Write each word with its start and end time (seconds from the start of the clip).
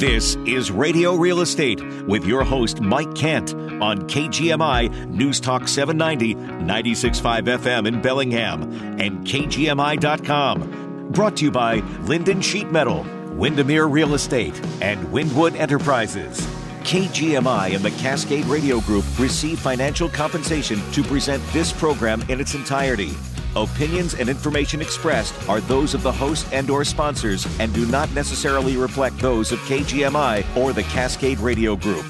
This 0.00 0.36
is 0.46 0.70
Radio 0.70 1.14
Real 1.14 1.42
Estate 1.42 1.82
with 2.06 2.24
your 2.24 2.42
host, 2.42 2.80
Mike 2.80 3.14
Kent, 3.14 3.52
on 3.82 3.98
KGMI 4.08 5.10
News 5.10 5.40
Talk 5.40 5.68
790, 5.68 6.36
96.5 6.64 7.58
FM 7.58 7.86
in 7.86 8.00
Bellingham, 8.00 8.62
and 8.98 9.26
KGMI.com. 9.26 11.10
Brought 11.12 11.36
to 11.36 11.44
you 11.44 11.50
by 11.50 11.82
Lynden 12.06 12.42
Sheet 12.42 12.72
Metal, 12.72 13.04
Windermere 13.34 13.88
Real 13.88 14.14
Estate, 14.14 14.58
and 14.80 15.12
Windwood 15.12 15.54
Enterprises. 15.56 16.40
KGMI 16.84 17.74
and 17.76 17.84
the 17.84 17.90
Cascade 17.90 18.46
Radio 18.46 18.80
Group 18.80 19.04
receive 19.18 19.60
financial 19.60 20.08
compensation 20.08 20.80
to 20.92 21.02
present 21.02 21.46
this 21.48 21.74
program 21.74 22.22
in 22.30 22.40
its 22.40 22.54
entirety. 22.54 23.10
Opinions 23.56 24.14
and 24.14 24.28
information 24.28 24.80
expressed 24.80 25.34
are 25.48 25.60
those 25.62 25.92
of 25.92 26.04
the 26.04 26.12
host 26.12 26.46
and 26.52 26.70
or 26.70 26.84
sponsors 26.84 27.48
and 27.58 27.74
do 27.74 27.84
not 27.86 28.12
necessarily 28.14 28.76
reflect 28.76 29.18
those 29.18 29.50
of 29.50 29.58
KGMI 29.60 30.44
or 30.56 30.72
the 30.72 30.84
Cascade 30.84 31.40
Radio 31.40 31.74
Group. 31.74 32.04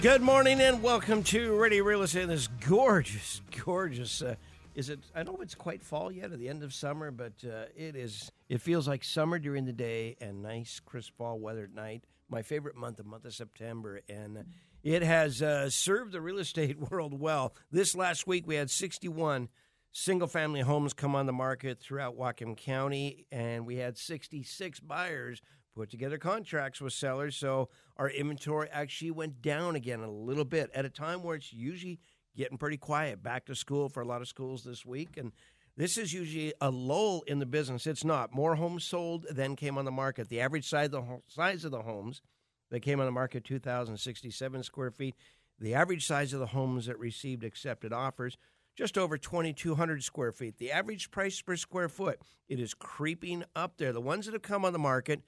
Good 0.00 0.22
morning 0.22 0.60
and 0.62 0.82
welcome 0.82 1.22
to 1.24 1.54
Radio 1.56 1.84
Real 1.84 2.02
Estate. 2.02 2.28
This 2.28 2.48
gorgeous, 2.66 3.42
gorgeous. 3.64 4.22
Uh, 4.22 4.36
is 4.76 4.90
it? 4.90 5.00
I 5.14 5.22
don't 5.22 5.34
know 5.34 5.38
if 5.38 5.44
it's 5.44 5.54
quite 5.54 5.82
fall 5.82 6.12
yet, 6.12 6.32
at 6.32 6.38
the 6.38 6.48
end 6.50 6.62
of 6.62 6.72
summer, 6.74 7.10
but 7.10 7.32
uh, 7.44 7.64
it 7.74 7.96
is. 7.96 8.30
It 8.48 8.60
feels 8.60 8.86
like 8.86 9.02
summer 9.02 9.38
during 9.38 9.64
the 9.64 9.72
day 9.72 10.16
and 10.20 10.42
nice, 10.42 10.80
crisp 10.84 11.16
fall 11.16 11.40
weather 11.40 11.64
at 11.64 11.74
night. 11.74 12.04
My 12.28 12.42
favorite 12.42 12.76
month, 12.76 12.98
the 12.98 13.04
month 13.04 13.24
of 13.24 13.34
September, 13.34 14.00
and 14.08 14.44
it 14.82 15.02
has 15.02 15.40
uh, 15.40 15.70
served 15.70 16.12
the 16.12 16.20
real 16.20 16.38
estate 16.38 16.78
world 16.90 17.18
well. 17.18 17.54
This 17.70 17.96
last 17.96 18.26
week, 18.26 18.46
we 18.46 18.56
had 18.56 18.70
61 18.70 19.48
single-family 19.92 20.60
homes 20.60 20.92
come 20.92 21.16
on 21.16 21.24
the 21.24 21.32
market 21.32 21.80
throughout 21.80 22.18
Whatcom 22.18 22.54
County, 22.54 23.24
and 23.32 23.64
we 23.64 23.76
had 23.76 23.96
66 23.96 24.80
buyers 24.80 25.40
put 25.74 25.90
together 25.90 26.18
contracts 26.18 26.80
with 26.82 26.92
sellers. 26.92 27.36
So 27.36 27.70
our 27.96 28.10
inventory 28.10 28.68
actually 28.70 29.12
went 29.12 29.40
down 29.40 29.74
again 29.74 30.00
a 30.00 30.10
little 30.10 30.44
bit 30.44 30.70
at 30.74 30.84
a 30.84 30.90
time 30.90 31.22
where 31.22 31.36
it's 31.36 31.52
usually 31.52 31.98
getting 32.36 32.58
pretty 32.58 32.76
quiet. 32.76 33.22
Back 33.22 33.46
to 33.46 33.54
school 33.54 33.88
for 33.88 34.02
a 34.02 34.06
lot 34.06 34.20
of 34.20 34.28
schools 34.28 34.64
this 34.64 34.84
week. 34.84 35.16
And 35.16 35.32
this 35.76 35.98
is 35.98 36.12
usually 36.12 36.54
a 36.60 36.70
lull 36.70 37.22
in 37.26 37.38
the 37.38 37.46
business. 37.46 37.86
It's 37.86 38.04
not. 38.04 38.34
More 38.34 38.56
homes 38.56 38.84
sold 38.84 39.26
than 39.30 39.56
came 39.56 39.76
on 39.76 39.84
the 39.84 39.90
market. 39.90 40.28
The 40.28 40.40
average 40.40 40.68
size 40.68 40.86
of 40.86 40.92
the, 40.92 41.20
size 41.28 41.64
of 41.64 41.70
the 41.70 41.82
homes 41.82 42.22
that 42.70 42.80
came 42.80 43.00
on 43.00 43.06
the 43.06 43.12
market, 43.12 43.44
2,067 43.44 44.62
square 44.62 44.90
feet. 44.90 45.14
The 45.58 45.74
average 45.74 46.06
size 46.06 46.32
of 46.32 46.40
the 46.40 46.46
homes 46.46 46.86
that 46.86 46.98
received 46.98 47.44
accepted 47.44 47.92
offers, 47.92 48.36
just 48.74 48.98
over 48.98 49.16
2,200 49.16 50.02
square 50.02 50.32
feet. 50.32 50.58
The 50.58 50.72
average 50.72 51.10
price 51.10 51.40
per 51.40 51.56
square 51.56 51.88
foot, 51.88 52.20
it 52.48 52.60
is 52.60 52.74
creeping 52.74 53.44
up 53.54 53.78
there. 53.78 53.92
The 53.92 54.00
ones 54.00 54.26
that 54.26 54.32
have 54.32 54.42
come 54.42 54.64
on 54.64 54.74
the 54.74 54.78
market, 54.78 55.22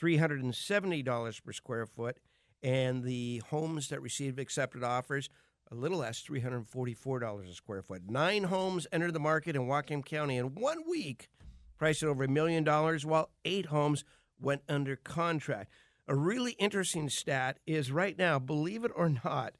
$370 0.00 1.44
per 1.44 1.52
square 1.52 1.86
foot, 1.86 2.18
and 2.62 3.04
the 3.04 3.42
homes 3.50 3.88
that 3.88 4.02
received 4.02 4.40
accepted 4.40 4.82
offers, 4.82 5.28
a 5.70 5.74
little 5.74 5.98
less, 5.98 6.22
$344 6.22 7.48
a 7.48 7.54
square 7.54 7.82
foot. 7.82 8.02
Nine 8.08 8.44
homes 8.44 8.86
entered 8.92 9.12
the 9.14 9.20
market 9.20 9.56
in 9.56 9.66
Whatcom 9.66 10.04
County 10.04 10.36
in 10.36 10.54
one 10.54 10.82
week, 10.88 11.28
priced 11.78 12.02
at 12.02 12.08
over 12.08 12.24
a 12.24 12.28
million 12.28 12.64
dollars, 12.64 13.04
while 13.04 13.30
eight 13.44 13.66
homes 13.66 14.04
went 14.40 14.62
under 14.68 14.96
contract. 14.96 15.70
A 16.06 16.14
really 16.14 16.52
interesting 16.52 17.08
stat 17.08 17.58
is 17.66 17.92
right 17.92 18.16
now, 18.18 18.38
believe 18.38 18.84
it 18.84 18.92
or 18.94 19.10
not, 19.24 19.54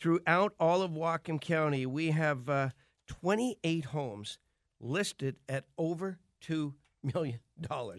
throughout 0.00 0.54
all 0.58 0.82
of 0.82 0.90
Whatcom 0.90 1.40
County, 1.40 1.86
we 1.86 2.10
have 2.10 2.48
uh, 2.48 2.70
28 3.06 3.86
homes 3.86 4.38
listed 4.80 5.36
at 5.48 5.64
over 5.78 6.18
$2 6.44 6.74
million. 7.14 7.38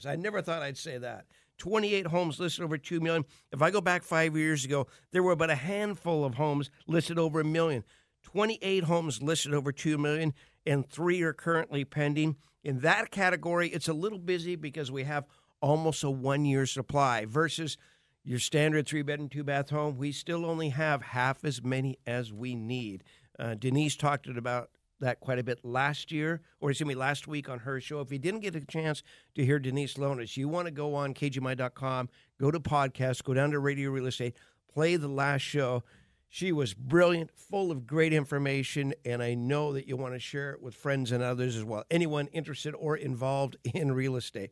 I 0.06 0.16
never 0.18 0.42
thought 0.42 0.62
I'd 0.62 0.78
say 0.78 0.98
that. 0.98 1.28
28 1.58 2.08
homes 2.08 2.40
listed 2.40 2.64
over 2.64 2.78
2 2.78 3.00
million. 3.00 3.26
If 3.52 3.62
I 3.62 3.72
go 3.72 3.82
back 3.82 4.04
5 4.04 4.36
years 4.36 4.66
ago, 4.66 4.88
there 5.12 5.24
were 5.24 5.32
about 5.32 5.50
a 5.50 5.56
handful 5.56 6.26
of 6.26 6.36
homes 6.36 6.70
listed 6.88 7.20
over 7.20 7.40
a 7.40 7.46
million. 7.46 7.84
28 8.24 8.86
homes 8.86 9.22
listed 9.22 9.54
over 9.54 9.72
2 9.72 9.98
million 9.98 10.34
and 10.66 10.90
3 10.90 11.22
are 11.24 11.34
currently 11.34 11.86
pending. 11.86 12.38
In 12.64 12.80
that 12.80 13.12
category, 13.12 13.70
it's 13.70 13.88
a 13.88 13.94
little 13.94 14.20
busy 14.20 14.56
because 14.56 14.92
we 14.92 15.04
have 15.04 15.26
almost 15.62 16.04
a 16.04 16.08
1-year 16.08 16.66
supply 16.66 17.26
versus 17.26 17.78
your 18.24 18.40
standard 18.40 18.86
3-bedroom 18.86 19.30
2-bath 19.30 19.70
home. 19.70 19.98
We 19.98 20.12
still 20.12 20.46
only 20.46 20.70
have 20.70 21.02
half 21.02 21.44
as 21.44 21.62
many 21.62 21.98
as 22.08 22.32
we 22.32 22.56
need. 22.56 23.04
Uh, 23.38 23.56
Denise 23.56 23.96
talked 23.96 24.28
about 24.28 24.70
that 25.04 25.20
quite 25.20 25.40
a 25.40 25.44
bit 25.44 25.64
last 25.64 26.12
year, 26.12 26.42
or 26.60 26.72
excuse 26.72 26.88
me, 26.88 26.96
last 26.96 27.28
week 27.28 27.50
on 27.50 27.60
her 27.60 27.80
show. 27.80 28.00
If 28.02 28.12
you 28.12 28.20
didn't 28.20 28.42
get 28.42 28.56
a 28.56 28.66
chance 28.66 29.04
to 29.36 29.46
hear 29.46 29.60
Denise 29.60 29.96
Lonis, 29.96 30.36
you 30.36 30.50
want 30.50 30.66
to 30.66 30.72
go 30.72 30.96
on 30.96 31.14
kgmi.com, 31.14 32.10
go 32.40 32.52
to 32.52 32.60
podcast, 32.60 33.24
go 33.24 33.34
down 33.34 33.52
to 33.52 33.60
Radio 33.60 33.92
Real 33.92 34.08
Estate, 34.08 34.36
play 34.74 34.96
the 34.96 35.08
last 35.08 35.42
show. 35.42 35.84
She 36.30 36.52
was 36.52 36.74
brilliant, 36.74 37.30
full 37.32 37.70
of 37.70 37.86
great 37.86 38.12
information, 38.12 38.94
and 39.06 39.22
I 39.22 39.36
know 39.36 39.74
that 39.74 39.88
you 39.88 39.96
want 39.96 40.16
to 40.16 40.20
share 40.20 40.52
it 40.52 40.62
with 40.62 40.74
friends 40.74 41.12
and 41.12 41.24
others 41.24 41.56
as 41.56 41.64
well. 41.64 41.84
Anyone 41.92 42.28
interested 42.28 42.74
or 42.74 42.98
involved 42.98 43.58
in 43.64 43.92
real 43.92 44.16
estate. 44.16 44.52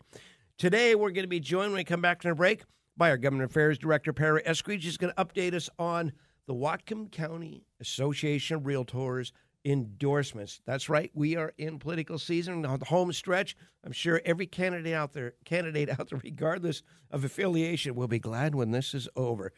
Today, 0.57 0.93
we're 0.93 1.09
going 1.09 1.23
to 1.23 1.27
be 1.27 1.39
joined 1.39 1.71
when 1.71 1.79
we 1.79 1.83
come 1.83 2.01
back 2.01 2.21
from 2.21 2.29
the 2.29 2.35
break 2.35 2.63
by 2.95 3.09
our 3.09 3.17
Government 3.17 3.49
Affairs 3.49 3.79
Director, 3.79 4.13
Perry 4.13 4.43
Eskridge. 4.43 4.83
He's 4.83 4.97
going 4.97 5.11
to 5.11 5.25
update 5.25 5.55
us 5.55 5.69
on 5.79 6.11
the 6.45 6.53
Whatcom 6.53 7.11
County 7.11 7.65
Association 7.79 8.57
of 8.57 8.63
Realtors 8.63 9.31
endorsements. 9.63 10.61
That's 10.65 10.89
right. 10.89 11.11
We 11.13 11.35
are 11.35 11.53
in 11.57 11.79
political 11.79 12.17
season 12.17 12.65
on 12.65 12.79
the 12.79 12.85
home 12.85 13.13
stretch. 13.13 13.55
I'm 13.83 13.91
sure 13.91 14.21
every 14.25 14.47
candidate 14.47 14.93
out 14.93 15.13
there, 15.13 15.33
candidate 15.45 15.89
out 15.89 16.09
there, 16.09 16.19
regardless 16.23 16.81
of 17.09 17.23
affiliation, 17.23 17.95
will 17.95 18.07
be 18.07 18.19
glad 18.19 18.55
when 18.55 18.71
this 18.71 18.93
is 18.93 19.07
over. 19.15 19.51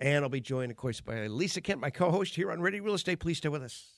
And 0.00 0.24
I'll 0.24 0.28
be 0.28 0.40
joined, 0.40 0.70
of 0.70 0.76
course, 0.76 1.00
by 1.00 1.26
Lisa 1.26 1.60
Kent, 1.60 1.80
my 1.80 1.90
co-host 1.90 2.36
here 2.36 2.52
on 2.52 2.60
Radio 2.60 2.84
Real 2.84 2.94
Estate. 2.94 3.18
Please 3.18 3.38
stay 3.38 3.48
with 3.48 3.62
us. 3.62 3.97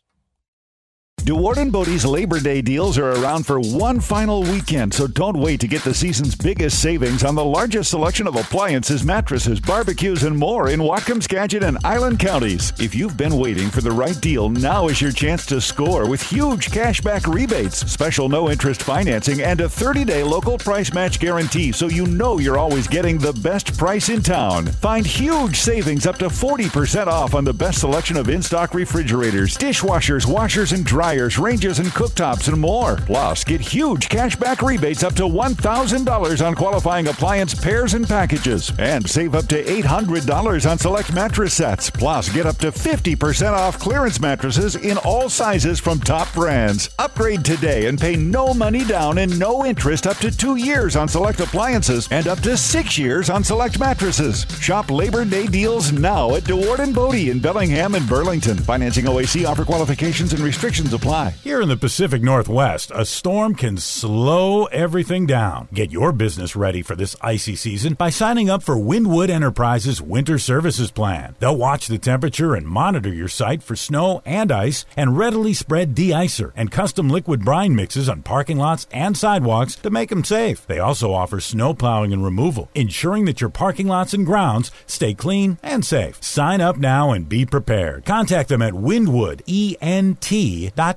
Dewaard 1.20 1.58
and 1.58 1.70
Bode's 1.70 2.06
Labor 2.06 2.40
Day 2.40 2.62
deals 2.62 2.96
are 2.96 3.10
around 3.10 3.44
for 3.44 3.60
one 3.60 4.00
final 4.00 4.42
weekend, 4.42 4.94
so 4.94 5.06
don't 5.06 5.36
wait 5.36 5.60
to 5.60 5.68
get 5.68 5.82
the 5.82 5.92
season's 5.92 6.34
biggest 6.34 6.80
savings 6.80 7.24
on 7.24 7.34
the 7.34 7.44
largest 7.44 7.90
selection 7.90 8.26
of 8.26 8.36
appliances, 8.36 9.04
mattresses, 9.04 9.60
barbecues, 9.60 10.22
and 10.22 10.36
more 10.36 10.70
in 10.70 10.80
Whatcom, 10.80 11.22
Skagit, 11.22 11.62
and 11.62 11.76
Island 11.84 12.20
counties. 12.20 12.72
If 12.80 12.94
you've 12.94 13.18
been 13.18 13.36
waiting 13.36 13.68
for 13.68 13.82
the 13.82 13.90
right 13.90 14.18
deal, 14.22 14.48
now 14.48 14.88
is 14.88 15.02
your 15.02 15.12
chance 15.12 15.44
to 15.46 15.60
score 15.60 16.08
with 16.08 16.22
huge 16.22 16.70
cashback 16.70 17.32
rebates, 17.32 17.78
special 17.92 18.30
no 18.30 18.48
interest 18.48 18.82
financing, 18.82 19.42
and 19.42 19.60
a 19.60 19.68
30 19.68 20.06
day 20.06 20.22
local 20.22 20.56
price 20.56 20.94
match 20.94 21.20
guarantee 21.20 21.70
so 21.70 21.88
you 21.88 22.06
know 22.06 22.38
you're 22.38 22.58
always 22.58 22.88
getting 22.88 23.18
the 23.18 23.34
best 23.34 23.76
price 23.76 24.08
in 24.08 24.22
town. 24.22 24.66
Find 24.66 25.04
huge 25.04 25.56
savings 25.56 26.06
up 26.06 26.16
to 26.18 26.28
40% 26.28 27.08
off 27.08 27.34
on 27.34 27.44
the 27.44 27.52
best 27.52 27.80
selection 27.80 28.16
of 28.16 28.30
in 28.30 28.40
stock 28.40 28.72
refrigerators, 28.72 29.58
dishwashers, 29.58 30.24
washers, 30.24 30.72
and 30.72 30.82
dryers 30.86 31.09
dryers, 31.10 31.40
ranges, 31.40 31.80
and 31.80 31.88
cooktops, 31.88 32.46
and 32.46 32.60
more. 32.60 32.94
Plus, 32.94 33.42
get 33.42 33.60
huge 33.60 34.08
cashback 34.08 34.64
rebates 34.64 35.02
up 35.02 35.12
to 35.14 35.24
$1,000 35.24 36.46
on 36.46 36.54
qualifying 36.54 37.08
appliance 37.08 37.52
pairs 37.52 37.94
and 37.94 38.06
packages. 38.06 38.72
And 38.78 39.08
save 39.10 39.34
up 39.34 39.46
to 39.48 39.60
$800 39.60 40.70
on 40.70 40.78
select 40.78 41.12
mattress 41.12 41.54
sets. 41.54 41.90
Plus, 41.90 42.28
get 42.28 42.46
up 42.46 42.58
to 42.58 42.70
50% 42.70 43.52
off 43.52 43.80
clearance 43.80 44.20
mattresses 44.20 44.76
in 44.76 44.98
all 44.98 45.28
sizes 45.28 45.80
from 45.80 45.98
top 45.98 46.32
brands. 46.32 46.90
Upgrade 47.00 47.44
today 47.44 47.86
and 47.86 48.00
pay 48.00 48.14
no 48.14 48.54
money 48.54 48.84
down 48.84 49.18
and 49.18 49.36
no 49.36 49.66
interest 49.66 50.06
up 50.06 50.18
to 50.18 50.30
two 50.30 50.54
years 50.54 50.94
on 50.94 51.08
select 51.08 51.40
appliances 51.40 52.06
and 52.12 52.28
up 52.28 52.38
to 52.40 52.56
six 52.56 52.96
years 52.96 53.30
on 53.30 53.42
select 53.42 53.80
mattresses. 53.80 54.46
Shop 54.60 54.92
Labor 54.92 55.24
Day 55.24 55.48
deals 55.48 55.90
now 55.90 56.36
at 56.36 56.44
Dewaard 56.44 56.78
and 56.78 56.94
Bode 56.94 57.10
in 57.16 57.40
Bellingham 57.40 57.96
and 57.96 58.08
Burlington. 58.08 58.56
Financing 58.56 59.06
OAC 59.06 59.44
offer 59.44 59.64
qualifications 59.64 60.32
and 60.32 60.42
restrictions. 60.42 60.99
Here 61.42 61.62
in 61.62 61.68
the 61.68 61.78
Pacific 61.78 62.22
Northwest, 62.22 62.92
a 62.94 63.06
storm 63.06 63.54
can 63.54 63.78
slow 63.78 64.66
everything 64.66 65.24
down. 65.24 65.68
Get 65.72 65.90
your 65.90 66.12
business 66.12 66.54
ready 66.54 66.82
for 66.82 66.94
this 66.94 67.16
icy 67.22 67.56
season 67.56 67.94
by 67.94 68.10
signing 68.10 68.50
up 68.50 68.62
for 68.62 68.76
Windwood 68.76 69.30
Enterprises 69.30 70.02
Winter 70.02 70.38
Services 70.38 70.90
Plan. 70.90 71.36
They'll 71.38 71.56
watch 71.56 71.88
the 71.88 71.96
temperature 71.96 72.54
and 72.54 72.66
monitor 72.66 73.12
your 73.12 73.28
site 73.28 73.62
for 73.62 73.76
snow 73.76 74.20
and 74.26 74.52
ice 74.52 74.84
and 74.94 75.16
readily 75.16 75.54
spread 75.54 75.94
de-icer 75.94 76.52
and 76.54 76.70
custom 76.70 77.08
liquid 77.08 77.46
brine 77.46 77.74
mixes 77.74 78.08
on 78.08 78.22
parking 78.22 78.58
lots 78.58 78.86
and 78.92 79.16
sidewalks 79.16 79.76
to 79.76 79.88
make 79.88 80.10
them 80.10 80.22
safe. 80.22 80.66
They 80.66 80.80
also 80.80 81.14
offer 81.14 81.40
snow 81.40 81.72
plowing 81.72 82.12
and 82.12 82.22
removal, 82.22 82.68
ensuring 82.74 83.24
that 83.24 83.40
your 83.40 83.50
parking 83.50 83.88
lots 83.88 84.12
and 84.12 84.26
grounds 84.26 84.70
stay 84.86 85.14
clean 85.14 85.58
and 85.62 85.82
safe. 85.82 86.22
Sign 86.22 86.60
up 86.60 86.76
now 86.76 87.12
and 87.12 87.26
be 87.26 87.46
prepared. 87.46 88.04
Contact 88.04 88.50
them 88.50 88.60
at 88.60 88.74
windwoodent.com. 88.74 90.89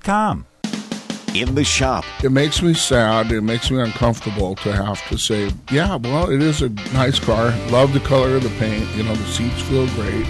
In 1.35 1.55
the 1.55 1.63
shop, 1.63 2.05
It 2.23 2.31
makes 2.31 2.61
me 2.61 2.75
sad. 2.75 3.31
It 3.31 3.41
makes 3.41 3.71
me 3.71 3.79
uncomfortable 3.81 4.53
to 4.57 4.71
have 4.71 5.01
to 5.09 5.17
say, 5.17 5.51
yeah, 5.71 5.95
well, 5.95 6.29
it 6.29 6.43
is 6.43 6.61
a 6.61 6.69
nice 6.93 7.17
car. 7.19 7.55
Love 7.69 7.91
the 7.91 7.99
color 8.01 8.35
of 8.35 8.43
the 8.43 8.49
paint. 8.59 8.87
You 8.95 9.01
know, 9.03 9.15
the 9.15 9.25
seats 9.25 9.61
feel 9.63 9.87
great. 9.95 10.27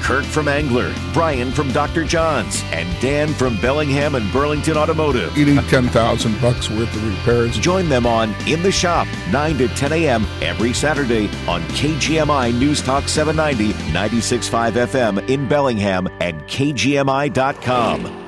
Kurt 0.00 0.24
from 0.24 0.48
Angler, 0.48 0.92
Brian 1.12 1.52
from 1.52 1.70
Dr. 1.72 2.04
John's, 2.04 2.62
and 2.72 2.88
Dan 3.00 3.28
from 3.34 3.60
Bellingham 3.60 4.16
and 4.16 4.32
Burlington 4.32 4.76
Automotive. 4.76 5.36
You 5.36 5.46
need 5.46 5.62
10000 5.68 6.40
bucks 6.40 6.68
worth 6.70 6.92
of 6.94 7.08
repairs. 7.08 7.56
Join 7.58 7.88
them 7.88 8.04
on 8.04 8.34
In 8.48 8.62
the 8.64 8.72
Shop, 8.72 9.06
9 9.30 9.58
to 9.58 9.68
10 9.68 9.92
a.m. 9.92 10.26
every 10.40 10.72
Saturday 10.72 11.26
on 11.48 11.62
KGMI 11.68 12.52
News 12.58 12.82
Talk 12.82 13.08
790, 13.08 13.72
96.5 13.92 14.72
FM 14.72 15.28
in 15.30 15.48
Bellingham 15.48 16.08
and 16.20 16.40
KGMI.com. 16.42 18.21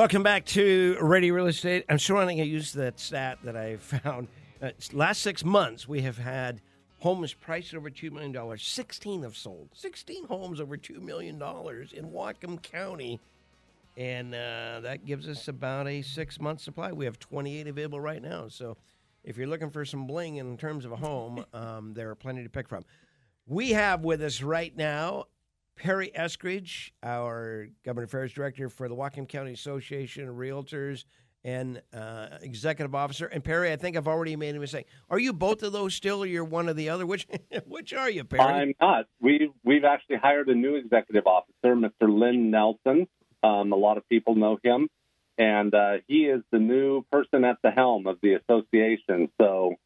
Welcome 0.00 0.22
back 0.22 0.46
to 0.46 0.96
Radio 1.02 1.34
Real 1.34 1.46
Estate. 1.48 1.84
I'm 1.90 1.98
sure 1.98 2.16
I'm 2.16 2.24
going 2.24 2.38
to 2.38 2.44
use 2.44 2.72
that 2.72 2.98
stat 2.98 3.36
that 3.44 3.54
I 3.54 3.76
found. 3.76 4.28
Uh, 4.62 4.70
last 4.94 5.20
six 5.20 5.44
months, 5.44 5.86
we 5.86 6.00
have 6.00 6.16
had 6.16 6.62
homes 7.00 7.34
priced 7.34 7.74
over 7.74 7.90
$2 7.90 8.10
million. 8.10 8.56
16 8.56 9.22
have 9.24 9.36
sold. 9.36 9.68
16 9.74 10.24
homes 10.24 10.58
over 10.58 10.78
$2 10.78 11.02
million 11.02 11.34
in 11.34 11.40
Whatcom 11.40 12.62
County. 12.62 13.20
And 13.98 14.34
uh, 14.34 14.80
that 14.80 15.04
gives 15.04 15.28
us 15.28 15.48
about 15.48 15.86
a 15.86 16.00
six 16.00 16.40
month 16.40 16.62
supply. 16.62 16.92
We 16.92 17.04
have 17.04 17.18
28 17.18 17.66
available 17.66 18.00
right 18.00 18.22
now. 18.22 18.48
So 18.48 18.78
if 19.22 19.36
you're 19.36 19.48
looking 19.48 19.68
for 19.68 19.84
some 19.84 20.06
bling 20.06 20.36
in 20.36 20.56
terms 20.56 20.86
of 20.86 20.92
a 20.92 20.96
home, 20.96 21.44
um, 21.52 21.92
there 21.92 22.08
are 22.08 22.14
plenty 22.14 22.42
to 22.42 22.48
pick 22.48 22.70
from. 22.70 22.86
We 23.46 23.72
have 23.72 24.02
with 24.02 24.22
us 24.22 24.40
right 24.40 24.74
now 24.74 25.26
Perry 25.80 26.12
Eskridge, 26.14 26.90
our 27.02 27.68
government 27.86 28.10
affairs 28.10 28.34
director 28.34 28.68
for 28.68 28.86
the 28.86 28.94
Whatcom 28.94 29.26
County 29.26 29.54
Association 29.54 30.28
of 30.28 30.34
Realtors 30.34 31.06
and 31.42 31.80
uh, 31.94 32.36
executive 32.42 32.94
officer. 32.94 33.24
And 33.24 33.42
Perry, 33.42 33.72
I 33.72 33.76
think 33.76 33.96
I've 33.96 34.06
already 34.06 34.36
made 34.36 34.54
a 34.54 34.60
mistake. 34.60 34.86
Are 35.08 35.18
you 35.18 35.32
both 35.32 35.62
of 35.62 35.72
those 35.72 35.94
still, 35.94 36.22
or 36.22 36.26
you're 36.26 36.44
one 36.44 36.68
or 36.68 36.74
the 36.74 36.90
other? 36.90 37.06
Which 37.06 37.26
which 37.66 37.94
are 37.94 38.10
you, 38.10 38.24
Perry? 38.24 38.42
I'm 38.42 38.74
not. 38.78 39.06
We 39.22 39.50
we've 39.64 39.84
actually 39.84 40.16
hired 40.16 40.50
a 40.50 40.54
new 40.54 40.76
executive 40.76 41.26
officer, 41.26 41.74
Mr. 41.74 41.90
Lynn 42.02 42.50
Nelson. 42.50 43.08
Um, 43.42 43.72
a 43.72 43.76
lot 43.76 43.96
of 43.96 44.06
people 44.06 44.34
know 44.34 44.58
him, 44.62 44.88
and 45.38 45.74
uh, 45.74 45.92
he 46.06 46.24
is 46.26 46.42
the 46.52 46.58
new 46.58 47.06
person 47.10 47.42
at 47.46 47.56
the 47.62 47.70
helm 47.70 48.06
of 48.06 48.18
the 48.22 48.34
association. 48.34 49.30
So 49.40 49.76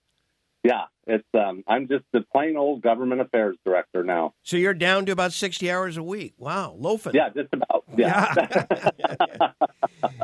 yeah, 0.64 0.84
it's 1.06 1.28
um, 1.34 1.62
I'm 1.68 1.86
just 1.86 2.04
the 2.12 2.22
plain 2.32 2.56
old 2.56 2.80
government 2.80 3.20
affairs 3.20 3.56
director 3.66 4.02
now. 4.02 4.32
So 4.42 4.56
you're 4.56 4.72
down 4.72 5.04
to 5.06 5.12
about 5.12 5.34
sixty 5.34 5.70
hours 5.70 5.98
a 5.98 6.02
week. 6.02 6.32
Wow, 6.38 6.74
loafing. 6.78 7.12
Yeah, 7.14 7.28
just 7.28 7.50
about. 7.52 7.84
Yeah. 7.96 8.34
yeah. 8.98 9.52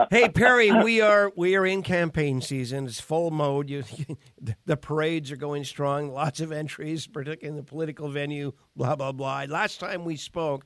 hey 0.10 0.30
Perry, 0.30 0.72
we 0.72 1.02
are 1.02 1.30
we 1.36 1.56
are 1.56 1.66
in 1.66 1.82
campaign 1.82 2.40
season. 2.40 2.86
It's 2.86 2.98
full 2.98 3.30
mode. 3.30 3.68
You, 3.68 3.84
the 4.64 4.78
parades 4.78 5.30
are 5.30 5.36
going 5.36 5.64
strong. 5.64 6.10
Lots 6.10 6.40
of 6.40 6.52
entries, 6.52 7.06
particularly 7.06 7.48
in 7.48 7.56
the 7.56 7.62
political 7.62 8.08
venue. 8.08 8.52
Blah 8.74 8.96
blah 8.96 9.12
blah. 9.12 9.44
Last 9.46 9.78
time 9.78 10.06
we 10.06 10.16
spoke 10.16 10.64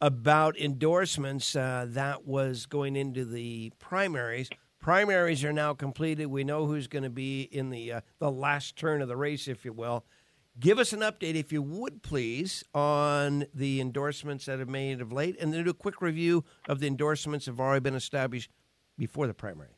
about 0.00 0.58
endorsements, 0.58 1.54
uh, 1.54 1.86
that 1.90 2.26
was 2.26 2.66
going 2.66 2.96
into 2.96 3.24
the 3.24 3.72
primaries. 3.78 4.50
Primaries 4.82 5.44
are 5.44 5.52
now 5.52 5.74
completed. 5.74 6.26
We 6.26 6.42
know 6.42 6.66
who's 6.66 6.88
going 6.88 7.04
to 7.04 7.10
be 7.10 7.42
in 7.42 7.70
the 7.70 7.92
uh, 7.92 8.00
the 8.18 8.32
last 8.32 8.74
turn 8.74 9.00
of 9.00 9.06
the 9.06 9.16
race, 9.16 9.46
if 9.46 9.64
you 9.64 9.72
will. 9.72 10.04
Give 10.58 10.80
us 10.80 10.92
an 10.92 11.00
update, 11.00 11.36
if 11.36 11.52
you 11.52 11.62
would, 11.62 12.02
please, 12.02 12.64
on 12.74 13.46
the 13.54 13.80
endorsements 13.80 14.46
that 14.46 14.58
have 14.58 14.68
made 14.68 15.00
of 15.00 15.12
late, 15.12 15.36
and 15.40 15.54
then 15.54 15.62
do 15.62 15.70
a 15.70 15.74
quick 15.74 16.02
review 16.02 16.44
of 16.68 16.80
the 16.80 16.88
endorsements 16.88 17.46
that 17.46 17.52
have 17.52 17.60
already 17.60 17.80
been 17.80 17.94
established 17.94 18.50
before 18.98 19.28
the 19.28 19.32
primary. 19.32 19.70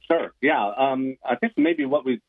Sure. 0.00 0.32
Yeah. 0.42 0.72
Um, 0.76 1.16
I 1.24 1.36
think 1.36 1.52
maybe 1.56 1.84
what 1.84 2.04
we 2.04 2.20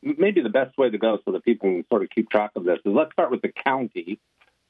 maybe 0.00 0.40
the 0.40 0.48
best 0.48 0.78
way 0.78 0.88
to 0.88 0.96
go 0.96 1.18
so 1.26 1.32
that 1.32 1.44
people 1.44 1.68
can 1.68 1.84
sort 1.90 2.02
of 2.02 2.08
keep 2.08 2.30
track 2.30 2.52
of 2.56 2.64
this 2.64 2.78
is 2.86 2.92
let's 2.94 3.12
start 3.12 3.30
with 3.30 3.42
the 3.42 3.52
county 3.52 4.18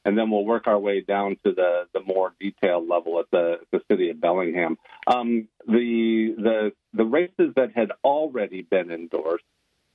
and 0.05 0.17
then 0.17 0.31
we'll 0.31 0.45
work 0.45 0.67
our 0.67 0.79
way 0.79 1.01
down 1.01 1.37
to 1.45 1.53
the, 1.53 1.87
the 1.93 2.01
more 2.01 2.35
detailed 2.41 2.89
level 2.89 3.19
at 3.21 3.27
the, 3.31 3.61
the 3.71 3.81
city 3.91 4.11
of 4.11 4.21
Bellingham. 4.21 4.79
Um, 5.07 5.49
the, 5.67 6.35
the, 6.37 6.73
the 6.93 7.05
races 7.05 7.55
that 7.57 7.73
had 7.75 7.93
already 8.05 8.63
been 8.63 8.91
endorsed 8.91 9.45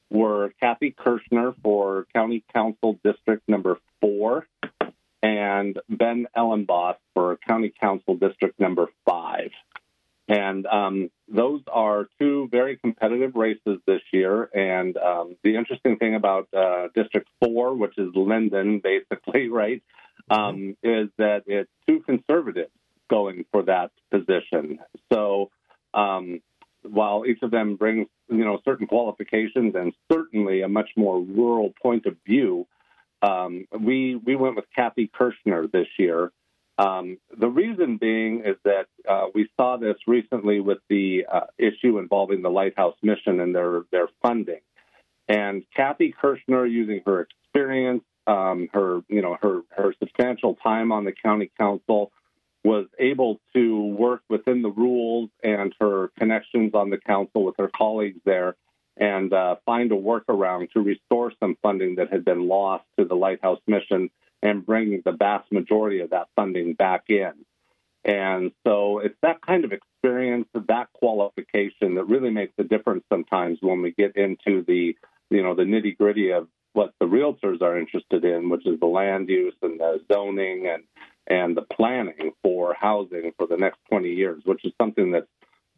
were 0.09 0.53
Kathy 0.59 0.95
Kershner 0.97 1.53
for 1.61 2.07
County 2.13 2.43
Council 2.53 2.99
District 3.03 3.47
Number 3.47 3.77
Four 3.99 4.47
and 5.21 5.77
Ben 5.89 6.27
Elenbaas 6.35 6.95
for 7.13 7.37
County 7.47 7.73
Council 7.79 8.15
District 8.15 8.59
Number 8.59 8.87
Five. 9.05 9.51
And 10.27 10.65
um, 10.67 11.09
those 11.29 11.61
are 11.71 12.07
two 12.19 12.49
very 12.51 12.77
competitive 12.77 13.35
races 13.35 13.79
this 13.85 14.01
year. 14.11 14.49
And 14.53 14.97
um, 14.97 15.37
the 15.43 15.55
interesting 15.55 15.97
thing 15.97 16.15
about 16.15 16.49
uh, 16.53 16.87
District 16.93 17.27
4, 17.43 17.75
which 17.75 17.97
is 17.97 18.09
Lynden, 18.13 18.81
basically, 18.83 19.47
right, 19.51 19.81
um, 20.29 20.75
is 20.83 21.07
that 21.17 21.43
it's 21.45 21.69
two 21.87 22.01
conservatives 22.01 22.71
going 23.09 23.45
for 23.51 23.63
that 23.63 23.91
position. 24.11 24.79
So 25.11 25.49
um, 25.93 26.41
while 26.83 27.25
each 27.25 27.41
of 27.41 27.51
them 27.51 27.75
brings, 27.75 28.07
you 28.29 28.43
know, 28.43 28.59
certain 28.65 28.87
qualifications 28.87 29.75
and 29.75 29.93
certainly 30.11 30.61
a 30.61 30.67
much 30.67 30.89
more 30.97 31.21
rural 31.21 31.73
point 31.81 32.05
of 32.05 32.17
view, 32.25 32.67
um, 33.21 33.65
we 33.79 34.15
we 34.15 34.35
went 34.35 34.55
with 34.55 34.65
Kathy 34.75 35.09
Kershner 35.17 35.71
this 35.71 35.87
year. 35.97 36.31
Um, 36.77 37.17
the 37.35 37.47
reason 37.47 37.97
being 37.97 38.43
is 38.45 38.55
that 38.63 38.85
uh, 39.09 39.27
we 39.33 39.49
saw 39.57 39.77
this 39.77 39.95
recently 40.05 40.59
with 40.59 40.77
the 40.89 41.25
uh, 41.31 41.41
issue 41.57 41.97
involving 41.97 42.43
the 42.43 42.51
Lighthouse 42.51 42.95
Mission 43.01 43.39
and 43.39 43.53
their 43.53 43.81
their 43.91 44.07
funding, 44.21 44.61
and 45.27 45.63
Kathy 45.75 46.13
Kershner, 46.13 46.69
using 46.69 47.01
her 47.05 47.21
experience, 47.21 48.03
um, 48.27 48.69
her 48.73 49.01
you 49.09 49.23
know 49.23 49.37
her 49.41 49.61
her 49.71 49.95
substantial 49.97 50.55
time 50.55 50.91
on 50.91 51.03
the 51.03 51.13
county 51.13 51.49
council, 51.59 52.11
was 52.63 52.85
able 52.99 53.39
to 53.55 53.81
work 53.81 54.21
within 54.29 54.61
the 54.61 54.69
rules 54.69 55.31
and 55.43 55.73
her 55.79 56.11
connections 56.19 56.75
on 56.75 56.91
the 56.91 56.97
council 56.97 57.43
with 57.43 57.55
her 57.57 57.71
colleagues 57.75 58.19
there, 58.23 58.55
and 58.97 59.33
uh, 59.33 59.55
find 59.65 59.91
a 59.91 59.95
workaround 59.95 60.69
to 60.73 60.81
restore 60.81 61.31
some 61.39 61.57
funding 61.63 61.95
that 61.95 62.13
had 62.13 62.23
been 62.23 62.47
lost 62.47 62.83
to 62.99 63.05
the 63.05 63.15
Lighthouse 63.15 63.59
Mission 63.65 64.11
and 64.41 64.65
bringing 64.65 65.01
the 65.03 65.11
vast 65.11 65.51
majority 65.51 66.01
of 66.01 66.11
that 66.11 66.27
funding 66.35 66.73
back 66.73 67.05
in. 67.09 67.33
And 68.03 68.51
so 68.65 68.99
it's 68.99 69.17
that 69.21 69.41
kind 69.41 69.65
of 69.65 69.73
experience, 69.73 70.47
that 70.53 70.87
qualification 70.93 71.95
that 71.95 72.05
really 72.05 72.29
makes 72.29 72.53
a 72.57 72.63
difference 72.63 73.03
sometimes 73.11 73.57
when 73.61 73.81
we 73.81 73.91
get 73.91 74.15
into 74.15 74.63
the, 74.65 74.95
you 75.29 75.43
know, 75.43 75.55
the 75.55 75.63
nitty 75.63 75.97
gritty 75.97 76.31
of 76.31 76.47
what 76.73 76.93
the 76.99 77.05
realtors 77.05 77.61
are 77.61 77.77
interested 77.77 78.23
in, 78.23 78.49
which 78.49 78.65
is 78.65 78.79
the 78.79 78.85
land 78.85 79.27
use 79.29 79.55
and 79.61 79.79
the 79.79 79.99
zoning 80.11 80.67
and 80.67 80.83
and 81.29 81.57
the 81.57 81.63
planning 81.63 82.31
for 82.41 82.73
housing 82.79 83.33
for 83.37 83.47
the 83.47 83.57
next 83.57 83.79
20 83.89 84.09
years, 84.09 84.41
which 84.45 84.63
is 84.63 84.71
something 84.79 85.11
that's 85.11 85.27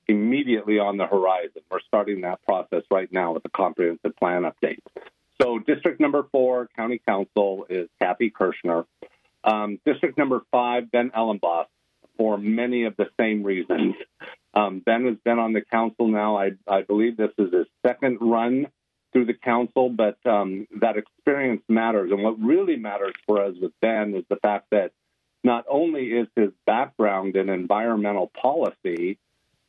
immediately 0.07 0.77
on 0.77 0.97
the 0.97 1.07
horizon. 1.07 1.61
We're 1.71 1.79
starting 1.87 2.21
that 2.21 2.43
process 2.43 2.83
right 2.91 3.11
now 3.11 3.33
with 3.33 3.43
the 3.43 3.49
comprehensive 3.49 4.15
plan 4.17 4.43
update. 4.43 4.79
So, 5.41 5.59
district 5.59 5.99
number 5.99 6.23
four, 6.31 6.67
county 6.75 7.01
council, 7.07 7.65
is 7.69 7.87
Kathy 8.01 8.31
Kershner. 8.31 8.85
Um, 9.43 9.79
district 9.85 10.17
number 10.17 10.41
five, 10.51 10.91
Ben 10.91 11.11
Elenbaas, 11.11 11.67
for 12.17 12.37
many 12.37 12.83
of 12.83 12.95
the 12.97 13.07
same 13.19 13.43
reasons. 13.43 13.95
Um, 14.53 14.81
ben 14.83 15.05
has 15.05 15.15
been 15.23 15.39
on 15.39 15.53
the 15.53 15.61
council 15.61 16.07
now. 16.07 16.37
I, 16.37 16.51
I, 16.67 16.81
believe 16.81 17.17
this 17.17 17.31
is 17.37 17.53
his 17.53 17.67
second 17.85 18.17
run 18.19 18.67
through 19.13 19.25
the 19.25 19.33
council, 19.33 19.89
but 19.89 20.17
um, 20.25 20.67
that 20.81 20.97
experience 20.97 21.61
matters. 21.69 22.11
And 22.11 22.23
what 22.23 22.39
really 22.41 22.75
matters 22.75 23.13
for 23.27 23.43
us 23.43 23.53
with 23.61 23.71
Ben 23.79 24.15
is 24.15 24.23
the 24.27 24.37
fact 24.37 24.65
that 24.71 24.91
not 25.43 25.65
only 25.69 26.07
is 26.07 26.27
his 26.35 26.49
background 26.65 27.35
in 27.35 27.49
environmental 27.49 28.31
policy, 28.41 29.19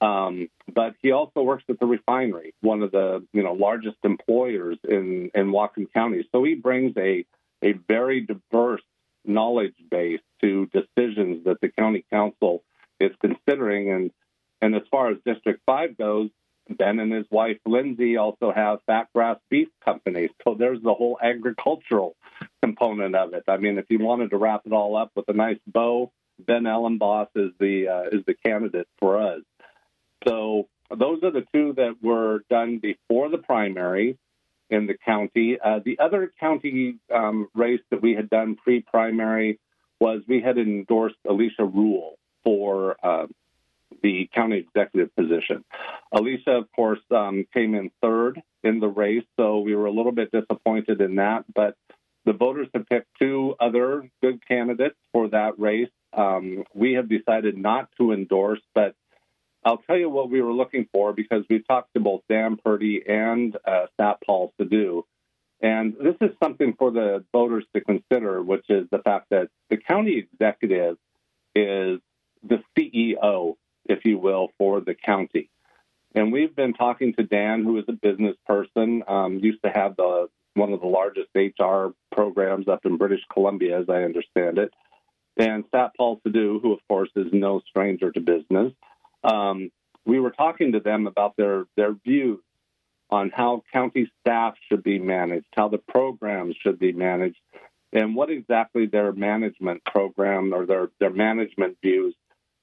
um, 0.00 0.48
but 0.72 0.94
he 1.02 1.12
also 1.12 1.42
works 1.42 1.64
at 1.68 1.78
the 1.78 1.86
refinery, 1.86 2.54
one 2.60 2.82
of 2.82 2.90
the 2.90 3.26
you 3.32 3.42
know 3.42 3.52
largest 3.52 3.98
employers 4.02 4.78
in 4.88 5.30
in 5.34 5.52
Whatcom 5.52 5.92
County. 5.92 6.26
So 6.32 6.42
he 6.44 6.54
brings 6.54 6.96
a 6.96 7.24
a 7.62 7.72
very 7.72 8.22
diverse 8.22 8.82
knowledge 9.24 9.74
base 9.90 10.20
to 10.40 10.66
decisions 10.66 11.44
that 11.44 11.60
the 11.60 11.68
county 11.68 12.04
council 12.10 12.62
is 12.98 13.10
considering. 13.20 13.90
And 13.90 14.10
and 14.62 14.74
as 14.74 14.82
far 14.90 15.10
as 15.10 15.18
District 15.26 15.60
Five 15.66 15.98
goes, 15.98 16.30
Ben 16.70 16.98
and 16.98 17.12
his 17.12 17.26
wife 17.30 17.58
Lindsay 17.66 18.16
also 18.16 18.52
have 18.52 18.78
fat 18.86 19.08
grass 19.14 19.38
beef 19.50 19.68
companies. 19.84 20.30
So 20.44 20.54
there's 20.54 20.80
the 20.82 20.94
whole 20.94 21.18
agricultural 21.22 22.16
component 22.62 23.14
of 23.14 23.34
it. 23.34 23.44
I 23.48 23.58
mean, 23.58 23.78
if 23.78 23.86
you 23.90 23.98
wanted 23.98 24.30
to 24.30 24.38
wrap 24.38 24.62
it 24.64 24.72
all 24.72 24.96
up 24.96 25.10
with 25.14 25.28
a 25.28 25.34
nice 25.34 25.58
bow, 25.66 26.12
Ben 26.38 26.62
Elenbaas 26.62 27.28
is 27.34 27.50
the 27.58 27.88
uh, 27.88 28.16
is 28.16 28.24
the 28.26 28.34
candidate 28.34 28.88
for 28.98 29.20
us. 29.20 29.40
So 30.26 30.68
those 30.90 31.22
are 31.22 31.30
the 31.30 31.44
two 31.52 31.74
that 31.74 31.96
were 32.02 32.40
done 32.50 32.78
before 32.78 33.28
the 33.28 33.38
primary. 33.38 34.18
in 34.70 34.86
the 34.86 34.96
county. 35.04 35.58
Uh, 35.62 35.80
the 35.84 35.98
other 35.98 36.32
county 36.38 36.96
um, 37.12 37.48
race 37.54 37.80
that 37.90 38.00
we 38.00 38.14
had 38.14 38.30
done 38.30 38.56
pre 38.56 38.80
primary 38.80 39.58
was 39.98 40.22
we 40.26 40.40
had 40.40 40.56
endorsed 40.56 41.16
Alicia 41.28 41.64
Rule 41.64 42.18
for 42.42 42.96
uh, 43.04 43.26
the 44.02 44.30
county 44.32 44.58
executive 44.58 45.14
position. 45.14 45.64
Alicia, 46.12 46.52
of 46.52 46.72
course, 46.72 47.00
um, 47.10 47.46
came 47.52 47.74
in 47.74 47.90
third 48.00 48.40
in 48.62 48.80
the 48.80 48.88
race, 48.88 49.24
so 49.36 49.60
we 49.60 49.74
were 49.74 49.86
a 49.86 49.92
little 49.92 50.12
bit 50.12 50.30
disappointed 50.32 51.00
in 51.00 51.16
that. 51.16 51.44
But 51.52 51.76
the 52.24 52.32
voters 52.32 52.68
have 52.74 52.86
picked 52.86 53.08
two 53.18 53.54
other 53.60 54.08
good 54.22 54.46
candidates 54.46 54.96
for 55.12 55.28
that 55.28 55.58
race. 55.58 55.90
Um, 56.12 56.64
we 56.74 56.94
have 56.94 57.08
decided 57.08 57.56
not 57.56 57.88
to 57.98 58.12
endorse, 58.12 58.60
but 58.74 58.94
I'll 59.64 59.78
tell 59.78 59.96
you 59.96 60.08
what 60.08 60.30
we 60.30 60.40
were 60.40 60.52
looking 60.52 60.88
for 60.92 61.12
because 61.12 61.44
we 61.50 61.60
talked 61.60 61.92
to 61.94 62.00
both 62.00 62.22
Dan 62.28 62.56
Purdy 62.56 63.02
and 63.06 63.56
uh, 63.66 63.86
Paul 64.26 64.52
Sidhu. 64.58 65.02
And 65.62 65.94
this 66.02 66.16
is 66.22 66.30
something 66.42 66.74
for 66.78 66.90
the 66.90 67.24
voters 67.32 67.64
to 67.74 67.82
consider, 67.82 68.42
which 68.42 68.64
is 68.70 68.86
the 68.90 69.00
fact 69.00 69.26
that 69.30 69.48
the 69.68 69.76
county 69.76 70.26
executive 70.32 70.96
is 71.54 72.00
the 72.42 72.62
CEO, 72.76 73.56
if 73.84 74.04
you 74.06 74.18
will, 74.18 74.48
for 74.56 74.80
the 74.80 74.94
county. 74.94 75.50
And 76.14 76.32
we've 76.32 76.56
been 76.56 76.72
talking 76.72 77.14
to 77.14 77.22
Dan, 77.22 77.62
who 77.62 77.78
is 77.78 77.84
a 77.88 77.92
business 77.92 78.36
person, 78.46 79.02
um, 79.06 79.38
used 79.42 79.62
to 79.62 79.70
have 79.70 79.96
the 79.96 80.28
one 80.54 80.72
of 80.72 80.80
the 80.80 80.86
largest 80.86 81.28
HR 81.34 81.94
programs 82.10 82.66
up 82.66 82.84
in 82.84 82.96
British 82.96 83.20
Columbia, 83.32 83.78
as 83.78 83.88
I 83.88 84.02
understand 84.02 84.58
it. 84.58 84.72
And 85.36 85.64
Satpal 85.70 86.20
Sidhu, 86.22 86.60
who 86.60 86.72
of 86.72 86.80
course 86.88 87.10
is 87.14 87.26
no 87.32 87.60
stranger 87.68 88.10
to 88.10 88.20
business. 88.20 88.72
Um, 89.22 89.70
we 90.04 90.20
were 90.20 90.30
talking 90.30 90.72
to 90.72 90.80
them 90.80 91.06
about 91.06 91.36
their 91.36 91.64
their 91.76 91.92
views 91.92 92.40
on 93.10 93.30
how 93.34 93.62
county 93.72 94.10
staff 94.20 94.54
should 94.68 94.82
be 94.82 94.98
managed, 94.98 95.46
how 95.56 95.68
the 95.68 95.78
programs 95.78 96.56
should 96.62 96.78
be 96.78 96.92
managed, 96.92 97.40
and 97.92 98.14
what 98.14 98.30
exactly 98.30 98.86
their 98.86 99.12
management 99.12 99.84
program 99.84 100.54
or 100.54 100.64
their, 100.64 100.90
their 101.00 101.10
management 101.10 101.76
views 101.82 102.14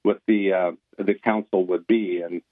with 0.04 0.18
the 0.26 0.52
uh, 0.52 0.72
the 0.96 1.14
council 1.14 1.66
would 1.66 1.86
be. 1.86 2.22
And 2.22 2.42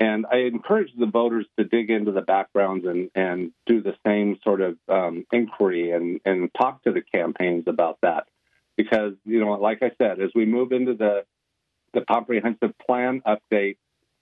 and 0.00 0.26
I 0.30 0.38
encourage 0.38 0.90
the 0.96 1.06
voters 1.06 1.46
to 1.58 1.64
dig 1.64 1.90
into 1.90 2.12
the 2.12 2.20
backgrounds 2.20 2.86
and, 2.86 3.10
and 3.14 3.50
do 3.66 3.82
the 3.82 3.96
same 4.06 4.38
sort 4.44 4.60
of 4.60 4.76
um, 4.88 5.26
inquiry 5.32 5.90
and, 5.90 6.20
and 6.24 6.50
talk 6.54 6.84
to 6.84 6.92
the 6.92 7.02
campaigns 7.02 7.64
about 7.66 7.98
that. 8.02 8.28
Because, 8.76 9.14
you 9.24 9.40
know, 9.40 9.52
like 9.54 9.82
I 9.82 9.90
said, 9.98 10.20
as 10.20 10.30
we 10.36 10.46
move 10.46 10.70
into 10.70 10.94
the, 10.94 11.24
the 11.94 12.02
comprehensive 12.02 12.76
plan 12.86 13.22
update, 13.26 13.76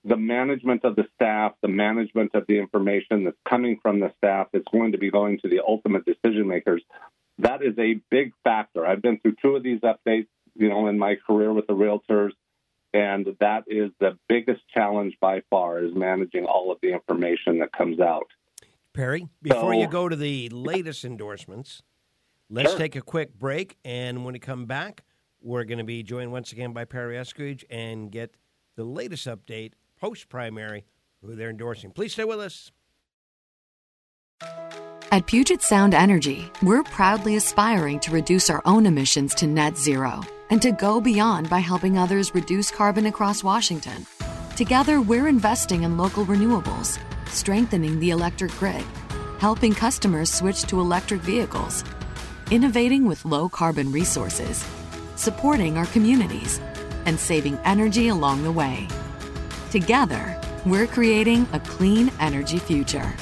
the 0.05 0.17
management 0.17 0.85
of 0.85 0.95
the 0.97 1.05
staff, 1.15 1.53
the 1.63 1.69
management 1.69 2.31
of 2.35 2.45
the 2.47 2.59
information 2.59 3.25
that's 3.25 3.37
coming 3.49 3.79
from 3.83 4.01
the 4.01 4.13
staff 4.19 4.49
that's 4.53 4.69
going 4.73 4.93
to 4.93 4.99
be 4.99 5.11
going 5.11 5.39
to 5.41 5.49
the 5.49 5.61
ultimate 5.67 6.05
decision 6.05 6.47
makers, 6.47 6.83
that 7.39 7.63
is 7.63 7.75
a 7.79 8.01
big 8.11 8.33
factor. 8.45 8.87
I've 8.87 9.03
been 9.03 9.19
through 9.19 9.35
two 9.43 9.57
of 9.57 9.63
these 9.63 9.81
updates, 9.81 10.29
you 10.55 10.69
know, 10.69 10.87
in 10.87 10.99
my 10.99 11.17
career 11.27 11.53
with 11.53 11.67
the 11.67 11.75
realtors, 11.75 12.31
and 12.95 13.37
that 13.41 13.65
is 13.67 13.91
the 14.01 14.17
biggest 14.29 14.63
challenge 14.73 15.17
by 15.21 15.43
far 15.51 15.85
is 15.85 15.95
managing 15.95 16.47
all 16.47 16.73
of 16.73 16.79
the 16.81 16.93
information 16.93 17.59
that 17.59 17.73
comes 17.73 18.01
out. 18.01 18.29
Perry, 18.95 19.29
before 19.43 19.75
so, 19.75 19.81
you 19.81 19.89
go 19.89 20.09
to 20.09 20.17
the 20.17 20.49
latest 20.49 21.05
endorsements, 21.05 21.83
let's 22.49 22.71
sure. 22.71 22.79
take 22.79 22.97
a 22.97 23.03
quick 23.03 23.39
break, 23.39 23.77
and 23.85 24.25
when 24.25 24.33
we 24.33 24.39
come 24.39 24.65
back, 24.65 25.05
we're 25.41 25.65
going 25.65 25.79
to 25.79 25.85
be 25.85 26.03
joined 26.03 26.33
once 26.33 26.53
again 26.53 26.73
by 26.73 26.85
Perry 26.85 27.17
Eskridge 27.17 27.65
and 27.71 28.11
get 28.11 28.35
the 28.77 28.85
latest 28.85 29.27
update 29.27 29.73
post 30.01 30.29
primary 30.29 30.85
who 31.23 31.35
they're 31.35 31.51
endorsing. 31.51 31.91
Please 31.91 32.13
stay 32.13 32.25
with 32.25 32.41
us. 32.41 32.71
At 35.13 35.27
Puget 35.27 35.63
Sound 35.63 35.95
Energy, 35.95 36.51
we're 36.63 36.83
proudly 36.83 37.37
aspiring 37.37 38.01
to 38.01 38.11
reduce 38.11 38.51
our 38.51 38.61
own 38.65 38.87
emissions 38.87 39.35
to 39.37 39.47
net 39.47 39.79
zero 39.79 40.21
and 40.51 40.61
to 40.63 40.73
go 40.73 41.01
beyond 41.01 41.49
by 41.49 41.61
helping 41.61 41.97
others 41.97 42.35
reduce 42.35 42.71
carbon 42.71 43.07
across 43.07 43.43
Washington. 43.43 44.05
Together, 44.57 45.01
we're 45.01 45.29
investing 45.29 45.85
in 45.85 45.97
local 45.97 46.25
renewables, 46.27 46.99
strengthening 47.29 47.99
the 48.01 48.11
electric 48.11 48.53
grid, 48.53 48.85
helping 49.39 49.73
customers 49.73 50.33
switch 50.33 50.65
to 50.65 50.81
electric 50.81 51.21
vehicles, 51.21 51.85
innovating 52.51 53.07
with 53.07 53.25
low 53.25 53.49
carbon 53.49 53.93
resources, 53.93 54.65
supporting 55.17 55.77
our 55.77 55.87
communities, 55.87 56.61
and 57.07 57.19
saving 57.19 57.59
energy 57.65 58.09
along 58.09 58.43
the 58.43 58.53
way. 58.53 58.87
Together, 59.71 60.41
we're 60.65 60.87
creating 60.87 61.47
a 61.53 61.61
clean 61.61 62.11
energy 62.21 62.59
future. 62.59 63.15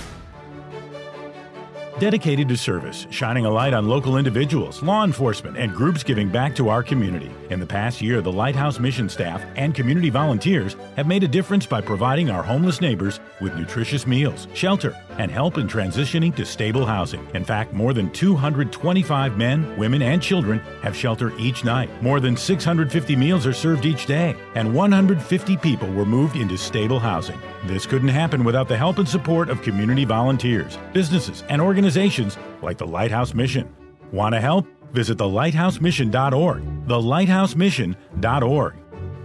Dedicated 2.00 2.48
to 2.48 2.56
service, 2.56 3.06
shining 3.10 3.46
a 3.46 3.50
light 3.50 3.72
on 3.72 3.86
local 3.86 4.16
individuals, 4.16 4.82
law 4.82 5.04
enforcement, 5.04 5.56
and 5.56 5.72
groups 5.72 6.02
giving 6.02 6.28
back 6.28 6.56
to 6.56 6.68
our 6.68 6.82
community. 6.82 7.30
In 7.50 7.60
the 7.60 7.66
past 7.66 8.02
year, 8.02 8.20
the 8.20 8.32
Lighthouse 8.32 8.80
mission 8.80 9.08
staff 9.08 9.44
and 9.54 9.74
community 9.74 10.10
volunteers 10.10 10.74
have 10.96 11.06
made 11.06 11.22
a 11.22 11.28
difference 11.28 11.66
by 11.66 11.80
providing 11.80 12.30
our 12.30 12.42
homeless 12.42 12.80
neighbors 12.80 13.20
with 13.40 13.54
nutritious 13.56 14.06
meals, 14.06 14.48
shelter, 14.54 14.96
and 15.18 15.30
help 15.30 15.58
in 15.58 15.66
transitioning 15.66 16.34
to 16.36 16.44
stable 16.44 16.86
housing. 16.86 17.26
In 17.34 17.44
fact, 17.44 17.72
more 17.72 17.92
than 17.92 18.10
225 18.10 19.36
men, 19.36 19.76
women, 19.76 20.02
and 20.02 20.22
children 20.22 20.58
have 20.82 20.96
shelter 20.96 21.32
each 21.38 21.64
night. 21.64 21.90
More 22.02 22.20
than 22.20 22.36
650 22.36 23.16
meals 23.16 23.46
are 23.46 23.52
served 23.52 23.86
each 23.86 24.06
day, 24.06 24.34
and 24.54 24.74
150 24.74 25.56
people 25.58 25.92
were 25.92 26.04
moved 26.04 26.36
into 26.36 26.56
stable 26.56 26.98
housing. 26.98 27.38
This 27.66 27.86
couldn't 27.86 28.08
happen 28.08 28.44
without 28.44 28.68
the 28.68 28.76
help 28.76 28.98
and 28.98 29.08
support 29.08 29.48
of 29.48 29.62
community 29.62 30.04
volunteers, 30.04 30.78
businesses, 30.92 31.44
and 31.48 31.60
organizations 31.60 32.36
like 32.62 32.78
the 32.78 32.86
Lighthouse 32.86 33.34
Mission. 33.34 33.74
Want 34.12 34.34
to 34.34 34.40
help? 34.40 34.66
Visit 34.92 35.18
thelighthousemission.org. 35.18 36.86
Thelighthousemission.org. 36.86 38.74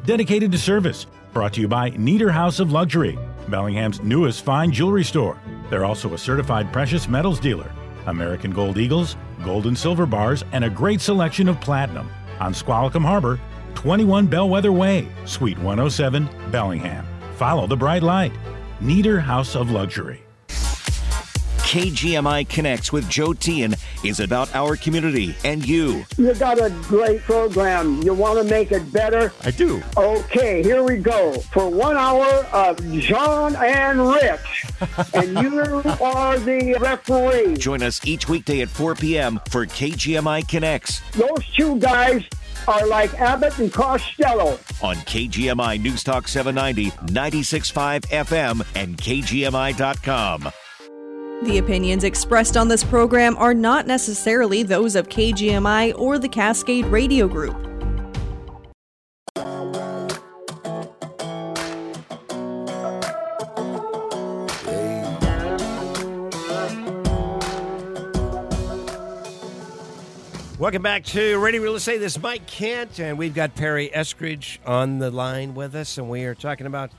Dedicated 0.06 0.52
to 0.52 0.58
service. 0.58 1.06
Brought 1.32 1.54
to 1.54 1.62
you 1.62 1.68
by 1.68 1.92
Neater 1.92 2.32
House 2.32 2.60
of 2.60 2.72
Luxury, 2.72 3.20
Bellingham's 3.50 4.02
newest 4.02 4.44
fine 4.44 4.72
jewelry 4.72 5.04
store. 5.04 5.40
They're 5.70 5.86
also 5.86 6.14
a 6.14 6.18
certified 6.18 6.72
precious 6.72 7.08
metals 7.08 7.40
dealer. 7.40 7.72
American 8.06 8.52
Gold 8.52 8.78
Eagles, 8.78 9.18
gold 9.44 9.68
and 9.68 9.78
silver 9.78 10.06
bars, 10.06 10.44
and 10.52 10.64
a 10.64 10.70
great 10.70 11.02
selection 11.02 11.48
of 11.48 11.60
platinum. 11.60 12.10
On 12.40 12.54
Squalicum 12.54 13.04
Harbor, 13.04 13.40
21 13.76 14.28
Bellwether 14.28 14.72
Way, 14.72 15.08
Suite 15.26 15.58
107, 15.60 16.30
Bellingham. 16.52 17.06
Follow 17.36 17.68
the 17.68 17.78
bright 17.78 18.04
light. 18.04 18.34
Neater 18.82 19.20
House 19.20 19.56
of 19.56 19.72
Luxury. 19.72 20.24
KGMI 21.70 22.50
Connects 22.50 22.92
with 22.92 23.08
Joe 23.08 23.32
Tian 23.32 23.76
is 24.04 24.20
about 24.20 24.56
our 24.56 24.76
community 24.76 25.36
and 25.44 25.64
you. 25.64 26.04
You 26.18 26.34
got 26.34 26.58
a 26.58 26.72
great 26.82 27.22
program. 27.22 28.02
You 28.02 28.16
want 28.16 28.40
to 28.40 28.44
make 28.44 28.72
it 28.72 28.92
better? 28.92 29.32
I 29.44 29.52
do. 29.52 29.84
Okay, 29.96 30.64
here 30.64 30.82
we 30.82 30.98
go. 30.98 31.34
For 31.54 31.70
one 31.70 31.96
hour 31.96 32.26
of 32.52 32.84
John 32.94 33.56
and 33.56 34.02
Rich, 34.02 34.66
and 35.14 35.38
you 35.44 35.84
are 36.02 36.40
the 36.40 36.76
referee. 36.82 37.58
Join 37.58 37.84
us 37.84 38.04
each 38.04 38.28
weekday 38.28 38.62
at 38.62 38.70
4 38.70 38.96
p.m. 38.96 39.40
for 39.52 39.68
KGMI 39.68 40.48
Connects. 40.48 41.02
Those 41.12 41.46
two 41.56 41.78
guys 41.78 42.24
are 42.68 42.88
like 42.88 43.14
Abbott 43.22 43.60
and 43.60 43.72
Costello. 43.72 44.58
On 44.82 44.96
KGMI 44.96 45.80
News 45.80 46.04
Talk 46.04 46.28
790, 46.28 46.90
96.5 47.14 48.08
FM, 48.08 48.66
and 48.74 48.98
KGMI.com. 48.98 50.52
The 51.42 51.58
opinions 51.58 52.04
expressed 52.04 52.58
on 52.58 52.68
this 52.68 52.84
program 52.84 53.38
are 53.38 53.54
not 53.54 53.88
necessarily 53.88 54.62
those 54.62 54.98
of 54.98 55.08
KGMI 55.08 55.98
or 55.98 56.20
the 56.20 56.28
Cascade 56.28 56.86
Radio 56.88 57.30
Group. 57.30 57.56
Welcome 70.60 70.84
back 70.84 71.06
to 71.06 71.40
Radio 71.40 71.62
Real 71.62 71.76
Estate. 71.76 72.00
This 72.00 72.18
is 72.18 72.22
Mike 72.22 72.46
Kent, 72.48 73.00
and 73.00 73.18
we've 73.18 73.34
got 73.34 73.56
Perry 73.56 73.90
Eskridge 73.96 74.58
on 74.66 75.00
the 75.00 75.10
line 75.10 75.56
with 75.56 75.74
us, 75.74 75.98
and 75.98 76.10
we 76.10 76.26
are 76.26 76.36
talking 76.36 76.68
about 76.68 76.92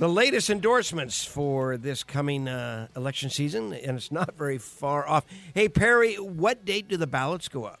the 0.00 0.08
latest 0.08 0.48
endorsements 0.48 1.26
for 1.26 1.76
this 1.76 2.02
coming 2.02 2.48
uh, 2.48 2.88
election 2.96 3.28
season, 3.28 3.74
and 3.74 3.98
it's 3.98 4.10
not 4.10 4.34
very 4.34 4.56
far 4.56 5.06
off. 5.06 5.26
Hey, 5.54 5.68
Perry, 5.68 6.14
what 6.14 6.64
date 6.64 6.88
do 6.88 6.96
the 6.96 7.06
ballots 7.06 7.48
go 7.48 7.64
up? 7.64 7.80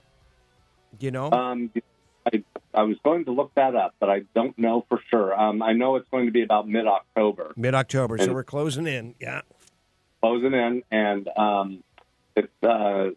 Do 0.98 1.06
you 1.06 1.12
know? 1.12 1.30
Um, 1.32 1.72
I, 2.26 2.44
I 2.74 2.82
was 2.82 2.98
going 3.02 3.24
to 3.24 3.30
look 3.30 3.52
that 3.54 3.74
up, 3.74 3.94
but 3.98 4.10
I 4.10 4.20
don't 4.34 4.56
know 4.58 4.84
for 4.90 5.00
sure. 5.10 5.34
Um, 5.34 5.62
I 5.62 5.72
know 5.72 5.96
it's 5.96 6.08
going 6.10 6.26
to 6.26 6.32
be 6.32 6.42
about 6.42 6.68
mid 6.68 6.86
October. 6.86 7.54
Mid 7.56 7.74
October, 7.74 8.18
so 8.18 8.34
we're 8.34 8.44
closing 8.44 8.86
in. 8.86 9.14
Yeah, 9.18 9.40
closing 10.20 10.52
in, 10.52 10.82
and 10.90 11.28
um, 11.36 11.82
it's. 12.36 12.52
Uh, 12.62 13.10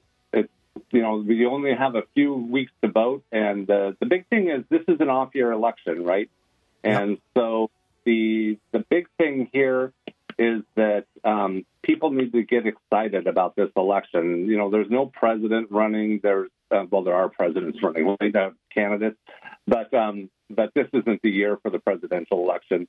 you 0.91 1.01
know, 1.01 1.17
we 1.17 1.45
only 1.45 1.73
have 1.73 1.95
a 1.95 2.03
few 2.15 2.33
weeks 2.33 2.71
to 2.81 2.87
vote, 2.87 3.23
and 3.31 3.69
uh, 3.69 3.93
the 3.99 4.05
big 4.05 4.27
thing 4.27 4.49
is 4.49 4.63
this 4.69 4.81
is 4.87 4.99
an 5.01 5.09
off-year 5.09 5.51
election, 5.51 6.03
right? 6.03 6.29
And 6.83 7.17
so 7.35 7.69
the 8.05 8.57
the 8.71 8.85
big 8.89 9.07
thing 9.17 9.49
here 9.51 9.93
is 10.39 10.61
that 10.75 11.05
um, 11.23 11.65
people 11.83 12.11
need 12.11 12.33
to 12.33 12.43
get 12.43 12.65
excited 12.65 13.27
about 13.27 13.55
this 13.55 13.69
election. 13.75 14.47
You 14.47 14.57
know, 14.57 14.69
there's 14.69 14.89
no 14.89 15.05
president 15.05 15.67
running. 15.71 16.19
There's 16.23 16.49
uh, 16.71 16.85
well, 16.89 17.03
there 17.03 17.15
are 17.15 17.29
presidents 17.29 17.79
running, 17.83 18.15
have 18.33 18.53
candidates, 18.73 19.17
but 19.67 19.93
um, 19.93 20.29
but 20.49 20.71
this 20.75 20.87
isn't 20.93 21.21
the 21.21 21.29
year 21.29 21.57
for 21.61 21.69
the 21.69 21.79
presidential 21.79 22.39
election. 22.39 22.87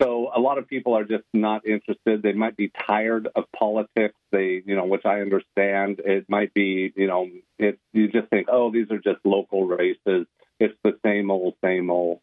So 0.00 0.30
a 0.34 0.40
lot 0.40 0.56
of 0.56 0.66
people 0.66 0.96
are 0.96 1.04
just 1.04 1.24
not 1.34 1.66
interested. 1.66 2.22
They 2.22 2.32
might 2.32 2.56
be 2.56 2.72
tired 2.86 3.28
of 3.36 3.44
politics. 3.54 4.14
They, 4.32 4.62
you 4.64 4.74
know, 4.74 4.86
which 4.86 5.04
I 5.04 5.20
understand. 5.20 6.00
It 6.02 6.24
might 6.26 6.54
be, 6.54 6.90
you 6.96 7.06
know, 7.06 7.28
it, 7.58 7.78
you 7.92 8.08
just 8.08 8.28
think, 8.28 8.48
oh, 8.50 8.72
these 8.72 8.90
are 8.90 8.98
just 8.98 9.18
local 9.24 9.66
races. 9.66 10.26
It's 10.58 10.74
the 10.82 10.96
same 11.04 11.30
old, 11.30 11.54
same 11.62 11.90
old. 11.90 12.20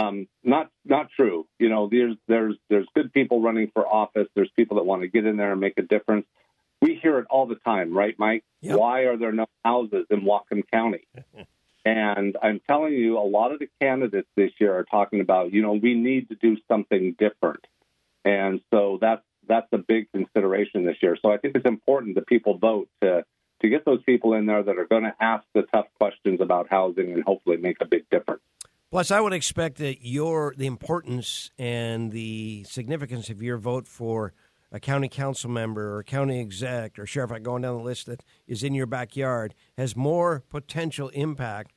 Um, 0.00 0.28
not 0.42 0.70
not 0.84 1.10
true. 1.14 1.46
You 1.58 1.68
know, 1.68 1.88
there's 1.90 2.16
there's 2.26 2.56
there's 2.68 2.86
good 2.94 3.12
people 3.12 3.42
running 3.42 3.70
for 3.74 3.86
office. 3.86 4.28
There's 4.34 4.50
people 4.56 4.76
that 4.76 4.84
want 4.84 5.02
to 5.02 5.08
get 5.08 5.26
in 5.26 5.36
there 5.36 5.52
and 5.52 5.60
make 5.60 5.78
a 5.78 5.82
difference. 5.82 6.26
We 6.80 6.94
hear 6.94 7.18
it 7.18 7.26
all 7.28 7.46
the 7.46 7.56
time, 7.56 7.94
right, 7.94 8.18
Mike? 8.18 8.42
Yep. 8.62 8.78
Why 8.78 9.00
are 9.02 9.18
there 9.18 9.32
no 9.32 9.46
houses 9.64 10.06
in 10.08 10.22
Whatcom 10.22 10.62
County? 10.72 11.06
and 11.84 12.36
I'm 12.42 12.60
telling 12.66 12.94
you, 12.94 13.18
a 13.18 13.20
lot 13.20 13.52
of 13.52 13.58
the 13.58 13.68
candidates 13.80 14.28
this 14.34 14.52
year 14.58 14.74
are 14.74 14.84
talking 14.84 15.20
about, 15.20 15.52
you 15.52 15.60
know, 15.60 15.74
we 15.74 15.94
need 15.94 16.30
to 16.30 16.34
do 16.36 16.56
something 16.68 17.14
different, 17.18 17.66
and 18.24 18.60
so 18.72 18.98
that's 19.00 19.22
that's 19.46 19.68
a 19.72 19.78
big 19.78 20.10
consideration 20.12 20.86
this 20.86 20.96
year. 21.02 21.18
So 21.20 21.30
I 21.30 21.36
think 21.36 21.56
it's 21.56 21.66
important 21.66 22.14
that 22.14 22.26
people 22.26 22.56
vote 22.56 22.88
to 23.02 23.24
to 23.60 23.68
get 23.68 23.84
those 23.84 24.02
people 24.04 24.32
in 24.32 24.46
there 24.46 24.62
that 24.62 24.78
are 24.78 24.86
going 24.86 25.02
to 25.02 25.14
ask 25.20 25.44
the 25.52 25.62
tough 25.62 25.86
questions 25.98 26.40
about 26.40 26.68
housing 26.70 27.12
and 27.12 27.22
hopefully 27.22 27.58
make 27.58 27.76
a 27.82 27.84
big 27.84 28.08
difference. 28.08 28.40
Plus, 28.90 29.12
I 29.12 29.20
would 29.20 29.32
expect 29.32 29.78
that 29.78 30.04
your 30.04 30.52
the 30.56 30.66
importance 30.66 31.52
and 31.56 32.10
the 32.10 32.64
significance 32.64 33.30
of 33.30 33.40
your 33.40 33.56
vote 33.56 33.86
for 33.86 34.32
a 34.72 34.80
county 34.80 35.08
council 35.08 35.48
member 35.48 35.96
or 35.96 36.02
county 36.02 36.40
exec 36.40 36.98
or 36.98 37.06
sheriff, 37.06 37.30
going 37.42 37.62
down 37.62 37.76
the 37.76 37.84
list 37.84 38.06
that 38.06 38.24
is 38.48 38.64
in 38.64 38.74
your 38.74 38.86
backyard, 38.86 39.54
has 39.78 39.94
more 39.94 40.42
potential 40.50 41.08
impact 41.10 41.72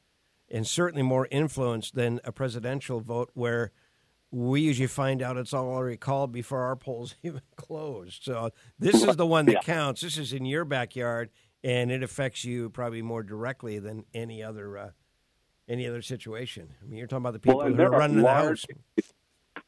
and 0.49 0.65
certainly 0.65 1.03
more 1.03 1.27
influence 1.29 1.91
than 1.91 2.19
a 2.23 2.31
presidential 2.31 2.99
vote 2.99 3.29
where 3.35 3.71
we 4.31 4.61
usually 4.61 4.87
find 4.87 5.21
out 5.21 5.37
it's 5.37 5.53
all 5.53 5.69
already 5.69 5.97
called 5.97 6.31
before 6.31 6.61
our 6.61 6.75
polls 6.75 7.13
even 7.23 7.41
closed. 7.55 8.23
So 8.23 8.49
this 8.79 9.03
is 9.03 9.17
the 9.17 9.27
one 9.27 9.45
that 9.45 9.63
counts. 9.63 10.01
This 10.01 10.17
is 10.17 10.33
in 10.33 10.45
your 10.45 10.65
backyard, 10.65 11.29
and 11.63 11.91
it 11.91 12.01
affects 12.01 12.43
you 12.43 12.71
probably 12.71 13.03
more 13.03 13.21
directly 13.21 13.77
than 13.77 14.05
any 14.15 14.41
other 14.41 14.77
uh, 14.79 14.89
any 15.73 15.87
other 15.87 16.01
situation. 16.01 16.69
I 16.81 16.85
mean, 16.85 16.97
you're 16.97 17.07
talking 17.07 17.23
about 17.23 17.33
the 17.33 17.39
people 17.39 17.57
Well, 17.59 17.67
who 17.67 17.73
are 17.73 17.77
there 17.77 17.93
are 17.93 17.99
running 17.99 18.17
the 18.17 18.23
large- 18.23 18.65
house. 18.67 19.09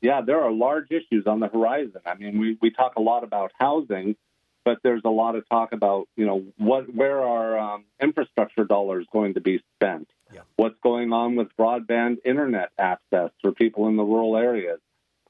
Yeah, 0.02 0.22
there 0.22 0.42
are 0.42 0.52
large 0.52 0.92
issues 0.92 1.26
on 1.26 1.40
the 1.40 1.48
horizon. 1.48 2.02
I 2.06 2.14
mean, 2.16 2.38
we, 2.40 2.58
we 2.62 2.70
talk 2.70 2.94
a 2.96 3.02
lot 3.02 3.24
about 3.24 3.52
housing, 3.58 4.16
but 4.64 4.78
there's 4.84 5.02
a 5.04 5.10
lot 5.10 5.36
of 5.36 5.48
talk 5.50 5.72
about, 5.74 6.08
you 6.16 6.26
know, 6.26 6.44
what 6.58 6.94
where 6.94 7.22
are 7.24 7.58
um, 7.58 7.86
infrastructure 8.02 8.66
dollars 8.66 9.06
going 9.12 9.34
to 9.36 9.42
be 9.42 9.62
spent? 9.76 10.08
Yeah. 10.34 10.42
What's 10.58 10.80
going 10.84 11.12
on 11.14 11.36
with 11.36 11.48
broadband 11.58 12.18
internet 12.26 12.70
access 12.78 13.32
for 13.42 13.52
people 13.52 13.88
in 13.88 13.96
the 13.96 14.04
rural 14.04 14.38
areas? 14.38 14.80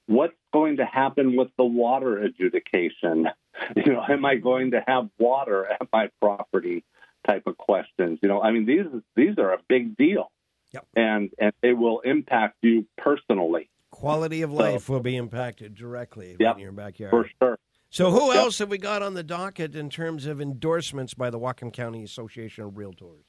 What's 0.08 0.36
going 0.53 0.77
to 0.77 0.86
happen 0.86 1.36
with 1.36 1.50
the 1.58 1.65
water 1.65 2.17
adjudication? 2.20 3.29
You 3.74 3.94
know, 3.94 4.03
am 4.10 4.25
I 4.25 4.36
going 4.36 4.72
to 4.72 4.84
have 4.86 5.08
water 5.17 5.65
at 5.65 5.88
my 5.94 6.10
property? 6.22 6.84
Type 7.25 7.44
of 7.48 7.58
questions. 7.58 8.20
You 8.22 8.27
know, 8.27 8.41
I 8.41 8.51
mean, 8.51 8.65
these 8.65 8.86
these 9.15 9.38
are 9.38 9.53
a 9.53 9.60
big 9.70 9.96
deal, 9.96 10.29
Yep. 10.75 10.86
and 10.96 11.29
and 11.39 11.53
they 11.62 11.74
will 11.74 12.00
impact 12.01 12.58
you 12.62 12.86
personally 12.98 13.70
Quality 13.91 14.41
of 14.41 14.51
life 14.51 14.89
will 14.89 15.00
be 15.00 15.15
impacted 15.15 15.74
directly 15.74 16.36
Yep, 16.39 16.55
in 16.55 16.62
your 16.62 16.72
backyard. 16.74 17.12
for 17.12 17.29
sure. 17.41 17.58
So, 17.89 18.12
who 18.12 18.27
Yep. 18.34 18.36
else 18.36 18.60
have 18.60 18.70
we 18.70 18.77
got 18.77 19.01
on 19.01 19.14
the 19.14 19.24
docket 19.24 19.74
in 19.74 19.90
terms 19.90 20.25
of 20.25 20.42
endorsements 20.42 21.14
by 21.14 21.29
the 21.29 21.40
Whatcom 21.40 21.72
County 21.72 22.03
Association 22.03 22.66
of 22.66 22.72
Realtors? 22.74 23.24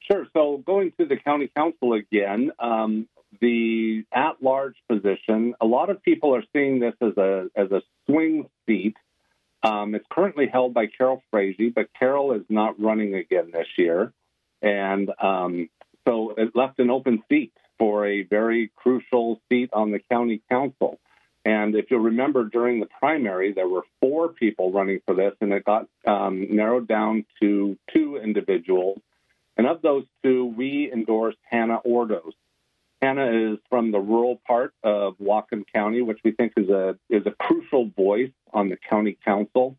Sure. 0.00 0.26
So 0.32 0.62
going 0.66 0.92
to 0.98 1.04
the 1.04 1.16
county 1.18 1.50
council 1.54 1.92
again, 1.92 2.52
um, 2.58 3.06
the 3.42 4.04
at-large 4.14 4.76
position. 4.88 5.54
A 5.60 5.66
lot 5.66 5.90
of 5.90 6.02
people 6.02 6.34
are 6.34 6.42
seeing 6.54 6.80
this 6.80 6.94
as 7.02 7.16
a 7.18 7.48
as 7.54 7.70
a 7.70 7.82
swing 8.06 8.48
seat. 8.66 8.96
Um, 9.62 9.94
it's 9.94 10.06
currently 10.10 10.46
held 10.46 10.72
by 10.74 10.86
Carol 10.86 11.22
Frazee, 11.30 11.68
but 11.68 11.88
Carol 11.98 12.32
is 12.32 12.42
not 12.48 12.80
running 12.80 13.14
again 13.14 13.50
this 13.52 13.68
year, 13.76 14.12
and 14.62 15.10
um, 15.20 15.68
so 16.06 16.34
it 16.36 16.54
left 16.54 16.78
an 16.78 16.90
open 16.90 17.22
seat 17.28 17.52
for 17.78 18.06
a 18.06 18.22
very 18.22 18.70
crucial 18.76 19.40
seat 19.48 19.70
on 19.72 19.90
the 19.90 20.00
county 20.10 20.42
council. 20.50 21.00
And 21.44 21.74
if 21.74 21.90
you'll 21.90 22.00
remember, 22.00 22.44
during 22.44 22.78
the 22.78 22.88
primary, 23.00 23.52
there 23.52 23.68
were 23.68 23.82
four 24.00 24.28
people 24.28 24.70
running 24.70 25.00
for 25.04 25.14
this, 25.14 25.34
and 25.40 25.52
it 25.52 25.64
got 25.64 25.88
um, 26.06 26.46
narrowed 26.54 26.86
down 26.86 27.24
to 27.40 27.76
two 27.92 28.16
individuals. 28.22 28.98
And 29.56 29.66
of 29.66 29.82
those 29.82 30.04
two, 30.22 30.46
we 30.56 30.90
endorsed 30.92 31.38
Hannah 31.50 31.80
Ordos. 31.84 32.32
Hannah 33.00 33.52
is 33.52 33.58
from 33.68 33.90
the 33.90 33.98
rural 33.98 34.40
part 34.46 34.72
of 34.84 35.18
Whatcom 35.18 35.64
County, 35.74 36.02
which 36.02 36.20
we 36.24 36.30
think 36.30 36.52
is 36.56 36.68
a 36.68 36.96
is 37.10 37.26
a 37.26 37.32
crucial 37.32 37.90
voice 37.96 38.30
on 38.52 38.68
the 38.68 38.76
county 38.76 39.18
council. 39.24 39.76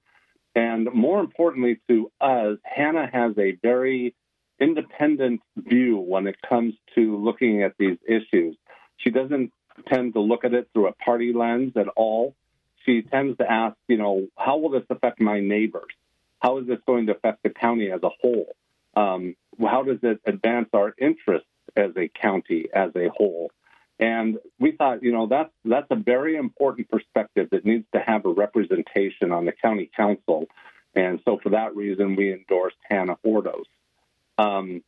And 0.56 0.90
more 0.94 1.22
importantly 1.22 1.80
to 1.88 2.12
us, 2.20 2.58
Hannah 2.64 3.10
has 3.12 3.32
a 3.38 3.54
very 3.64 4.14
independent 4.60 5.42
view 5.56 5.98
when 5.98 6.28
it 6.28 6.38
comes 6.48 6.74
to 6.96 7.18
looking 7.18 7.64
at 7.64 7.74
these 7.78 7.98
issues. 8.08 8.56
She 8.98 9.10
doesn't 9.10 9.52
tend 9.88 10.14
to 10.14 10.20
look 10.20 10.46
at 10.46 10.54
it 10.54 10.70
through 10.74 10.88
a 10.88 10.94
party 10.94 11.34
lens 11.34 11.74
at 11.76 11.88
all. 11.90 12.36
She 12.86 13.02
tends 13.02 13.38
to 13.38 13.50
ask, 13.50 13.76
you 13.88 13.98
know, 13.98 14.28
how 14.38 14.58
will 14.58 14.70
this 14.70 14.84
affect 14.90 15.22
my 15.22 15.40
neighbors? 15.40 15.92
How 16.40 16.58
is 16.58 16.68
this 16.68 16.80
going 16.86 17.08
to 17.08 17.16
affect 17.16 17.44
the 17.44 17.50
county 17.50 17.92
as 17.92 18.02
a 18.04 18.10
whole? 18.22 18.56
Um, 18.96 19.36
how 19.60 19.84
does 19.84 20.00
it 20.04 20.20
advance 20.26 20.70
our 20.74 20.94
interests 21.00 21.48
as 21.76 21.92
a 21.98 22.10
county 22.10 22.68
as 22.74 22.92
a 22.96 23.10
whole? 23.10 23.52
And 24.00 24.38
we 24.60 24.74
thought, 24.74 25.04
you 25.04 25.12
know, 25.12 25.28
that's 25.28 25.52
that's 25.64 25.88
a 25.90 25.96
very 25.96 26.36
important 26.36 26.90
perspective 26.90 27.50
that 27.52 27.66
needs 27.66 27.86
to 27.94 28.00
have 28.00 28.26
a 28.26 28.30
representation 28.30 29.32
on 29.32 29.46
the 29.46 29.52
county 29.52 29.90
council. 29.96 30.48
And 30.96 31.22
so, 31.26 31.40
for 31.42 31.50
that 31.50 31.76
reason, 31.76 32.16
we 32.16 32.34
endorsed 32.34 32.76
Hannah 32.90 33.18
Ordos. 33.26 33.66
Um, 34.38 34.84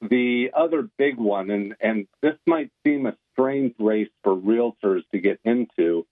the 0.00 0.50
other 0.54 0.88
big 0.98 1.16
one, 1.16 1.50
and, 1.50 1.74
and 1.80 2.06
this 2.20 2.34
might 2.46 2.70
seem 2.84 3.06
a 3.06 3.16
strange 3.32 3.74
race 3.78 4.10
for 4.22 4.36
realtors 4.36 5.02
to 5.12 5.18
get 5.18 5.40
into, 5.44 6.06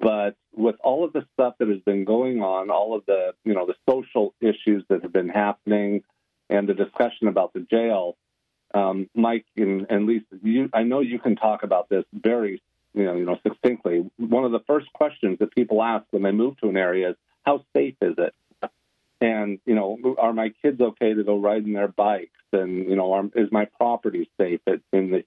but 0.00 0.36
with 0.54 0.76
all 0.82 1.04
of 1.04 1.12
the 1.12 1.26
stuff 1.34 1.54
that 1.58 1.68
has 1.68 1.80
been 1.80 2.04
going 2.04 2.42
on, 2.42 2.70
all 2.70 2.94
of 2.94 3.04
the 3.06 3.34
you 3.44 3.54
know 3.54 3.66
the 3.66 3.74
social 3.88 4.34
issues 4.40 4.84
that 4.88 5.02
have 5.02 5.12
been 5.12 5.28
happening, 5.28 6.02
and 6.48 6.68
the 6.68 6.74
discussion 6.74 7.28
about 7.28 7.52
the 7.52 7.60
jail, 7.60 8.16
um, 8.72 9.08
Mike 9.14 9.46
and, 9.56 9.86
and 9.88 10.06
Lisa, 10.06 10.24
you, 10.42 10.68
I 10.72 10.82
know 10.82 11.00
you 11.00 11.18
can 11.18 11.36
talk 11.36 11.62
about 11.62 11.88
this 11.88 12.04
very 12.12 12.62
you 12.92 13.04
know 13.04 13.14
you 13.14 13.24
know 13.24 13.38
succinctly. 13.42 14.08
One 14.16 14.44
of 14.44 14.52
the 14.52 14.60
first 14.66 14.92
questions 14.92 15.38
that 15.40 15.54
people 15.54 15.82
ask 15.82 16.04
when 16.10 16.22
they 16.22 16.32
move 16.32 16.56
to 16.60 16.68
an 16.68 16.76
area 16.76 17.10
is, 17.10 17.16
"How 17.42 17.64
safe 17.74 17.96
is 18.00 18.14
it?" 18.18 18.34
And 19.24 19.58
you 19.64 19.74
know, 19.74 20.16
are 20.18 20.34
my 20.34 20.50
kids 20.60 20.78
okay 20.82 21.14
to 21.14 21.24
go 21.24 21.38
riding 21.38 21.72
their 21.72 21.88
bikes? 21.88 22.30
And 22.52 22.90
you 22.90 22.94
know, 22.94 23.14
are, 23.14 23.24
is 23.34 23.50
my 23.50 23.64
property 23.64 24.28
safe 24.38 24.60
in 24.92 25.10
the 25.10 25.24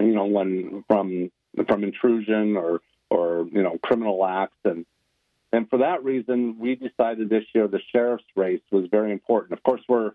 you 0.00 0.14
know 0.14 0.24
when 0.24 0.82
from 0.88 1.30
from 1.68 1.84
intrusion 1.84 2.56
or 2.56 2.80
or 3.08 3.46
you 3.52 3.62
know 3.62 3.78
criminal 3.80 4.26
acts 4.26 4.58
and 4.64 4.84
and 5.52 5.70
for 5.70 5.78
that 5.78 6.02
reason 6.02 6.58
we 6.58 6.74
decided 6.74 7.28
this 7.28 7.44
year 7.54 7.68
the 7.68 7.80
sheriff's 7.92 8.24
race 8.34 8.62
was 8.72 8.86
very 8.90 9.12
important. 9.12 9.52
Of 9.52 9.62
course, 9.62 9.82
we're 9.88 10.10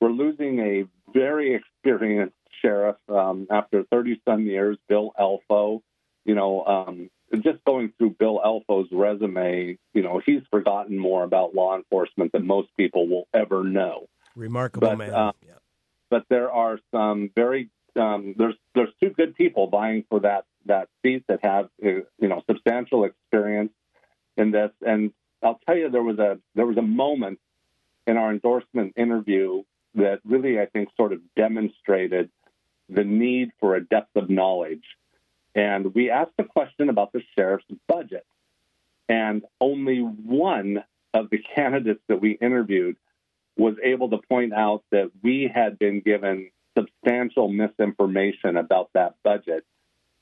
we're 0.00 0.08
losing 0.08 0.58
a 0.60 0.84
very 1.12 1.54
experienced 1.54 2.36
sheriff 2.62 2.96
um, 3.10 3.48
after 3.50 3.82
30 3.82 4.22
some 4.24 4.46
years, 4.46 4.78
Bill 4.88 5.12
Elfo. 5.20 5.82
You 6.24 6.34
know, 6.34 6.64
um, 6.64 7.10
just 7.40 7.64
going 7.64 7.92
through 7.96 8.10
Bill 8.18 8.40
Elfo's 8.44 8.88
resume, 8.92 9.78
you 9.94 10.02
know, 10.02 10.20
he's 10.24 10.42
forgotten 10.50 10.98
more 10.98 11.24
about 11.24 11.54
law 11.54 11.76
enforcement 11.76 12.32
than 12.32 12.46
most 12.46 12.68
people 12.76 13.08
will 13.08 13.26
ever 13.32 13.64
know. 13.64 14.08
Remarkable 14.36 14.88
But, 14.88 14.98
man. 14.98 15.14
uh, 15.14 15.32
Yeah. 15.46 15.54
But 16.10 16.24
there 16.28 16.50
are 16.50 16.78
some 16.90 17.30
very 17.34 17.70
um, 17.96 18.34
there's 18.36 18.54
there's 18.74 18.90
two 19.00 19.10
good 19.10 19.34
people 19.34 19.68
vying 19.68 20.04
for 20.08 20.20
that 20.20 20.44
that 20.66 20.88
seat 21.02 21.24
that 21.28 21.40
have 21.42 21.66
uh, 21.84 21.88
you 22.18 22.28
know 22.28 22.42
substantial 22.48 23.04
experience 23.04 23.72
in 24.36 24.50
this. 24.50 24.70
And 24.86 25.12
I'll 25.42 25.60
tell 25.66 25.76
you, 25.76 25.90
there 25.90 26.02
was 26.02 26.18
a 26.18 26.38
there 26.54 26.66
was 26.66 26.76
a 26.76 26.82
moment 26.82 27.38
in 28.06 28.16
our 28.16 28.30
endorsement 28.30 28.94
interview 28.96 29.62
that 29.94 30.20
really 30.24 30.58
I 30.58 30.66
think 30.66 30.88
sort 30.96 31.12
of 31.12 31.20
demonstrated 31.36 32.30
the 32.88 33.04
need 33.04 33.50
for 33.60 33.74
a 33.74 33.84
depth 33.84 34.16
of 34.16 34.30
knowledge. 34.30 34.84
And 35.54 35.94
we 35.94 36.10
asked 36.10 36.32
a 36.38 36.44
question 36.44 36.88
about 36.88 37.12
the 37.12 37.22
sheriff's 37.36 37.66
budget, 37.88 38.24
and 39.08 39.42
only 39.60 39.98
one 39.98 40.82
of 41.12 41.30
the 41.30 41.38
candidates 41.54 42.00
that 42.08 42.20
we 42.20 42.32
interviewed 42.32 42.96
was 43.56 43.74
able 43.82 44.10
to 44.10 44.18
point 44.28 44.54
out 44.54 44.82
that 44.90 45.10
we 45.22 45.50
had 45.52 45.78
been 45.78 46.00
given 46.00 46.50
substantial 46.76 47.48
misinformation 47.48 48.56
about 48.56 48.88
that 48.94 49.14
budget 49.22 49.64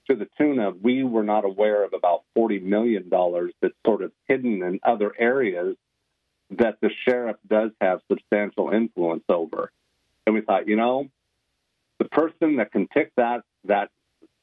to 0.09 0.17
the 0.17 0.29
tune 0.37 0.59
of 0.59 0.83
we 0.83 1.05
were 1.05 1.23
not 1.23 1.45
aware 1.45 1.85
of 1.85 1.93
about 1.93 2.25
$40 2.37 2.63
million 2.63 3.09
that's 3.63 3.75
sort 3.87 4.03
of 4.03 4.11
hidden 4.27 4.63
in 4.63 4.81
other 4.83 5.13
areas 5.17 5.77
that 6.51 6.79
the 6.81 6.91
sheriff 7.07 7.37
does 7.47 7.71
have 7.81 8.01
substantial 8.11 8.71
influence 8.71 9.23
over. 9.29 9.71
And 10.27 10.35
we 10.35 10.41
thought, 10.41 10.67
you 10.67 10.77
know, 10.77 11.09
the 12.01 12.07
person 12.07 12.57
that 12.57 12.73
can 12.73 12.89
pick 12.89 13.13
that 13.17 13.43
that 13.65 13.91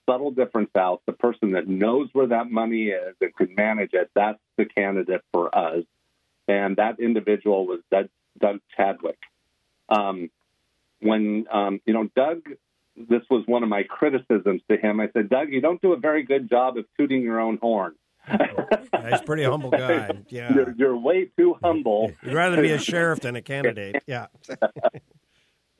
subtle 0.07 0.31
difference 0.31 0.71
out, 0.77 1.01
the 1.05 1.13
person 1.13 1.51
that 1.51 1.67
knows 1.67 2.09
where 2.13 2.27
that 2.27 2.49
money 2.49 2.87
is 2.87 3.15
and 3.21 3.35
can 3.35 3.53
manage 3.55 3.91
it, 3.93 4.09
that's 4.15 4.39
the 4.57 4.65
candidate 4.65 5.21
for 5.31 5.55
us. 5.55 5.83
And 6.47 6.77
that 6.77 6.99
individual 6.99 7.67
was 7.67 7.79
Doug, 7.91 8.07
Doug 8.39 8.59
Chadwick. 8.75 9.19
Um, 9.89 10.29
when 10.99 11.45
um, 11.51 11.81
you 11.85 11.93
know 11.93 12.09
Doug, 12.15 12.43
this 12.95 13.21
was 13.29 13.43
one 13.45 13.63
of 13.63 13.69
my 13.69 13.83
criticisms 13.83 14.61
to 14.69 14.77
him. 14.77 14.99
I 14.99 15.09
said, 15.13 15.29
Doug, 15.29 15.51
you 15.51 15.61
don't 15.61 15.81
do 15.81 15.93
a 15.93 15.97
very 15.97 16.23
good 16.23 16.49
job 16.49 16.77
of 16.77 16.85
tooting 16.97 17.21
your 17.21 17.39
own 17.39 17.57
horn. 17.61 17.95
yeah, 18.27 19.09
he's 19.09 19.21
a 19.21 19.23
pretty 19.23 19.43
humble 19.43 19.69
guy. 19.69 20.09
Yeah, 20.29 20.53
you're, 20.55 20.73
you're 20.77 20.97
way 20.97 21.29
too 21.37 21.55
humble. 21.63 22.11
You'd 22.23 22.33
rather 22.33 22.61
be 22.61 22.71
a 22.71 22.79
sheriff 22.79 23.21
than 23.21 23.35
a 23.35 23.41
candidate. 23.41 24.03
Yeah. 24.05 24.27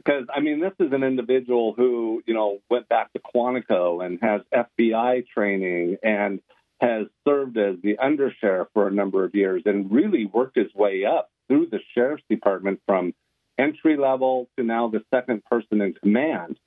Because 0.08 0.26
I 0.34 0.39
mean, 0.39 0.62
this 0.62 0.74
is 0.80 0.93
an 0.93 1.04
individual 1.04 1.74
who 1.76 2.24
you 2.26 2.34
know 2.34 2.60
went 2.70 2.88
back 2.88 3.12
to 3.13 3.20
Quantico 3.20 4.06
and 4.06 4.20
has 4.22 4.41
FBI 4.54 5.28
training 5.28 5.98
and 6.02 6.39
has 6.80 7.08
served 7.28 7.58
as 7.58 7.76
the 7.82 7.98
undersheriff 7.98 8.67
for 8.74 8.88
a 8.88 8.91
number 8.91 9.24
of 9.24 9.36
years 9.36 9.63
and 9.65 9.91
really 9.91 10.26
worked 10.26 10.58
his 10.58 10.74
way 10.74 11.06
up 11.06 11.30
through 11.48 11.67
the 11.72 11.80
sheriff's 11.93 12.24
department 12.30 12.80
from 12.86 13.13
entry 13.58 13.98
level 13.98 14.48
to 14.58 14.63
now 14.63 14.88
the 14.88 15.04
second 15.13 15.43
person 15.46 15.82
in 15.82 15.93
command. 15.93 16.58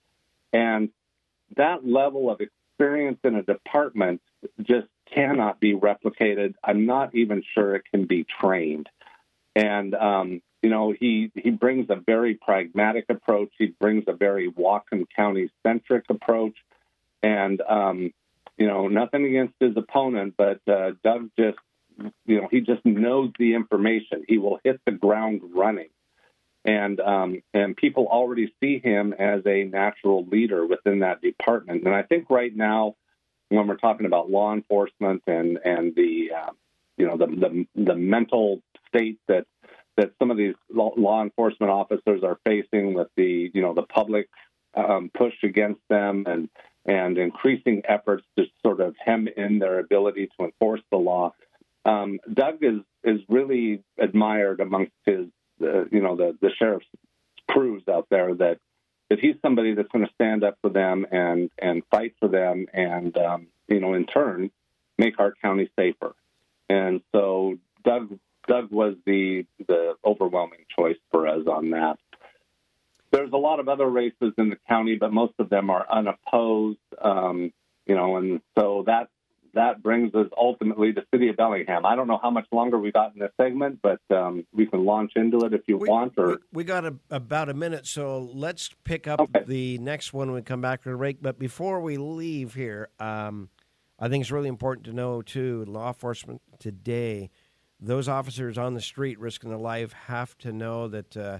And 0.52 0.90
that 1.56 1.86
level 1.86 2.28
of 2.28 2.40
experience 2.40 3.20
in 3.22 3.36
a 3.36 3.42
department 3.42 4.20
just 4.62 4.88
cannot 5.14 5.60
be 5.60 5.74
replicated. 5.74 6.54
I'm 6.64 6.86
not 6.86 7.14
even 7.14 7.44
sure 7.54 7.76
it 7.76 7.84
can 7.92 8.06
be 8.06 8.26
trained. 8.40 8.88
And 9.54 9.94
um, 9.94 10.42
you 10.62 10.70
know, 10.70 10.92
he 10.98 11.30
he 11.34 11.50
brings 11.50 11.86
a 11.88 11.96
very 11.96 12.34
pragmatic 12.34 13.06
approach. 13.08 13.50
He 13.58 13.66
brings 13.66 14.04
a 14.06 14.12
very 14.12 14.50
Whatcom 14.50 15.06
County 15.14 15.50
centric 15.66 16.04
approach, 16.10 16.54
and 17.22 17.60
um, 17.62 18.12
you 18.60 18.66
know, 18.66 18.88
nothing 18.88 19.24
against 19.24 19.54
his 19.58 19.74
opponent, 19.76 20.34
but 20.36 20.60
uh, 20.68 20.92
Doug 21.02 21.30
just, 21.38 21.56
you 22.26 22.42
know, 22.42 22.48
he 22.50 22.60
just 22.60 22.84
knows 22.84 23.30
the 23.38 23.54
information. 23.54 24.24
He 24.28 24.36
will 24.36 24.60
hit 24.62 24.82
the 24.84 24.92
ground 24.92 25.40
running, 25.54 25.88
and 26.66 27.00
um, 27.00 27.42
and 27.54 27.74
people 27.74 28.06
already 28.06 28.52
see 28.60 28.78
him 28.78 29.14
as 29.14 29.40
a 29.46 29.64
natural 29.64 30.26
leader 30.26 30.66
within 30.66 30.98
that 30.98 31.22
department. 31.22 31.84
And 31.84 31.94
I 31.94 32.02
think 32.02 32.28
right 32.28 32.54
now, 32.54 32.96
when 33.48 33.66
we're 33.66 33.76
talking 33.76 34.04
about 34.04 34.30
law 34.30 34.52
enforcement 34.52 35.22
and 35.26 35.58
and 35.64 35.94
the 35.94 36.32
uh, 36.36 36.50
you 36.98 37.06
know 37.06 37.16
the, 37.16 37.26
the 37.26 37.66
the 37.82 37.94
mental 37.96 38.60
state 38.88 39.18
that 39.26 39.46
that 39.96 40.12
some 40.18 40.30
of 40.30 40.36
these 40.36 40.54
law 40.72 41.22
enforcement 41.22 41.70
officers 41.70 42.22
are 42.22 42.38
facing 42.44 42.94
with 42.94 43.08
the 43.16 43.50
you 43.52 43.62
know 43.62 43.74
the 43.74 43.82
public 43.82 44.28
um, 44.74 45.10
push 45.14 45.34
against 45.42 45.80
them 45.88 46.24
and 46.26 46.48
and 46.86 47.18
increasing 47.18 47.82
efforts 47.86 48.24
to 48.36 48.44
sort 48.64 48.80
of 48.80 48.94
hem 49.04 49.28
in 49.36 49.58
their 49.58 49.78
ability 49.78 50.28
to 50.38 50.46
enforce 50.46 50.80
the 50.90 50.96
law. 50.96 51.34
Um, 51.84 52.18
Doug 52.32 52.62
is 52.62 52.80
is 53.04 53.20
really 53.28 53.82
admired 53.98 54.60
amongst 54.60 54.92
his 55.04 55.26
uh, 55.62 55.84
you 55.90 56.00
know 56.00 56.16
the 56.16 56.36
the 56.40 56.50
sheriff's 56.58 56.86
crews 57.48 57.82
out 57.88 58.06
there 58.10 58.34
that 58.34 58.58
that 59.08 59.18
he's 59.18 59.34
somebody 59.42 59.74
that's 59.74 59.88
going 59.88 60.06
to 60.06 60.14
stand 60.14 60.44
up 60.44 60.56
for 60.62 60.70
them 60.70 61.06
and 61.10 61.50
and 61.58 61.82
fight 61.90 62.14
for 62.20 62.28
them 62.28 62.66
and 62.72 63.16
um, 63.18 63.48
you 63.68 63.80
know 63.80 63.94
in 63.94 64.06
turn 64.06 64.50
make 64.98 65.18
our 65.18 65.34
county 65.42 65.70
safer. 65.76 66.14
And 66.68 67.00
so 67.12 67.58
Doug 67.84 68.18
Doug 68.50 68.72
was 68.72 68.96
the 69.06 69.46
the 69.68 69.94
overwhelming 70.04 70.64
choice 70.76 70.96
for 71.12 71.28
us 71.28 71.46
on 71.46 71.70
that. 71.70 71.98
There's 73.12 73.30
a 73.32 73.36
lot 73.36 73.60
of 73.60 73.68
other 73.68 73.86
races 73.86 74.32
in 74.38 74.50
the 74.50 74.58
county, 74.68 74.96
but 74.96 75.12
most 75.12 75.34
of 75.38 75.50
them 75.50 75.70
are 75.70 75.86
unopposed. 75.90 76.78
Um, 77.00 77.52
you 77.86 77.94
know, 77.94 78.16
and 78.16 78.40
so 78.58 78.82
that 78.86 79.08
that 79.54 79.82
brings 79.82 80.14
us 80.16 80.26
ultimately 80.36 80.92
to 80.92 81.00
the 81.00 81.06
City 81.16 81.28
of 81.28 81.36
Bellingham. 81.36 81.86
I 81.86 81.94
don't 81.94 82.08
know 82.08 82.18
how 82.20 82.30
much 82.30 82.46
longer 82.50 82.78
we 82.78 82.90
got 82.90 83.14
in 83.14 83.20
this 83.20 83.30
segment, 83.40 83.80
but 83.82 84.00
um, 84.10 84.44
we 84.52 84.66
can 84.66 84.84
launch 84.84 85.12
into 85.14 85.44
it 85.44 85.54
if 85.54 85.62
you 85.68 85.76
we, 85.76 85.88
want. 85.88 86.14
Or 86.16 86.28
we, 86.28 86.36
we 86.52 86.64
got 86.64 86.84
a, 86.84 86.94
about 87.10 87.48
a 87.48 87.54
minute, 87.54 87.86
so 87.86 88.30
let's 88.34 88.70
pick 88.82 89.06
up 89.06 89.20
okay. 89.20 89.44
the 89.46 89.78
next 89.78 90.12
one 90.12 90.28
when 90.28 90.36
we 90.36 90.42
come 90.42 90.60
back 90.60 90.82
to 90.82 90.90
the 90.90 90.96
break. 90.96 91.22
But 91.22 91.38
before 91.38 91.80
we 91.80 91.98
leave 91.98 92.54
here, 92.54 92.88
um, 92.98 93.48
I 93.98 94.08
think 94.08 94.22
it's 94.22 94.32
really 94.32 94.48
important 94.48 94.86
to 94.86 94.92
know 94.92 95.22
too. 95.22 95.64
Law 95.66 95.88
enforcement 95.88 96.42
today 96.58 97.30
those 97.80 98.08
officers 98.08 98.58
on 98.58 98.74
the 98.74 98.80
street 98.80 99.18
risking 99.18 99.50
their 99.50 99.58
life 99.58 99.92
have 99.92 100.36
to 100.38 100.52
know 100.52 100.88
that 100.88 101.16
uh, 101.16 101.38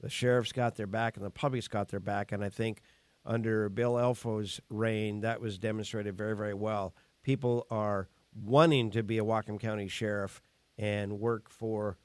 the 0.00 0.08
sheriff's 0.08 0.52
got 0.52 0.76
their 0.76 0.86
back 0.86 1.16
and 1.16 1.24
the 1.24 1.30
public's 1.30 1.68
got 1.68 1.88
their 1.88 2.00
back. 2.00 2.32
And 2.32 2.42
I 2.42 2.48
think 2.48 2.80
under 3.24 3.68
Bill 3.68 3.94
Elfo's 3.94 4.60
reign, 4.70 5.20
that 5.20 5.40
was 5.40 5.58
demonstrated 5.58 6.16
very, 6.16 6.36
very 6.36 6.54
well. 6.54 6.94
People 7.22 7.66
are 7.70 8.08
wanting 8.34 8.90
to 8.90 9.02
be 9.02 9.18
a 9.18 9.24
Whatcom 9.24 9.60
County 9.60 9.88
sheriff 9.88 10.40
and 10.78 11.20
work 11.20 11.48
for 11.50 11.98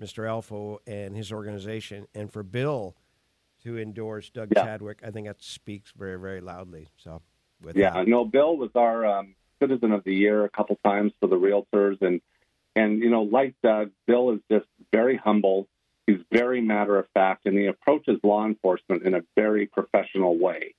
Mr. 0.00 0.24
Elfo 0.24 0.78
and 0.86 1.16
his 1.16 1.30
organization, 1.30 2.06
and 2.14 2.32
for 2.32 2.42
Bill 2.42 2.96
to 3.62 3.78
endorse 3.78 4.30
Doug 4.30 4.48
yeah. 4.54 4.64
Chadwick, 4.64 5.00
I 5.06 5.10
think 5.10 5.28
that 5.28 5.42
speaks 5.42 5.92
very, 5.96 6.18
very 6.18 6.40
loudly. 6.40 6.88
So, 6.96 7.22
yeah, 7.74 7.92
that. 7.92 8.08
no, 8.08 8.24
Bill 8.24 8.56
was 8.56 8.70
our 8.74 9.06
um, 9.06 9.36
Citizen 9.60 9.92
of 9.92 10.02
the 10.02 10.14
Year 10.14 10.44
a 10.44 10.50
couple 10.50 10.76
times 10.84 11.12
for 11.20 11.28
the 11.28 11.36
Realtors, 11.36 12.02
and 12.02 12.20
and, 12.74 13.00
you 13.00 13.10
know, 13.10 13.22
like 13.22 13.54
Doug, 13.62 13.90
Bill 14.06 14.30
is 14.30 14.40
just 14.50 14.66
very 14.92 15.16
humble. 15.16 15.68
He's 16.06 16.20
very 16.32 16.60
matter 16.60 16.98
of 16.98 17.06
fact, 17.14 17.46
and 17.46 17.56
he 17.56 17.66
approaches 17.66 18.18
law 18.22 18.44
enforcement 18.44 19.04
in 19.04 19.14
a 19.14 19.20
very 19.36 19.66
professional 19.66 20.38
way. 20.38 20.74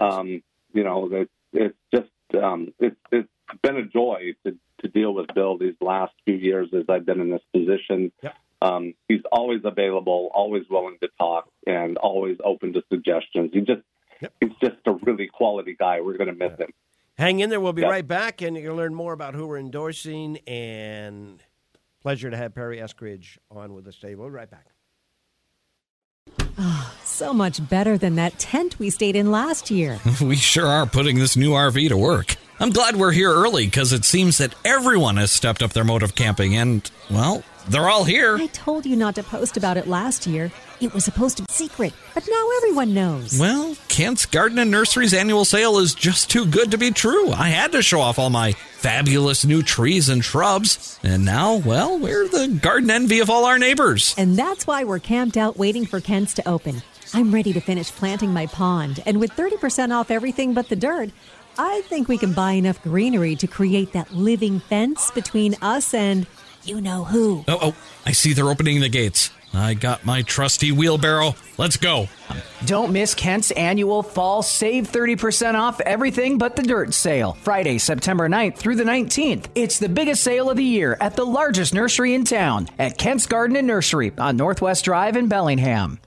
Um, 0.00 0.42
you 0.72 0.84
know, 0.84 1.08
it's, 1.10 1.30
it's 1.52 1.78
just 1.94 2.10
um, 2.42 2.74
it's, 2.78 3.00
it's 3.10 3.28
been 3.62 3.76
a 3.76 3.86
joy 3.86 4.34
to, 4.44 4.56
to 4.82 4.88
deal 4.88 5.14
with 5.14 5.32
Bill 5.34 5.56
these 5.56 5.74
last 5.80 6.12
few 6.26 6.36
years 6.36 6.68
as 6.74 6.84
I've 6.88 7.06
been 7.06 7.20
in 7.20 7.30
this 7.30 7.42
position. 7.52 8.12
Yep. 8.22 8.34
Um, 8.60 8.94
he's 9.08 9.22
always 9.32 9.60
available, 9.64 10.30
always 10.34 10.64
willing 10.68 10.98
to 11.00 11.08
talk, 11.18 11.48
and 11.66 11.96
always 11.96 12.36
open 12.44 12.72
to 12.74 12.82
suggestions. 12.90 13.50
He 13.52 13.60
just 13.60 13.82
yep. 14.20 14.32
he's 14.40 14.52
just 14.60 14.76
a 14.86 14.92
really 14.92 15.28
quality 15.28 15.76
guy. 15.78 16.00
We're 16.00 16.18
going 16.18 16.36
to 16.36 16.48
miss 16.48 16.58
him. 16.58 16.72
Hang 17.18 17.40
in 17.40 17.50
there. 17.50 17.60
We'll 17.60 17.72
be 17.72 17.82
yep. 17.82 17.90
right 17.90 18.06
back, 18.06 18.42
and 18.42 18.56
you'll 18.56 18.76
learn 18.76 18.94
more 18.94 19.12
about 19.12 19.34
who 19.34 19.48
we're 19.48 19.58
endorsing. 19.58 20.38
And 20.46 21.42
pleasure 22.00 22.30
to 22.30 22.36
have 22.36 22.54
Perry 22.54 22.78
Eskridge 22.78 23.38
on 23.50 23.74
with 23.74 23.88
us 23.88 23.96
today. 23.96 24.14
We'll 24.14 24.28
be 24.28 24.34
right 24.34 24.50
back. 24.50 24.66
Oh, 26.60 26.94
so 27.04 27.32
much 27.32 27.66
better 27.68 27.98
than 27.98 28.14
that 28.16 28.38
tent 28.38 28.78
we 28.78 28.90
stayed 28.90 29.16
in 29.16 29.32
last 29.32 29.70
year. 29.70 29.98
we 30.22 30.36
sure 30.36 30.66
are 30.66 30.86
putting 30.86 31.18
this 31.18 31.36
new 31.36 31.52
RV 31.52 31.88
to 31.88 31.96
work. 31.96 32.36
I'm 32.60 32.70
glad 32.70 32.96
we're 32.96 33.12
here 33.12 33.32
early 33.32 33.66
because 33.66 33.92
it 33.92 34.04
seems 34.04 34.38
that 34.38 34.54
everyone 34.64 35.16
has 35.16 35.30
stepped 35.30 35.62
up 35.62 35.72
their 35.72 35.84
mode 35.84 36.02
of 36.02 36.16
camping, 36.16 36.56
and, 36.56 36.90
well, 37.08 37.44
they're 37.68 37.88
all 37.88 38.02
here. 38.04 38.36
I 38.36 38.46
told 38.48 38.84
you 38.84 38.96
not 38.96 39.14
to 39.14 39.22
post 39.22 39.56
about 39.56 39.76
it 39.76 39.86
last 39.86 40.26
year. 40.26 40.50
It 40.80 40.92
was 40.92 41.04
supposed 41.04 41.36
to 41.36 41.44
be 41.44 41.52
secret, 41.52 41.92
but 42.14 42.26
now 42.28 42.48
everyone 42.56 42.94
knows. 42.94 43.38
Well, 43.38 43.76
Kent's 43.88 44.26
Garden 44.26 44.58
and 44.58 44.70
Nursery's 44.70 45.14
annual 45.14 45.44
sale 45.44 45.78
is 45.78 45.94
just 45.94 46.30
too 46.30 46.46
good 46.46 46.72
to 46.72 46.78
be 46.78 46.90
true. 46.90 47.30
I 47.30 47.48
had 47.48 47.72
to 47.72 47.82
show 47.82 48.00
off 48.00 48.18
all 48.18 48.30
my 48.30 48.52
fabulous 48.52 49.44
new 49.44 49.62
trees 49.62 50.08
and 50.08 50.24
shrubs. 50.24 50.98
And 51.02 51.24
now, 51.24 51.56
well, 51.56 51.98
we're 51.98 52.28
the 52.28 52.48
garden 52.48 52.90
envy 52.90 53.20
of 53.20 53.30
all 53.30 53.44
our 53.44 53.58
neighbors. 53.58 54.14
And 54.18 54.36
that's 54.36 54.66
why 54.66 54.84
we're 54.84 54.98
camped 55.00 55.36
out 55.36 55.56
waiting 55.56 55.84
for 55.86 56.00
Kent's 56.00 56.34
to 56.34 56.48
open. 56.48 56.82
I'm 57.14 57.32
ready 57.32 57.52
to 57.54 57.60
finish 57.60 57.90
planting 57.90 58.32
my 58.32 58.46
pond, 58.46 59.02
and 59.06 59.18
with 59.18 59.30
30% 59.32 59.92
off 59.94 60.10
everything 60.10 60.52
but 60.52 60.68
the 60.68 60.76
dirt, 60.76 61.10
I 61.58 61.82
think 61.82 62.08
we 62.08 62.18
can 62.18 62.32
buy 62.32 62.52
enough 62.52 62.80
greenery 62.82 63.34
to 63.36 63.48
create 63.48 63.92
that 63.92 64.12
living 64.14 64.60
fence 64.60 65.10
between 65.10 65.56
us 65.60 65.92
and 65.92 66.26
you 66.64 66.80
know 66.80 67.04
who. 67.04 67.44
Oh, 67.48 67.58
oh, 67.60 67.76
I 68.06 68.12
see 68.12 68.32
they're 68.32 68.48
opening 68.48 68.80
the 68.80 68.88
gates. 68.88 69.30
I 69.52 69.74
got 69.74 70.04
my 70.04 70.22
trusty 70.22 70.72
wheelbarrow. 70.72 71.34
Let's 71.56 71.76
go. 71.76 72.08
Don't 72.66 72.92
miss 72.92 73.14
Kent's 73.14 73.50
annual 73.52 74.02
fall 74.02 74.42
save 74.42 74.90
30% 74.90 75.54
off 75.54 75.80
everything 75.80 76.38
but 76.38 76.54
the 76.54 76.62
dirt 76.62 76.94
sale. 76.94 77.36
Friday, 77.42 77.78
September 77.78 78.28
9th 78.28 78.56
through 78.56 78.76
the 78.76 78.84
19th. 78.84 79.46
It's 79.54 79.78
the 79.78 79.88
biggest 79.88 80.22
sale 80.22 80.50
of 80.50 80.56
the 80.56 80.64
year 80.64 80.96
at 81.00 81.16
the 81.16 81.24
largest 81.24 81.74
nursery 81.74 82.14
in 82.14 82.24
town 82.24 82.68
at 82.78 82.98
Kent's 82.98 83.26
Garden 83.26 83.56
and 83.56 83.66
Nursery 83.66 84.12
on 84.18 84.36
Northwest 84.36 84.84
Drive 84.84 85.16
in 85.16 85.28
Bellingham. 85.28 85.98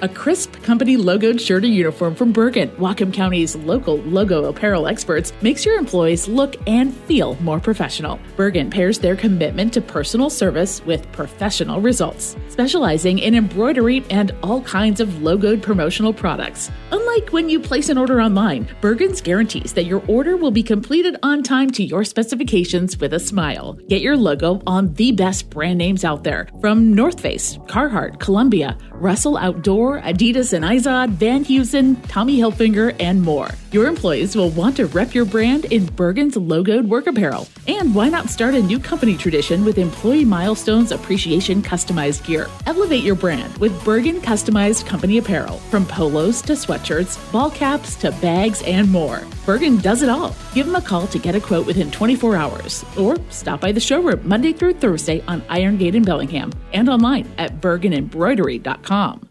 A 0.00 0.08
crisp 0.08 0.62
company 0.62 0.96
logoed 0.96 1.40
shirt 1.40 1.64
or 1.64 1.68
uniform 1.68 2.14
from 2.14 2.32
Bergen, 2.32 2.68
Whatcom 2.76 3.12
County's 3.12 3.56
local 3.56 3.98
logo 3.98 4.44
apparel 4.44 4.86
experts, 4.86 5.32
makes 5.42 5.64
your 5.64 5.76
employees 5.78 6.28
look 6.28 6.56
and 6.66 6.94
feel 6.94 7.34
more 7.36 7.58
professional. 7.58 8.20
Bergen 8.36 8.70
pairs 8.70 8.98
their 8.98 9.16
commitment 9.16 9.72
to 9.72 9.80
personal 9.80 10.30
service 10.30 10.84
with 10.84 11.10
professional 11.12 11.80
results, 11.80 12.36
specializing 12.48 13.18
in 13.18 13.34
embroidery 13.34 14.04
and 14.10 14.32
all 14.42 14.62
kinds 14.62 15.00
of 15.00 15.08
logoed 15.20 15.62
promotional 15.62 16.12
products. 16.12 16.70
Unlike 16.92 17.32
when 17.32 17.48
you 17.48 17.58
place 17.58 17.88
an 17.88 17.98
order 17.98 18.20
online, 18.20 18.68
Bergen's 18.80 19.20
guarantees 19.20 19.72
that 19.72 19.86
your 19.86 20.02
order 20.06 20.36
will 20.36 20.50
be 20.50 20.62
completed 20.62 21.16
on 21.22 21.42
time 21.42 21.70
to 21.70 21.82
your 21.84 22.04
specifications 22.04 22.98
with 22.98 23.14
a 23.14 23.20
smile. 23.20 23.72
Get 23.88 24.02
your 24.02 24.16
logo 24.16 24.62
on 24.66 24.94
the 24.94 25.12
best 25.12 25.50
brand 25.50 25.78
names 25.78 26.04
out 26.04 26.22
there 26.22 26.48
from 26.60 26.92
North 26.92 27.20
Face, 27.20 27.58
Carhartt, 27.66 28.20
Columbia, 28.20 28.76
Russell 28.92 29.36
Outdoor, 29.36 29.87
Adidas 29.96 30.52
and 30.52 30.64
Izod, 30.64 31.10
Van 31.10 31.44
Heusen, 31.44 31.96
Tommy 32.08 32.38
Hilfiger, 32.38 32.94
and 33.00 33.22
more. 33.22 33.48
Your 33.72 33.86
employees 33.86 34.34
will 34.34 34.48
want 34.50 34.76
to 34.76 34.86
rep 34.86 35.14
your 35.14 35.24
brand 35.24 35.66
in 35.66 35.86
Bergen's 35.86 36.36
logoed 36.36 36.88
work 36.88 37.06
apparel. 37.06 37.46
And 37.66 37.94
why 37.94 38.08
not 38.08 38.30
start 38.30 38.54
a 38.54 38.62
new 38.62 38.78
company 38.78 39.16
tradition 39.16 39.64
with 39.64 39.76
Employee 39.76 40.24
Milestones 40.24 40.90
Appreciation 40.90 41.62
Customized 41.62 42.24
Gear? 42.24 42.48
Elevate 42.66 43.04
your 43.04 43.14
brand 43.14 43.56
with 43.58 43.84
Bergen 43.84 44.20
Customized 44.20 44.86
Company 44.86 45.18
Apparel, 45.18 45.58
from 45.70 45.84
polos 45.84 46.40
to 46.42 46.54
sweatshirts, 46.54 47.30
ball 47.30 47.50
caps 47.50 47.94
to 47.96 48.10
bags, 48.22 48.62
and 48.62 48.90
more. 48.90 49.22
Bergen 49.44 49.78
does 49.78 50.02
it 50.02 50.08
all. 50.08 50.34
Give 50.54 50.66
them 50.66 50.76
a 50.76 50.82
call 50.82 51.06
to 51.08 51.18
get 51.18 51.34
a 51.34 51.40
quote 51.40 51.66
within 51.66 51.90
24 51.90 52.36
hours, 52.36 52.84
or 52.96 53.16
stop 53.30 53.60
by 53.60 53.72
the 53.72 53.80
showroom 53.80 54.26
Monday 54.26 54.52
through 54.52 54.74
Thursday 54.74 55.22
on 55.28 55.42
Iron 55.48 55.76
Gate 55.76 55.94
in 55.94 56.02
Bellingham 56.02 56.52
and 56.72 56.88
online 56.88 57.30
at 57.38 57.60
bergenembroidery.com. 57.60 59.27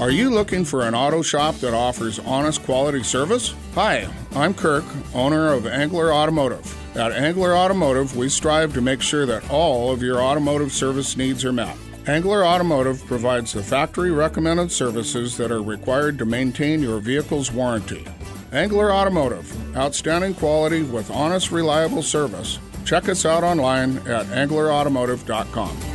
Are 0.00 0.10
you 0.10 0.28
looking 0.28 0.64
for 0.64 0.82
an 0.82 0.94
auto 0.94 1.22
shop 1.22 1.54
that 1.56 1.72
offers 1.72 2.18
honest 2.18 2.62
quality 2.64 3.02
service? 3.02 3.54
Hi, 3.74 4.06
I'm 4.34 4.52
Kirk, 4.52 4.84
owner 5.14 5.52
of 5.52 5.66
Angler 5.66 6.12
Automotive. 6.12 6.96
At 6.96 7.12
Angler 7.12 7.56
Automotive, 7.56 8.16
we 8.16 8.28
strive 8.28 8.74
to 8.74 8.80
make 8.80 9.00
sure 9.00 9.24
that 9.24 9.48
all 9.50 9.92
of 9.92 10.02
your 10.02 10.20
automotive 10.20 10.72
service 10.72 11.16
needs 11.16 11.44
are 11.44 11.52
met. 11.52 11.76
Angler 12.06 12.44
Automotive 12.44 13.02
provides 13.06 13.52
the 13.52 13.62
factory 13.62 14.10
recommended 14.10 14.70
services 14.70 15.38
that 15.38 15.50
are 15.50 15.62
required 15.62 16.18
to 16.18 16.26
maintain 16.26 16.82
your 16.82 17.00
vehicle's 17.00 17.50
warranty. 17.50 18.04
Angler 18.52 18.92
Automotive, 18.92 19.76
outstanding 19.76 20.34
quality 20.34 20.82
with 20.82 21.10
honest, 21.10 21.50
reliable 21.50 22.02
service. 22.02 22.58
Check 22.84 23.08
us 23.08 23.24
out 23.24 23.42
online 23.42 23.96
at 24.06 24.26
anglerautomotive.com. 24.26 25.93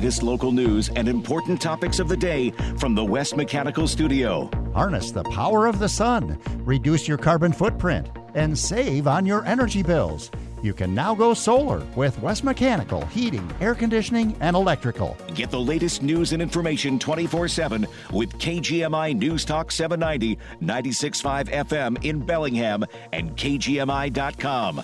latest 0.00 0.22
local 0.22 0.50
news 0.50 0.88
and 0.96 1.06
important 1.06 1.60
topics 1.60 1.98
of 1.98 2.08
the 2.08 2.16
day 2.16 2.50
from 2.78 2.94
the 2.94 3.04
West 3.04 3.36
Mechanical 3.36 3.86
Studio. 3.86 4.48
Harness 4.72 5.12
the 5.12 5.24
power 5.24 5.66
of 5.66 5.78
the 5.78 5.90
sun, 5.90 6.38
reduce 6.64 7.06
your 7.06 7.18
carbon 7.18 7.52
footprint, 7.52 8.08
and 8.34 8.58
save 8.58 9.06
on 9.06 9.26
your 9.26 9.44
energy 9.44 9.82
bills. 9.82 10.30
You 10.62 10.72
can 10.72 10.94
now 10.94 11.14
go 11.14 11.34
solar 11.34 11.84
with 11.96 12.18
West 12.22 12.44
Mechanical 12.44 13.04
Heating, 13.08 13.46
Air 13.60 13.74
Conditioning, 13.74 14.34
and 14.40 14.56
Electrical. 14.56 15.18
Get 15.34 15.50
the 15.50 15.60
latest 15.60 16.02
news 16.02 16.32
and 16.32 16.40
information 16.40 16.98
24 16.98 17.48
7 17.48 17.86
with 18.10 18.32
KGMI 18.38 19.14
News 19.14 19.44
Talk 19.44 19.70
790, 19.70 20.38
96.5 20.62 21.50
FM 21.68 22.02
in 22.02 22.20
Bellingham 22.20 22.86
and 23.12 23.36
KGMI.com. 23.36 24.82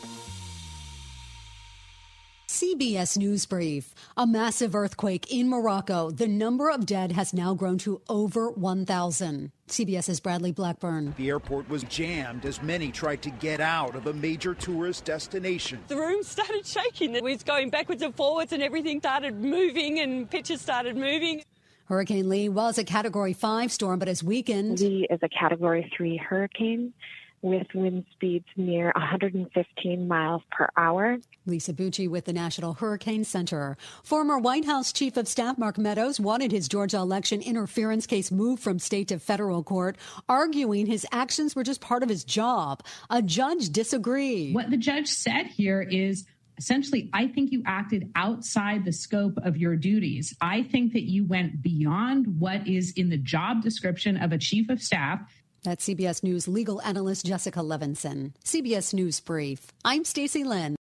CBS 2.57 3.19
News 3.19 3.45
Brief. 3.45 3.95
A 4.17 4.27
massive 4.27 4.75
earthquake 4.75 5.31
in 5.31 5.47
Morocco. 5.47 6.11
The 6.11 6.27
number 6.27 6.71
of 6.71 6.87
dead 6.87 7.13
has 7.13 7.35
now 7.35 7.53
grown 7.53 7.77
to 7.81 8.01
over 8.09 8.51
1,000. 8.51 9.53
CBS's 9.69 10.21
Bradley 10.21 10.53
Blackburn. 10.53 11.13
The 11.19 11.29
airport 11.29 11.69
was 11.69 11.83
jammed 11.83 12.47
as 12.47 12.63
many 12.63 12.91
tried 12.91 13.21
to 13.21 13.31
get 13.31 13.61
out 13.61 13.95
of 13.95 14.07
a 14.07 14.15
major 14.15 14.55
tourist 14.55 15.05
destination. 15.05 15.81
The 15.89 15.99
room 15.99 16.23
started 16.23 16.65
shaking. 16.65 17.15
It 17.15 17.23
was 17.23 17.43
going 17.43 17.69
backwards 17.69 18.01
and 18.01 18.15
forwards, 18.15 18.55
and 18.55 18.63
everything 18.63 19.01
started 19.01 19.39
moving, 19.39 20.01
and 20.01 20.31
pictures 20.31 20.63
started 20.63 20.97
moving. 20.97 21.43
Hurricane 21.85 22.31
Lee 22.31 22.49
was 22.49 22.79
a 22.79 22.85
Category 22.85 23.35
5 23.35 23.71
storm, 23.71 23.99
but 23.99 24.09
has 24.09 24.25
weakened. 24.25 24.81
Lee 24.81 25.07
is 25.11 25.19
a 25.23 25.29
Category 25.29 25.93
3 25.95 26.17
hurricane 26.17 26.95
with 27.47 27.67
wind 27.75 28.05
speeds 28.13 28.47
near 28.57 28.93
115 28.97 30.09
miles 30.09 30.43
per 30.51 30.69
hour. 30.77 31.19
Lisa 31.47 31.73
Bucci 31.73 32.09
with 32.09 32.25
the 32.25 32.33
National 32.33 32.75
Hurricane 32.75 33.25
Center. 33.25 33.77
Former 34.03 34.39
White 34.39 34.65
House 34.65 34.93
Chief 34.93 35.17
of 35.17 35.29
Staff 35.29 35.57
Mark 35.57 35.79
Meadows 35.79 36.19
wanted 36.19 36.53
his 36.53 36.69
Georgia 36.69 36.99
election 36.99 37.41
interference 37.41 38.07
case 38.07 38.31
moved 38.31 38.63
from 38.63 38.79
state 38.79 39.09
to 39.09 39.19
federal 39.19 39.63
court, 39.63 39.97
arguing 40.29 40.87
his 40.87 41.07
actions 41.13 41.55
were 41.55 41.63
just 41.63 41.81
part 41.81 42.03
of 42.03 42.09
his 42.09 42.25
job. 42.25 42.83
A 43.11 43.23
judge 43.23 43.71
disagreed. 43.71 44.55
What 44.55 44.71
the 44.71 44.77
judge 44.77 45.09
said 45.09 45.47
here 45.47 45.83
is 45.83 46.27
essentially, 46.59 47.11
I 47.13 47.29
think 47.29 47.53
you 47.53 47.63
acted 47.67 48.11
outside 48.17 48.85
the 48.85 48.93
scope 48.93 49.37
of 49.45 49.57
your 49.57 49.77
duties. 49.77 50.35
I 50.41 50.63
think 50.63 50.93
that 50.95 51.03
you 51.03 51.27
went 51.27 51.63
beyond 51.63 52.41
what 52.41 52.67
is 52.67 52.93
in 52.97 53.11
the 53.11 53.19
job 53.19 53.63
description 53.63 54.17
of 54.17 54.33
a 54.33 54.39
chief 54.39 54.69
of 54.71 54.83
staff. 54.83 55.21
That's 55.65 55.87
CBS 55.87 56.23
News 56.23 56.49
legal 56.49 56.81
analyst 56.83 57.27
Jessica 57.27 57.61
Levinson. 57.61 58.33
CBS 58.45 58.95
News 58.95 59.21
Brief. 59.21 59.67
I'm 59.85 60.05
Stacy 60.05 60.45
Lynn. 60.45 60.77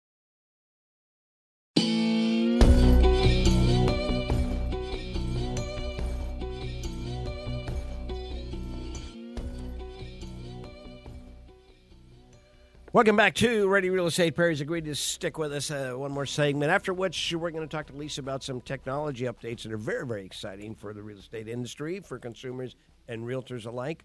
Welcome 12.93 13.15
back 13.15 13.33
to 13.35 13.67
Radio 13.67 13.91
Real 13.91 14.05
Estate. 14.05 14.35
Perry's 14.35 14.61
agreed 14.61 14.85
to 14.85 14.93
stick 14.93 15.39
with 15.39 15.51
us 15.51 15.71
uh, 15.71 15.93
one 15.93 16.11
more 16.11 16.27
segment, 16.27 16.71
after 16.71 16.93
which 16.93 17.33
we're 17.35 17.49
going 17.49 17.67
to 17.67 17.75
talk 17.75 17.87
to 17.87 17.95
Lisa 17.95 18.21
about 18.21 18.43
some 18.43 18.61
technology 18.61 19.25
updates 19.25 19.63
that 19.63 19.71
are 19.71 19.77
very, 19.77 20.05
very 20.05 20.23
exciting 20.23 20.75
for 20.75 20.93
the 20.93 21.01
real 21.01 21.17
estate 21.17 21.47
industry, 21.47 22.01
for 22.01 22.19
consumers 22.19 22.75
and 23.07 23.23
realtors 23.23 23.65
alike. 23.65 24.03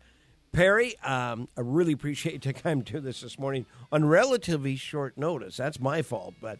Perry, 0.52 0.98
um, 1.00 1.48
I 1.56 1.60
really 1.60 1.92
appreciate 1.92 2.32
you 2.32 2.38
taking 2.38 2.62
time 2.62 2.82
to 2.82 2.92
do 2.94 3.00
this 3.00 3.20
this 3.20 3.38
morning 3.38 3.66
on 3.92 4.06
relatively 4.06 4.76
short 4.76 5.16
notice. 5.16 5.56
That's 5.56 5.80
my 5.80 6.02
fault, 6.02 6.34
but 6.40 6.58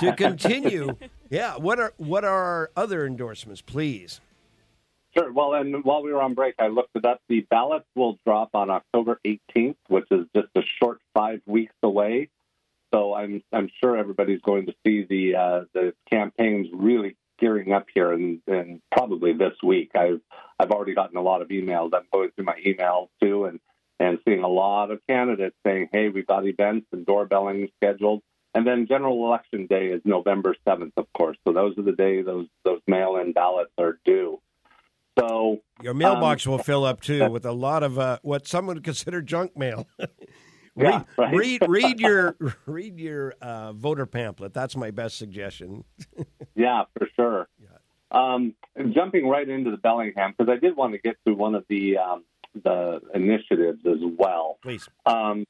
to 0.00 0.12
continue, 0.16 0.96
yeah. 1.30 1.56
What 1.56 1.78
are 1.78 1.92
what 1.96 2.24
are 2.24 2.44
our 2.44 2.70
other 2.76 3.06
endorsements, 3.06 3.60
please? 3.60 4.20
Sure. 5.16 5.32
Well, 5.32 5.54
and 5.54 5.84
while 5.84 6.02
we 6.02 6.12
were 6.12 6.22
on 6.22 6.34
break, 6.34 6.54
I 6.58 6.68
looked 6.68 6.94
it 6.94 7.04
up. 7.04 7.20
The 7.28 7.40
ballots 7.50 7.86
will 7.94 8.18
drop 8.26 8.50
on 8.54 8.70
October 8.70 9.20
18th, 9.24 9.76
which 9.88 10.06
is 10.10 10.26
just 10.34 10.48
a 10.54 10.62
short 10.80 11.00
five 11.14 11.40
weeks 11.46 11.74
away. 11.82 12.28
So 12.92 13.14
I'm 13.14 13.42
I'm 13.52 13.70
sure 13.82 13.96
everybody's 13.96 14.40
going 14.40 14.66
to 14.66 14.74
see 14.86 15.04
the 15.04 15.36
uh, 15.36 15.64
the 15.74 15.94
campaigns 16.10 16.68
really 16.72 17.16
gearing 17.38 17.72
up 17.72 17.86
here, 17.92 18.12
and, 18.12 18.40
and 18.46 18.80
probably 18.90 19.32
this 19.32 19.54
week. 19.62 19.92
I've 19.94 20.20
I've 20.58 20.70
already 20.70 20.94
gotten 20.94 21.16
a 21.16 21.22
lot 21.22 21.42
of 21.42 21.48
emails. 21.48 21.90
I'm 21.94 22.06
going 22.12 22.30
through 22.30 22.44
my 22.44 22.58
emails 22.66 23.08
too, 23.22 23.44
and 23.44 23.60
and 24.00 24.18
seeing 24.24 24.42
a 24.42 24.48
lot 24.48 24.90
of 24.90 25.00
candidates 25.08 25.56
saying, 25.66 25.88
"Hey, 25.92 26.08
we've 26.08 26.26
got 26.26 26.46
events 26.46 26.86
and 26.92 27.06
doorbelling 27.06 27.68
scheduled." 27.76 28.22
And 28.54 28.66
then 28.66 28.86
general 28.88 29.26
election 29.26 29.66
day 29.66 29.88
is 29.88 30.00
November 30.04 30.56
7th, 30.66 30.92
of 30.96 31.06
course. 31.12 31.36
So 31.46 31.52
those 31.52 31.76
are 31.78 31.82
the 31.82 31.92
days 31.92 32.24
those 32.24 32.46
those 32.64 32.80
mail-in 32.86 33.32
ballots 33.32 33.72
are 33.78 33.98
due. 34.04 34.40
So 35.18 35.58
your 35.82 35.94
mailbox 35.94 36.46
um, 36.46 36.52
will 36.52 36.58
fill 36.58 36.84
up 36.84 37.00
too 37.00 37.28
with 37.30 37.44
a 37.44 37.52
lot 37.52 37.82
of 37.82 37.98
uh, 37.98 38.18
what 38.22 38.46
some 38.46 38.66
would 38.66 38.82
consider 38.84 39.20
junk 39.20 39.56
mail. 39.56 39.86
read, 40.78 40.90
yeah, 40.90 41.04
right. 41.16 41.34
read, 41.34 41.62
read 41.68 42.00
your 42.00 42.36
read 42.66 42.98
your 42.98 43.34
uh, 43.40 43.72
voter 43.72 44.06
pamphlet. 44.06 44.54
That's 44.54 44.76
my 44.76 44.90
best 44.90 45.18
suggestion. 45.18 45.84
yeah, 46.54 46.84
for 46.96 47.08
sure. 47.16 47.48
Yeah. 47.60 47.68
Um, 48.10 48.54
jumping 48.94 49.28
right 49.28 49.48
into 49.48 49.70
the 49.70 49.76
Bellingham 49.76 50.34
because 50.36 50.50
I 50.50 50.58
did 50.58 50.76
want 50.76 50.92
to 50.92 50.98
get 50.98 51.16
to 51.26 51.34
one 51.34 51.54
of 51.54 51.64
the 51.68 51.98
um, 51.98 52.24
the 52.54 53.00
initiatives 53.14 53.80
as 53.86 53.98
well. 54.18 54.58
Please. 54.62 54.88
Um, 55.04 55.44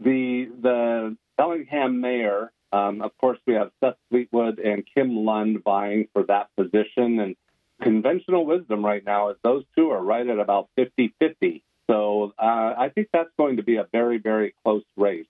the 0.00 0.48
the 0.60 1.16
Bellingham 1.36 2.00
mayor, 2.00 2.52
um, 2.72 3.02
of 3.02 3.16
course, 3.18 3.38
we 3.46 3.54
have 3.54 3.70
Seth 3.82 3.96
Fleetwood 4.10 4.58
and 4.58 4.84
Kim 4.94 5.16
Lund 5.16 5.62
vying 5.64 6.08
for 6.12 6.24
that 6.24 6.48
position, 6.56 7.20
and 7.20 7.36
conventional 7.82 8.44
wisdom 8.44 8.84
right 8.84 9.04
now 9.04 9.30
is 9.30 9.36
those 9.42 9.64
two 9.76 9.90
are 9.90 10.02
right 10.02 10.26
at 10.26 10.38
about 10.38 10.68
50-50. 10.78 11.62
So 11.90 12.32
uh, 12.38 12.74
I 12.78 12.90
think 12.94 13.08
that's 13.12 13.30
going 13.36 13.56
to 13.56 13.62
be 13.62 13.76
a 13.76 13.86
very 13.92 14.18
very 14.18 14.54
close 14.64 14.84
race. 14.96 15.26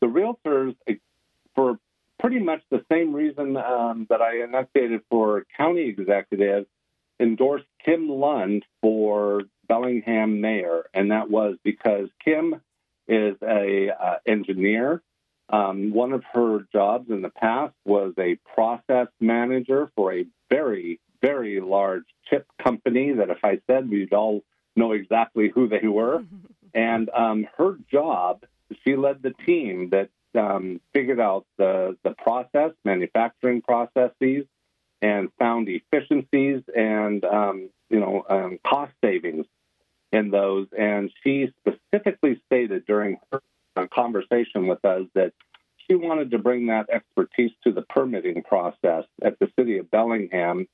The 0.00 0.06
realtors, 0.06 0.76
for 1.54 1.78
pretty 2.20 2.38
much 2.38 2.62
the 2.70 2.84
same 2.90 3.12
reason 3.14 3.56
um, 3.56 4.06
that 4.10 4.20
I 4.20 4.42
enunciated 4.42 5.02
for 5.10 5.44
county 5.56 5.88
executives, 5.88 6.66
endorsed 7.18 7.66
Kim 7.84 8.08
Lund 8.08 8.64
for 8.82 9.42
Bellingham 9.68 10.40
mayor, 10.40 10.84
and 10.94 11.10
that 11.10 11.30
was 11.30 11.56
because 11.64 12.08
Kim 12.24 12.60
is 13.08 13.36
a 13.42 13.90
uh, 13.90 14.16
engineer. 14.26 15.02
Um, 15.48 15.92
one 15.92 16.12
of 16.12 16.24
her 16.32 16.66
jobs 16.72 17.08
in 17.10 17.22
the 17.22 17.30
past 17.30 17.74
was 17.84 18.12
a 18.18 18.36
process 18.54 19.06
manager 19.20 19.90
for 19.94 20.12
a 20.12 20.26
very, 20.50 21.00
very 21.22 21.60
large 21.60 22.04
chip 22.28 22.46
company 22.62 23.12
that 23.12 23.30
if 23.30 23.38
I 23.44 23.60
said, 23.68 23.88
we'd 23.88 24.12
all 24.12 24.42
know 24.76 24.92
exactly 24.92 25.50
who 25.54 25.68
they 25.68 25.86
were. 25.86 26.24
and 26.74 27.10
um, 27.10 27.46
her 27.56 27.76
job, 27.90 28.44
she 28.84 28.96
led 28.96 29.22
the 29.22 29.34
team 29.44 29.90
that 29.90 30.10
um, 30.38 30.80
figured 30.92 31.20
out 31.20 31.46
the, 31.56 31.96
the 32.04 32.10
process, 32.10 32.72
manufacturing 32.84 33.62
processes, 33.62 34.44
and 35.02 35.28
found 35.38 35.68
efficiencies 35.68 36.62
and 36.74 37.24
um, 37.24 37.68
you 37.90 38.00
know 38.00 38.24
um, 38.28 38.58
cost 38.66 38.92
savings 39.04 39.46
in 40.12 40.30
those. 40.30 40.66
And 40.76 41.10
she 41.22 41.52
specifically 41.60 42.40
stated 42.46 42.86
during 42.86 43.18
her 43.32 43.42
conversation 43.88 44.66
with 44.66 44.84
us 44.84 45.02
that 45.14 45.32
she 45.86 45.94
wanted 45.94 46.30
to 46.30 46.38
bring 46.38 46.66
that 46.66 46.88
expertise 46.90 47.52
to 47.64 47.72
the 47.72 47.82
permitting 47.82 48.42
process 48.42 49.04
at 49.22 49.38
the 49.38 49.50
city 49.58 49.78
of 49.78 49.90
Bellingham 49.90 50.66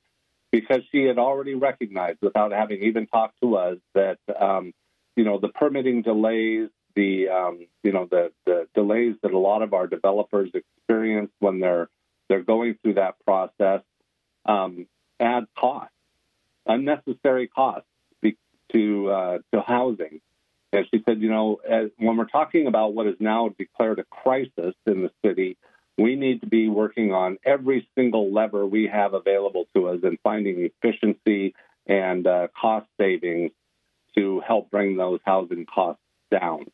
because 0.53 0.83
she 0.93 1.05
had 1.05 1.19
already 1.19 1.55
recognized, 1.55 2.19
without 2.23 2.53
having 2.53 2.83
even 2.85 3.07
talked 3.07 3.41
to 3.43 3.57
us, 3.57 3.79
that 3.95 4.19
um, 4.41 4.73
you 5.17 5.25
know 5.25 5.41
the 5.41 5.49
permitting 5.49 6.03
delays, 6.03 6.69
the 6.95 7.29
um, 7.29 7.67
you 7.83 7.93
know 7.93 8.07
the, 8.09 8.31
the 8.47 8.69
delays 8.75 9.17
that 9.23 9.33
a 9.33 9.39
lot 9.39 9.63
of 9.63 9.75
our 9.75 9.89
developers 9.89 10.51
experience 10.55 11.33
when 11.41 11.59
they're 11.59 11.89
they're 12.29 12.43
going 12.43 12.77
through 12.83 12.95
that 12.95 13.17
process 13.25 13.83
um, 14.47 14.87
add 15.19 15.47
costs, 15.59 15.91
unnecessary 16.67 17.49
costs 17.49 17.87
to 18.73 19.11
uh, 19.11 19.39
to 19.53 19.61
housing. 19.61 20.21
And 20.73 20.87
she 20.93 21.03
said, 21.07 21.21
you 21.21 21.29
know, 21.29 21.61
as, 21.69 21.91
when 21.99 22.17
we're 22.17 22.25
talking 22.25 22.67
about 22.67 22.95
what 22.95 23.07
is 23.07 23.17
now 23.21 23.51
declared 23.59 23.99
a 23.99 24.05
crisis 24.05 24.75
in 24.87 25.03
the 25.03 25.11
city, 25.25 25.59
we 25.99 26.17
need 26.17 26.41
to 26.41 26.47
be 26.47 26.69
working 26.69 27.13
on 27.13 27.39
every 27.45 27.87
single 27.95 28.33
lever 28.33 28.67
we 28.67 28.87
have 28.87 29.15
available 29.15 29.67
to 29.75 29.89
us 29.89 30.01
and 30.03 30.19
finding 30.23 30.61
efficiency 30.61 31.55
and 31.87 32.27
uh, 32.27 32.49
cost 32.59 32.87
savings 32.99 33.51
to 34.17 34.41
help 34.41 34.71
bring 34.71 34.97
those 34.97 35.21
housing 35.25 35.67
costs 35.67 36.03
down. 36.31 36.67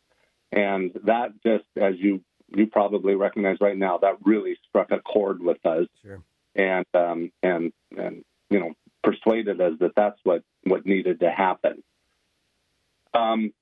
And 0.52 0.92
that 1.04 1.32
just, 1.44 1.64
as 1.76 1.94
you 1.98 2.22
you 2.54 2.66
probably 2.66 3.14
recognize 3.14 3.58
right 3.60 3.76
now, 3.76 3.98
that 3.98 4.16
really 4.24 4.56
struck 4.68 4.90
a 4.90 5.00
chord 5.00 5.42
with 5.42 5.64
us, 5.66 5.86
sure. 6.02 6.22
and 6.54 6.86
um, 6.94 7.30
and 7.42 7.72
and 7.96 8.24
you 8.48 8.58
know 8.58 8.72
persuaded 9.02 9.60
us 9.60 9.74
that 9.80 9.92
that's 9.94 10.18
what 10.24 10.42
what 10.64 10.86
needed 10.86 11.20
to 11.20 11.30
happen. 11.30 11.82
Um, 13.12 13.52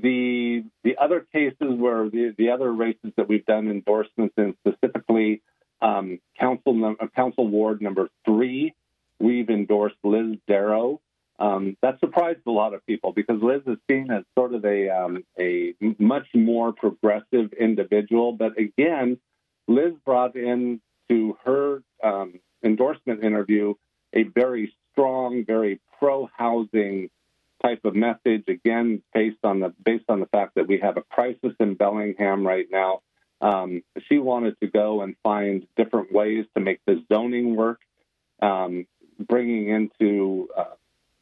the 0.00 0.64
the 0.84 0.96
other 0.98 1.26
cases 1.32 1.56
were 1.60 2.08
the, 2.08 2.34
the 2.36 2.50
other 2.50 2.72
races 2.72 3.12
that 3.16 3.28
we've 3.28 3.46
done 3.46 3.68
endorsements 3.70 4.34
in, 4.36 4.54
specifically 4.66 5.42
um, 5.80 6.18
council 6.38 6.96
uh, 7.00 7.06
council 7.14 7.46
ward 7.48 7.80
number 7.80 8.08
three. 8.24 8.74
We've 9.18 9.48
endorsed 9.48 9.96
Liz 10.04 10.36
Darrow. 10.46 11.00
Um, 11.38 11.76
that 11.82 12.00
surprised 12.00 12.40
a 12.46 12.50
lot 12.50 12.72
of 12.74 12.84
people 12.86 13.12
because 13.12 13.42
Liz 13.42 13.62
is 13.66 13.76
seen 13.90 14.10
as 14.10 14.24
sort 14.38 14.54
of 14.54 14.64
a 14.64 14.88
um, 14.90 15.24
a 15.38 15.74
much 15.98 16.26
more 16.34 16.72
progressive 16.72 17.52
individual. 17.58 18.32
But 18.32 18.58
again, 18.58 19.18
Liz 19.68 19.92
brought 20.04 20.36
in 20.36 20.80
to 21.08 21.36
her 21.44 21.82
um, 22.02 22.40
endorsement 22.64 23.22
interview 23.22 23.74
a 24.14 24.24
very 24.24 24.74
strong, 24.92 25.44
very 25.46 25.80
pro 25.98 26.28
housing 26.36 27.10
type 27.66 27.84
of 27.84 27.94
message. 27.94 28.44
Again, 28.48 29.02
based 29.12 29.38
on 29.44 29.60
the 29.60 29.74
based 29.84 30.04
on 30.08 30.20
the 30.20 30.26
fact 30.26 30.54
that 30.56 30.66
we 30.68 30.78
have 30.80 30.96
a 30.96 31.02
crisis 31.02 31.52
in 31.60 31.74
Bellingham 31.74 32.46
right 32.46 32.66
now. 32.70 33.00
Um, 33.40 33.82
she 34.08 34.18
wanted 34.18 34.58
to 34.60 34.68
go 34.68 35.02
and 35.02 35.14
find 35.22 35.66
different 35.76 36.10
ways 36.10 36.46
to 36.54 36.62
make 36.62 36.80
the 36.86 37.04
zoning 37.12 37.54
work, 37.54 37.80
um, 38.40 38.86
bringing 39.18 39.68
into 39.68 40.48
uh, 40.56 40.74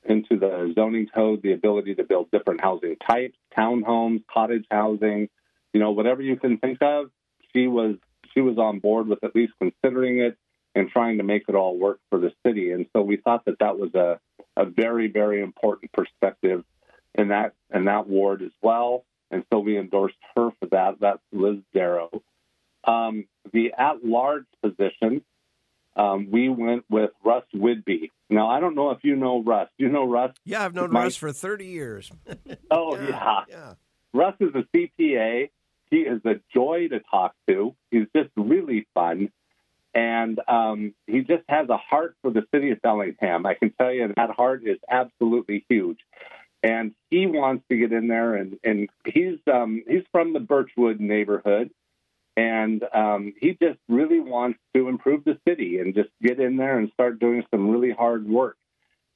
into 0.04 0.38
the 0.38 0.72
zoning 0.74 1.08
code 1.12 1.42
the 1.42 1.52
ability 1.52 1.94
to 1.96 2.04
build 2.04 2.30
different 2.30 2.60
housing 2.60 2.96
types, 2.96 3.36
townhomes, 3.56 4.22
cottage 4.32 4.66
housing, 4.70 5.28
you 5.72 5.80
know, 5.80 5.90
whatever 5.90 6.22
you 6.22 6.36
can 6.36 6.58
think 6.58 6.78
of. 6.82 7.10
She 7.52 7.66
was 7.66 7.96
she 8.32 8.40
was 8.40 8.58
on 8.58 8.78
board 8.78 9.08
with 9.08 9.22
at 9.24 9.34
least 9.34 9.54
considering 9.58 10.20
it 10.20 10.36
and 10.74 10.90
trying 10.90 11.18
to 11.18 11.24
make 11.24 11.44
it 11.48 11.54
all 11.54 11.78
work 11.78 12.00
for 12.10 12.18
the 12.18 12.32
city. 12.44 12.72
And 12.72 12.86
so 12.92 13.00
we 13.02 13.16
thought 13.16 13.44
that 13.46 13.60
that 13.60 13.78
was 13.78 13.94
a, 13.94 14.18
a 14.56 14.64
very, 14.64 15.08
very 15.08 15.42
important 15.42 15.92
perspective 15.92 16.64
in 17.14 17.28
that 17.28 17.54
in 17.72 17.84
that 17.86 18.06
ward 18.08 18.42
as 18.42 18.50
well. 18.62 19.04
And 19.30 19.44
so 19.52 19.58
we 19.60 19.78
endorsed 19.78 20.16
her 20.36 20.50
for 20.60 20.66
that. 20.70 20.96
That's 21.00 21.20
Liz 21.32 21.58
Darrow. 21.72 22.10
Um, 22.84 23.24
the 23.52 23.72
at-large 23.76 24.44
position, 24.62 25.22
um, 25.96 26.28
we 26.30 26.48
went 26.48 26.84
with 26.90 27.10
Russ 27.24 27.44
Whidbee. 27.54 28.10
Now 28.30 28.48
I 28.48 28.60
don't 28.60 28.74
know 28.74 28.90
if 28.90 28.98
you 29.02 29.16
know 29.16 29.42
Russ. 29.42 29.68
Do 29.78 29.84
you 29.86 29.90
know 29.90 30.06
Russ? 30.08 30.32
Yeah, 30.44 30.64
I've 30.64 30.74
known 30.74 30.92
My- 30.92 31.04
Russ 31.04 31.16
for 31.16 31.32
30 31.32 31.66
years. 31.66 32.10
Oh 32.70 32.96
yeah. 32.96 33.74
Russ 34.12 34.34
is 34.40 34.54
a 34.54 34.64
CPA. 34.76 35.50
He 35.90 35.96
is 35.98 36.20
a 36.24 36.34
joy 36.52 36.88
to 36.88 37.00
talk 37.10 37.34
to. 37.48 37.74
He's 37.90 38.06
just 38.14 38.30
really 38.36 38.86
fun. 38.94 39.30
And 39.94 40.40
um, 40.48 40.94
he 41.06 41.20
just 41.20 41.44
has 41.48 41.68
a 41.68 41.76
heart 41.76 42.16
for 42.20 42.32
the 42.32 42.44
city 42.52 42.70
of 42.70 42.82
Bellingham. 42.82 43.46
I 43.46 43.54
can 43.54 43.70
tell 43.70 43.92
you 43.92 44.12
that 44.16 44.30
heart 44.30 44.62
is 44.66 44.78
absolutely 44.90 45.64
huge. 45.68 45.98
And 46.64 46.94
he 47.10 47.26
wants 47.26 47.64
to 47.70 47.76
get 47.76 47.92
in 47.92 48.08
there, 48.08 48.34
and, 48.34 48.58
and 48.64 48.88
he's 49.06 49.38
um, 49.52 49.84
he's 49.86 50.04
from 50.10 50.32
the 50.32 50.40
Birchwood 50.40 50.98
neighborhood, 50.98 51.70
and 52.38 52.82
um, 52.92 53.34
he 53.38 53.56
just 53.60 53.78
really 53.88 54.18
wants 54.18 54.58
to 54.74 54.88
improve 54.88 55.24
the 55.24 55.38
city 55.46 55.78
and 55.78 55.94
just 55.94 56.08
get 56.22 56.40
in 56.40 56.56
there 56.56 56.78
and 56.78 56.90
start 56.92 57.18
doing 57.18 57.44
some 57.50 57.68
really 57.68 57.92
hard 57.92 58.26
work. 58.26 58.56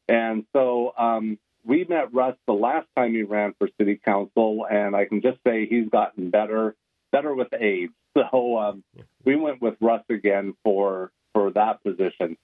And 0.08 0.44
so 0.54 0.92
um, 0.96 1.38
we 1.64 1.84
met 1.84 2.12
Russ 2.12 2.36
the 2.46 2.52
last 2.52 2.86
time 2.96 3.14
he 3.14 3.22
ran 3.22 3.54
for 3.58 3.68
city 3.80 3.98
council, 4.02 4.66
and 4.70 4.94
I 4.94 5.06
can 5.06 5.22
just 5.22 5.38
say 5.46 5.66
he's 5.66 5.88
gotten 5.88 6.30
better, 6.30 6.76
better 7.12 7.34
with 7.34 7.48
age. 7.58 7.90
So 8.16 8.58
um, 8.58 8.82
we 9.24 9.36
went 9.36 9.62
with 9.62 9.74
Russ 9.80 10.02
again 10.10 10.54
for 10.64 11.12
for 11.32 11.52
that 11.52 11.84
position. 11.84 12.36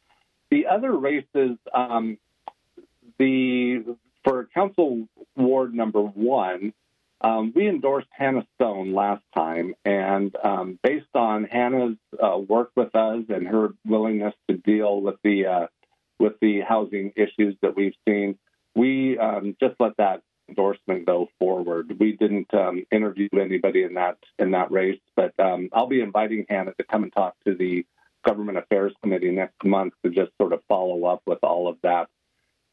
The 0.50 0.66
other 0.66 0.92
races, 0.92 1.57
um, 1.72 2.16
the 3.18 3.83
for 4.22 4.48
council 4.55 5.09
ward 5.35 5.74
number 5.74 6.00
one, 6.00 6.72
um, 7.20 7.53
we 7.57 7.68
endorsed 7.68 8.09
Hannah 8.11 8.46
Stone 8.55 8.92
last 8.92 9.24
time, 9.35 9.74
and 9.85 10.37
um, 10.44 10.79
based 10.83 11.14
on 11.14 11.44
Hannah's 11.44 11.96
uh, 12.22 12.38
work 12.38 12.70
with 12.77 12.94
us 12.94 13.24
and 13.29 13.48
her 13.48 13.70
willingness 13.87 14.35
to 14.48 14.57
deal 14.59 15.00
with 15.00 15.16
the 15.24 15.46
uh, 15.46 15.66
with 16.18 16.35
the 16.40 16.61
housing 16.61 17.12
issues 17.16 17.57
that 17.62 17.74
we've 17.74 17.96
seen, 18.07 18.38
we 18.74 19.18
um, 19.18 19.57
just 19.61 19.74
let 19.81 19.96
that 19.96 20.22
endorsement 20.48 21.07
go 21.07 21.28
forward. 21.38 21.96
We 21.98 22.12
didn't 22.12 22.52
um, 22.54 22.85
interview 22.92 23.28
anybody 23.35 23.83
in 23.83 23.94
that 23.94 24.18
in 24.38 24.52
that 24.52 24.70
race, 24.70 25.00
but 25.16 25.33
um, 25.38 25.68
I'll 25.72 25.87
be 25.87 26.00
inviting 26.00 26.46
Hannah 26.48 26.74
to 26.74 26.85
come 26.85 27.02
and 27.02 27.12
talk 27.12 27.35
to 27.46 27.54
the 27.54 27.87
Government 28.24 28.59
Affairs 28.59 28.92
Committee 29.02 29.30
next 29.30 29.62
month 29.64 29.94
to 30.04 30.11
just 30.11 30.33
sort 30.40 30.52
of 30.52 30.61
follow 30.68 31.04
up 31.04 31.22
with 31.26 31.38
all 31.42 31.68
of 31.68 31.76
that. 31.83 32.09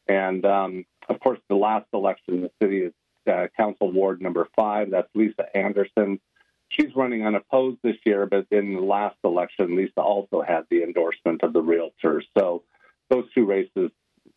And 0.08 0.44
um, 0.44 0.84
of 1.08 1.20
course, 1.20 1.38
the 1.48 1.56
last 1.56 1.86
election 1.92 2.42
the 2.42 2.50
city 2.62 2.82
is 2.82 2.92
uh, 3.30 3.46
Council 3.56 3.90
Ward 3.92 4.20
number 4.20 4.48
five. 4.56 4.90
That's 4.90 5.08
Lisa 5.14 5.44
Anderson. 5.56 6.20
She's 6.68 6.96
running 6.96 7.26
unopposed 7.26 7.78
this 7.82 7.96
year, 8.06 8.26
but 8.26 8.46
in 8.50 8.74
the 8.74 8.80
last 8.80 9.16
election, 9.24 9.76
Lisa 9.76 10.00
also 10.00 10.42
had 10.42 10.64
the 10.70 10.82
endorsement 10.82 11.42
of 11.42 11.52
the 11.52 11.62
realtors. 11.62 12.22
So 12.36 12.64
those 13.10 13.26
two 13.34 13.44
races 13.44 13.90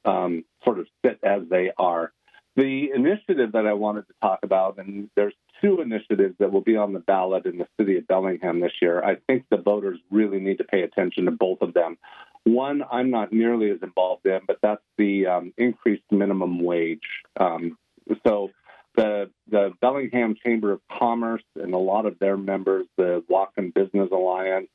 um, 0.04 0.44
sort 0.64 0.80
of 0.80 0.88
sit 1.04 1.20
as 1.24 1.44
they 1.50 1.72
are. 1.78 2.12
The 2.56 2.92
initiative 2.96 3.52
that 3.52 3.68
I 3.68 3.74
wanted 3.74 4.08
to 4.08 4.14
talk 4.22 4.40
about, 4.44 4.78
and 4.78 5.10
there's 5.16 5.34
two 5.62 5.82
initiatives 5.82 6.36
that 6.40 6.52
will 6.52 6.62
be 6.62 6.78
on 6.78 6.94
the 6.94 7.00
ballot 7.00 7.46
in 7.46 7.58
the 7.58 7.68
city 7.80 7.98
of 7.98 8.08
Bellingham 8.08 8.62
this 8.62 8.72
year. 8.82 9.04
I 9.04 9.18
think 9.28 9.46
the 9.50 9.58
voters 9.58 10.00
really 10.10 10.40
need 10.40 10.60
to 10.60 10.64
pay 10.64 10.84
attention 10.84 11.26
to 11.26 11.32
both 11.32 11.62
of 11.62 11.74
them. 11.74 11.98
One, 12.46 12.84
I'm 12.90 13.10
not 13.10 13.34
nearly 13.34 13.72
as 13.72 13.80
involved 13.82 14.26
in, 14.26 14.40
but 14.48 14.60
that's 14.62 14.84
the 14.98 15.28
um, 15.28 15.54
increased 15.58 16.04
minimum 16.12 16.64
wage. 16.64 17.00
Um, 17.38 17.78
so 18.26 18.52
the 18.96 19.32
the 19.50 19.72
Bellingham 19.82 20.36
Chamber 20.44 20.72
of 20.72 20.82
Commerce 20.92 21.44
and 21.56 21.74
a 21.74 21.78
lot 21.78 22.06
of 22.06 22.20
their 22.20 22.38
members, 22.38 22.86
the 22.98 23.24
Whatcom 23.30 23.74
Business 23.74 24.10
Alliance, 24.12 24.70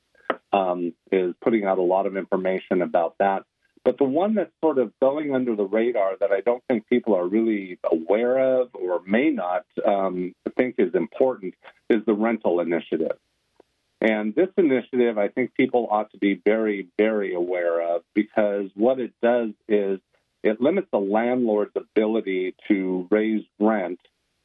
um, 0.52 0.92
is 1.10 1.34
putting 1.40 1.64
out 1.64 1.78
a 1.78 1.82
lot 1.82 2.06
of 2.06 2.16
information 2.16 2.82
about 2.82 3.14
that. 3.20 3.44
But 3.84 3.96
the 3.98 4.04
one 4.04 4.34
that's 4.34 4.52
sort 4.62 4.78
of 4.78 4.92
going 5.00 5.34
under 5.34 5.56
the 5.56 5.64
radar 5.64 6.16
that 6.20 6.32
I 6.32 6.40
don't 6.40 6.62
think 6.68 6.86
people 6.86 7.14
are 7.14 7.26
really 7.26 7.78
aware 7.90 8.60
of 8.60 8.70
or 8.74 9.00
may 9.06 9.30
not 9.30 9.64
um, 9.86 10.34
think 10.56 10.74
is 10.78 10.94
important 10.94 11.54
is 11.88 12.04
the 12.04 12.12
rental 12.12 12.60
initiative. 12.60 13.16
And 14.02 14.34
this 14.34 14.48
initiative, 14.56 15.18
I 15.18 15.28
think 15.28 15.54
people 15.54 15.88
ought 15.90 16.10
to 16.12 16.18
be 16.18 16.40
very, 16.44 16.88
very 16.98 17.34
aware 17.34 17.94
of 17.96 18.02
because 18.14 18.70
what 18.74 18.98
it 18.98 19.12
does 19.22 19.50
is 19.68 19.98
it 20.42 20.60
limits 20.60 20.88
the 20.90 20.98
landlord's 20.98 21.76
ability 21.76 22.54
to 22.68 23.06
raise 23.10 23.44
rent 23.58 24.00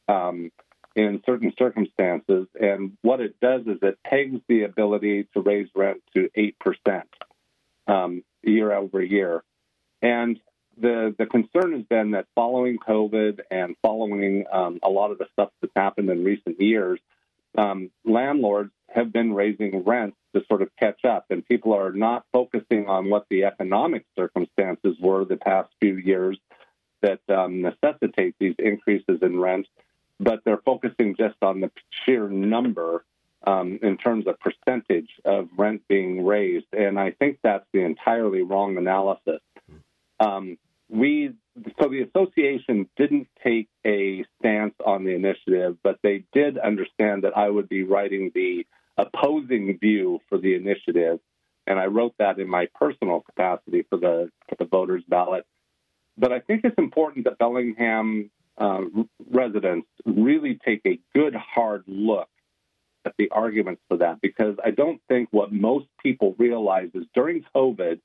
um, 0.08 0.50
in 0.94 1.22
certain 1.24 1.52
circumstances. 1.58 2.46
And 2.58 2.96
what 3.02 3.20
it 3.20 3.38
does 3.40 3.62
is 3.62 3.78
it 3.82 3.98
pegs 4.04 4.40
the 4.48 4.64
ability 4.64 5.28
to 5.34 5.40
raise 5.40 5.68
rent 5.74 6.02
to 6.14 6.30
8% 6.36 7.02
um, 7.86 8.24
year 8.50 8.72
over 8.72 9.02
year. 9.02 9.42
And 10.02 10.38
the, 10.78 11.14
the 11.18 11.26
concern 11.26 11.72
has 11.72 11.82
been 11.84 12.12
that 12.12 12.26
following 12.34 12.78
COVID 12.78 13.40
and 13.50 13.76
following 13.82 14.44
um, 14.52 14.78
a 14.82 14.90
lot 14.90 15.10
of 15.10 15.18
the 15.18 15.26
stuff 15.32 15.50
that's 15.60 15.72
happened 15.74 16.10
in 16.10 16.22
recent 16.22 16.60
years, 16.60 17.00
um, 17.56 17.90
landlords 18.04 18.70
have 18.90 19.12
been 19.12 19.32
raising 19.32 19.84
rents 19.84 20.16
to 20.34 20.42
sort 20.48 20.62
of 20.62 20.68
catch 20.78 21.04
up, 21.04 21.26
and 21.30 21.46
people 21.46 21.72
are 21.74 21.92
not 21.92 22.24
focusing 22.32 22.86
on 22.88 23.08
what 23.08 23.26
the 23.30 23.44
economic 23.44 24.04
circumstances 24.14 24.96
were 25.00 25.24
the 25.24 25.36
past 25.36 25.70
few 25.80 25.96
years 25.96 26.38
that 27.02 27.20
um, 27.28 27.62
necessitate 27.62 28.34
these 28.38 28.54
increases 28.58 29.18
in 29.22 29.38
rent, 29.38 29.66
but 30.20 30.40
they're 30.44 30.62
focusing 30.64 31.14
just 31.16 31.36
on 31.42 31.60
the 31.60 31.70
sheer 32.04 32.28
number 32.28 33.04
um, 33.46 33.78
in 33.82 33.96
terms 33.96 34.26
of 34.26 34.36
percentage 34.40 35.08
of 35.24 35.48
rent 35.56 35.82
being 35.88 36.24
raised. 36.26 36.66
And 36.72 36.98
I 36.98 37.12
think 37.12 37.38
that's 37.42 37.64
the 37.72 37.80
entirely 37.80 38.42
wrong 38.42 38.76
analysis. 38.76 39.40
Um, 40.18 40.58
we 40.88 41.32
so 41.80 41.88
the 41.88 42.02
association 42.02 42.88
didn't 42.96 43.28
take 43.42 43.68
a 43.84 44.24
stance 44.38 44.74
on 44.84 45.04
the 45.04 45.14
initiative, 45.14 45.76
but 45.82 45.98
they 46.02 46.24
did 46.32 46.58
understand 46.58 47.24
that 47.24 47.36
I 47.36 47.48
would 47.48 47.68
be 47.68 47.82
writing 47.82 48.30
the 48.34 48.66
opposing 48.96 49.78
view 49.78 50.20
for 50.28 50.38
the 50.38 50.54
initiative, 50.54 51.18
and 51.66 51.78
I 51.78 51.86
wrote 51.86 52.14
that 52.18 52.38
in 52.38 52.48
my 52.48 52.68
personal 52.74 53.20
capacity 53.20 53.84
for 53.88 53.98
the 53.98 54.30
for 54.48 54.56
the 54.58 54.64
voters 54.64 55.02
ballot. 55.08 55.44
But 56.18 56.32
I 56.32 56.40
think 56.40 56.62
it's 56.64 56.78
important 56.78 57.24
that 57.24 57.38
Bellingham 57.38 58.30
uh, 58.58 58.82
residents 59.30 59.88
really 60.04 60.58
take 60.64 60.82
a 60.86 60.98
good 61.14 61.34
hard 61.34 61.84
look 61.86 62.28
at 63.06 63.14
the 63.16 63.30
arguments 63.30 63.80
for 63.88 63.98
that 63.98 64.20
because 64.20 64.56
I 64.62 64.72
don't 64.72 65.00
think 65.08 65.28
what 65.30 65.52
most 65.52 65.86
people 66.02 66.34
realize 66.38 66.90
is 66.94 67.04
during 67.14 67.44
COVID, 67.54 68.00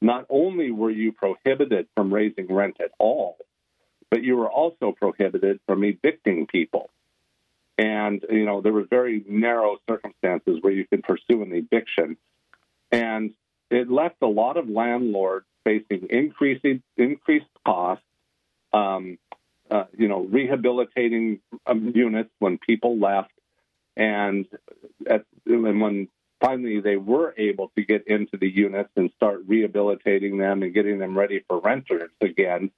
not 0.00 0.26
only 0.28 0.70
were 0.70 0.90
you 0.90 1.12
prohibited 1.12 1.86
from 1.96 2.12
raising 2.12 2.52
rent 2.52 2.76
at 2.80 2.90
all, 2.98 3.38
but 4.10 4.22
you 4.22 4.36
were 4.36 4.50
also 4.50 4.92
prohibited 4.92 5.60
from 5.66 5.84
evicting 5.84 6.46
people. 6.46 6.90
And, 7.78 8.24
you 8.28 8.44
know, 8.44 8.60
there 8.60 8.72
were 8.72 8.84
very 8.84 9.24
narrow 9.26 9.78
circumstances 9.88 10.58
where 10.60 10.72
you 10.72 10.86
could 10.86 11.02
pursue 11.02 11.42
an 11.42 11.52
eviction. 11.52 12.16
And 12.90 13.32
it 13.70 13.90
left 13.90 14.16
a 14.20 14.26
lot 14.26 14.56
of 14.58 14.68
landlords 14.68 15.46
facing 15.64 16.08
increasing 16.10 16.82
increased 16.96 17.46
costs, 17.64 18.04
um, 18.72 19.18
uh, 19.70 19.84
you 19.96 20.08
know, 20.08 20.20
rehabilitating 20.20 21.40
um, 21.66 21.92
units 21.94 22.30
when 22.38 22.58
people 22.58 22.98
left, 22.98 23.30
and 23.96 24.46
at, 25.08 25.24
and 25.46 25.80
when 25.80 26.08
finally 26.40 26.80
they 26.80 26.96
were 26.96 27.34
able 27.38 27.70
to 27.76 27.84
get 27.84 28.06
into 28.06 28.36
the 28.36 28.48
units 28.48 28.90
and 28.96 29.10
start 29.16 29.40
rehabilitating 29.46 30.38
them 30.38 30.62
and 30.62 30.74
getting 30.74 30.98
them 30.98 31.16
ready 31.16 31.42
for 31.48 31.60
renters 31.60 32.10
again. 32.20 32.70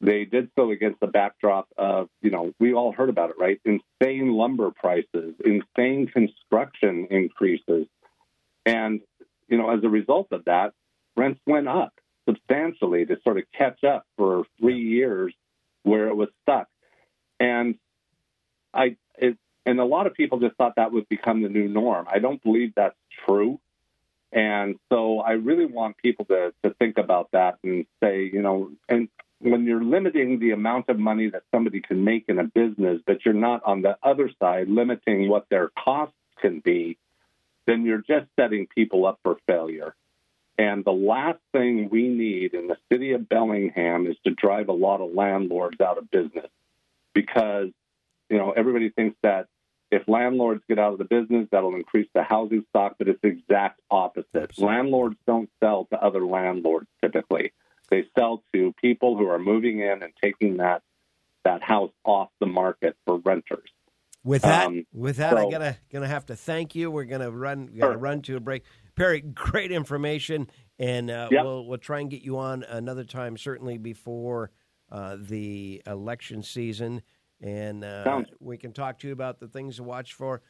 They 0.00 0.24
did 0.24 0.50
so 0.56 0.70
against 0.70 1.00
the 1.00 1.08
backdrop 1.08 1.66
of, 1.76 2.08
you 2.22 2.30
know, 2.30 2.52
we 2.60 2.72
all 2.72 2.92
heard 2.92 3.08
about 3.08 3.30
it, 3.30 3.36
right? 3.38 3.60
Insane 3.64 4.32
lumber 4.32 4.70
prices, 4.70 5.34
insane 5.44 6.06
construction 6.06 7.08
increases. 7.10 7.86
And, 8.64 9.00
you 9.48 9.58
know, 9.58 9.70
as 9.70 9.82
a 9.82 9.88
result 9.88 10.28
of 10.30 10.44
that, 10.44 10.72
rents 11.16 11.40
went 11.46 11.66
up 11.66 11.92
substantially 12.28 13.06
to 13.06 13.16
sort 13.24 13.38
of 13.38 13.44
catch 13.56 13.82
up 13.82 14.04
for 14.16 14.44
three 14.60 14.78
years 14.80 15.34
where 15.82 16.08
it 16.08 16.14
was 16.14 16.28
stuck. 16.42 16.68
And 17.40 17.76
I, 18.72 18.96
it, 19.16 19.36
and 19.68 19.78
a 19.80 19.84
lot 19.84 20.06
of 20.06 20.14
people 20.14 20.40
just 20.40 20.56
thought 20.56 20.76
that 20.76 20.92
would 20.92 21.06
become 21.10 21.42
the 21.42 21.48
new 21.50 21.68
norm. 21.68 22.06
I 22.10 22.20
don't 22.20 22.42
believe 22.42 22.72
that's 22.74 22.96
true. 23.26 23.60
And 24.32 24.76
so 24.90 25.20
I 25.20 25.32
really 25.32 25.66
want 25.66 25.98
people 25.98 26.24
to, 26.24 26.54
to 26.62 26.70
think 26.78 26.96
about 26.96 27.32
that 27.32 27.58
and 27.62 27.84
say, 28.02 28.30
you 28.32 28.40
know, 28.40 28.70
and 28.88 29.10
when 29.40 29.66
you're 29.66 29.84
limiting 29.84 30.38
the 30.38 30.52
amount 30.52 30.88
of 30.88 30.98
money 30.98 31.28
that 31.28 31.42
somebody 31.54 31.82
can 31.82 32.02
make 32.02 32.24
in 32.28 32.38
a 32.38 32.44
business, 32.44 33.02
but 33.06 33.26
you're 33.26 33.34
not 33.34 33.62
on 33.62 33.82
the 33.82 33.98
other 34.02 34.30
side 34.40 34.70
limiting 34.70 35.28
what 35.28 35.44
their 35.50 35.68
costs 35.78 36.16
can 36.40 36.60
be, 36.60 36.96
then 37.66 37.84
you're 37.84 37.98
just 37.98 38.26
setting 38.40 38.68
people 38.74 39.04
up 39.04 39.20
for 39.22 39.36
failure. 39.46 39.94
And 40.56 40.82
the 40.82 40.92
last 40.92 41.40
thing 41.52 41.90
we 41.90 42.08
need 42.08 42.54
in 42.54 42.68
the 42.68 42.78
city 42.90 43.12
of 43.12 43.28
Bellingham 43.28 44.06
is 44.06 44.16
to 44.24 44.30
drive 44.30 44.70
a 44.70 44.72
lot 44.72 45.02
of 45.02 45.12
landlords 45.12 45.78
out 45.78 45.98
of 45.98 46.10
business 46.10 46.48
because, 47.12 47.68
you 48.30 48.38
know, 48.38 48.52
everybody 48.52 48.88
thinks 48.88 49.18
that 49.22 49.46
if 49.90 50.06
landlords 50.06 50.62
get 50.68 50.78
out 50.78 50.92
of 50.92 50.98
the 50.98 51.04
business, 51.04 51.48
that'll 51.50 51.74
increase 51.74 52.08
the 52.14 52.22
housing 52.22 52.64
stock, 52.70 52.96
but 52.98 53.08
it's 53.08 53.20
the 53.22 53.28
exact 53.28 53.80
opposite. 53.90 54.58
Landlords 54.58 55.16
don't 55.26 55.48
sell 55.62 55.86
to 55.92 56.02
other 56.02 56.24
landlords 56.24 56.88
typically. 57.02 57.52
They 57.90 58.04
sell 58.18 58.42
to 58.52 58.74
people 58.80 59.16
who 59.16 59.28
are 59.28 59.38
moving 59.38 59.80
in 59.80 60.02
and 60.02 60.12
taking 60.22 60.58
that 60.58 60.82
that 61.44 61.62
house 61.62 61.92
off 62.04 62.28
the 62.40 62.46
market 62.46 62.96
for 63.06 63.18
renters. 63.18 63.70
With 64.24 64.42
that, 64.42 64.66
um, 64.66 64.84
with 64.92 65.16
that, 65.18 65.30
so, 65.30 65.38
I'm 65.38 65.50
gonna 65.50 65.78
gonna 65.90 66.08
have 66.08 66.26
to 66.26 66.36
thank 66.36 66.74
you. 66.74 66.90
We're 66.90 67.04
gonna 67.04 67.30
run 67.30 67.66
gotta 67.66 67.92
sure. 67.92 67.98
run 67.98 68.20
to 68.22 68.36
a 68.36 68.40
break. 68.40 68.64
Perry, 68.94 69.20
great 69.22 69.72
information, 69.72 70.50
and 70.78 71.10
uh, 71.10 71.28
yep. 71.30 71.44
we'll 71.44 71.66
we'll 71.66 71.78
try 71.78 72.00
and 72.00 72.10
get 72.10 72.22
you 72.22 72.36
on 72.36 72.64
another 72.64 73.04
time, 73.04 73.38
certainly 73.38 73.78
before 73.78 74.50
uh, 74.90 75.16
the 75.18 75.80
election 75.86 76.42
season, 76.42 77.00
and 77.40 77.84
uh, 77.84 78.22
we 78.40 78.56
can 78.56 78.72
talk 78.72 78.98
to 79.00 79.06
you 79.06 79.12
about 79.12 79.38
the 79.38 79.48
things 79.48 79.76
to 79.76 79.82
watch 79.82 80.14
for, 80.14 80.42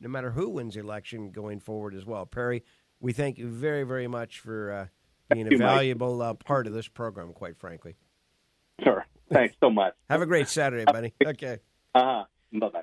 no 0.00 0.08
matter 0.08 0.30
who 0.30 0.48
wins 0.48 0.74
the 0.74 0.80
election 0.80 1.30
going 1.30 1.60
forward 1.60 1.94
as 1.94 2.04
well. 2.04 2.26
Perry, 2.26 2.64
we 3.00 3.12
thank 3.12 3.38
you 3.38 3.48
very 3.48 3.84
very 3.84 4.08
much 4.08 4.40
for 4.40 4.72
uh, 4.72 4.86
being 5.34 5.52
a 5.52 5.56
valuable 5.56 6.22
uh, 6.22 6.34
part 6.34 6.66
of 6.66 6.72
this 6.72 6.88
program. 6.88 7.32
Quite 7.32 7.58
frankly. 7.58 7.96
Sure. 8.82 9.06
Thanks 9.32 9.54
so 9.60 9.70
much. 9.70 9.94
Have 10.10 10.22
a 10.22 10.26
great 10.26 10.48
Saturday, 10.48 10.84
buddy. 10.84 11.14
Okay. 11.26 11.58
Uh 11.94 12.04
huh. 12.04 12.24
Bye 12.52 12.68
bye. 12.68 12.82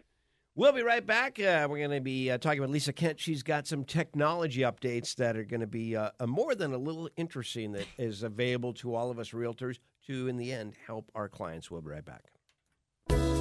We'll 0.56 0.74
be 0.74 0.82
right 0.82 1.06
back. 1.06 1.40
Uh, 1.40 1.68
we're 1.70 1.78
going 1.78 1.92
to 1.92 2.02
be 2.02 2.30
uh, 2.30 2.38
talking 2.38 2.60
about 2.60 2.70
Lisa 2.70 2.92
Kent. 2.92 3.18
She's 3.18 3.44
got 3.44 3.66
some 3.66 3.86
technology 3.86 4.62
updates 4.62 5.16
that 5.16 5.38
are 5.38 5.46
going 5.46 5.62
to 5.62 5.68
be 5.68 5.96
uh, 5.96 6.10
more 6.28 6.54
than 6.54 6.74
a 6.74 6.78
little 6.78 7.10
interesting 7.16 7.72
that 7.74 7.86
is 7.98 8.24
available 8.24 8.74
to 8.74 8.94
all 8.94 9.10
of 9.10 9.20
us 9.20 9.30
realtors 9.30 9.80
to, 10.08 10.28
in 10.28 10.36
the 10.36 10.52
end, 10.52 10.74
help 10.86 11.12
our 11.16 11.30
clients. 11.30 11.72
We'll 11.72 11.82
be 11.82 11.92
right 11.92 12.04
back. 12.04 12.26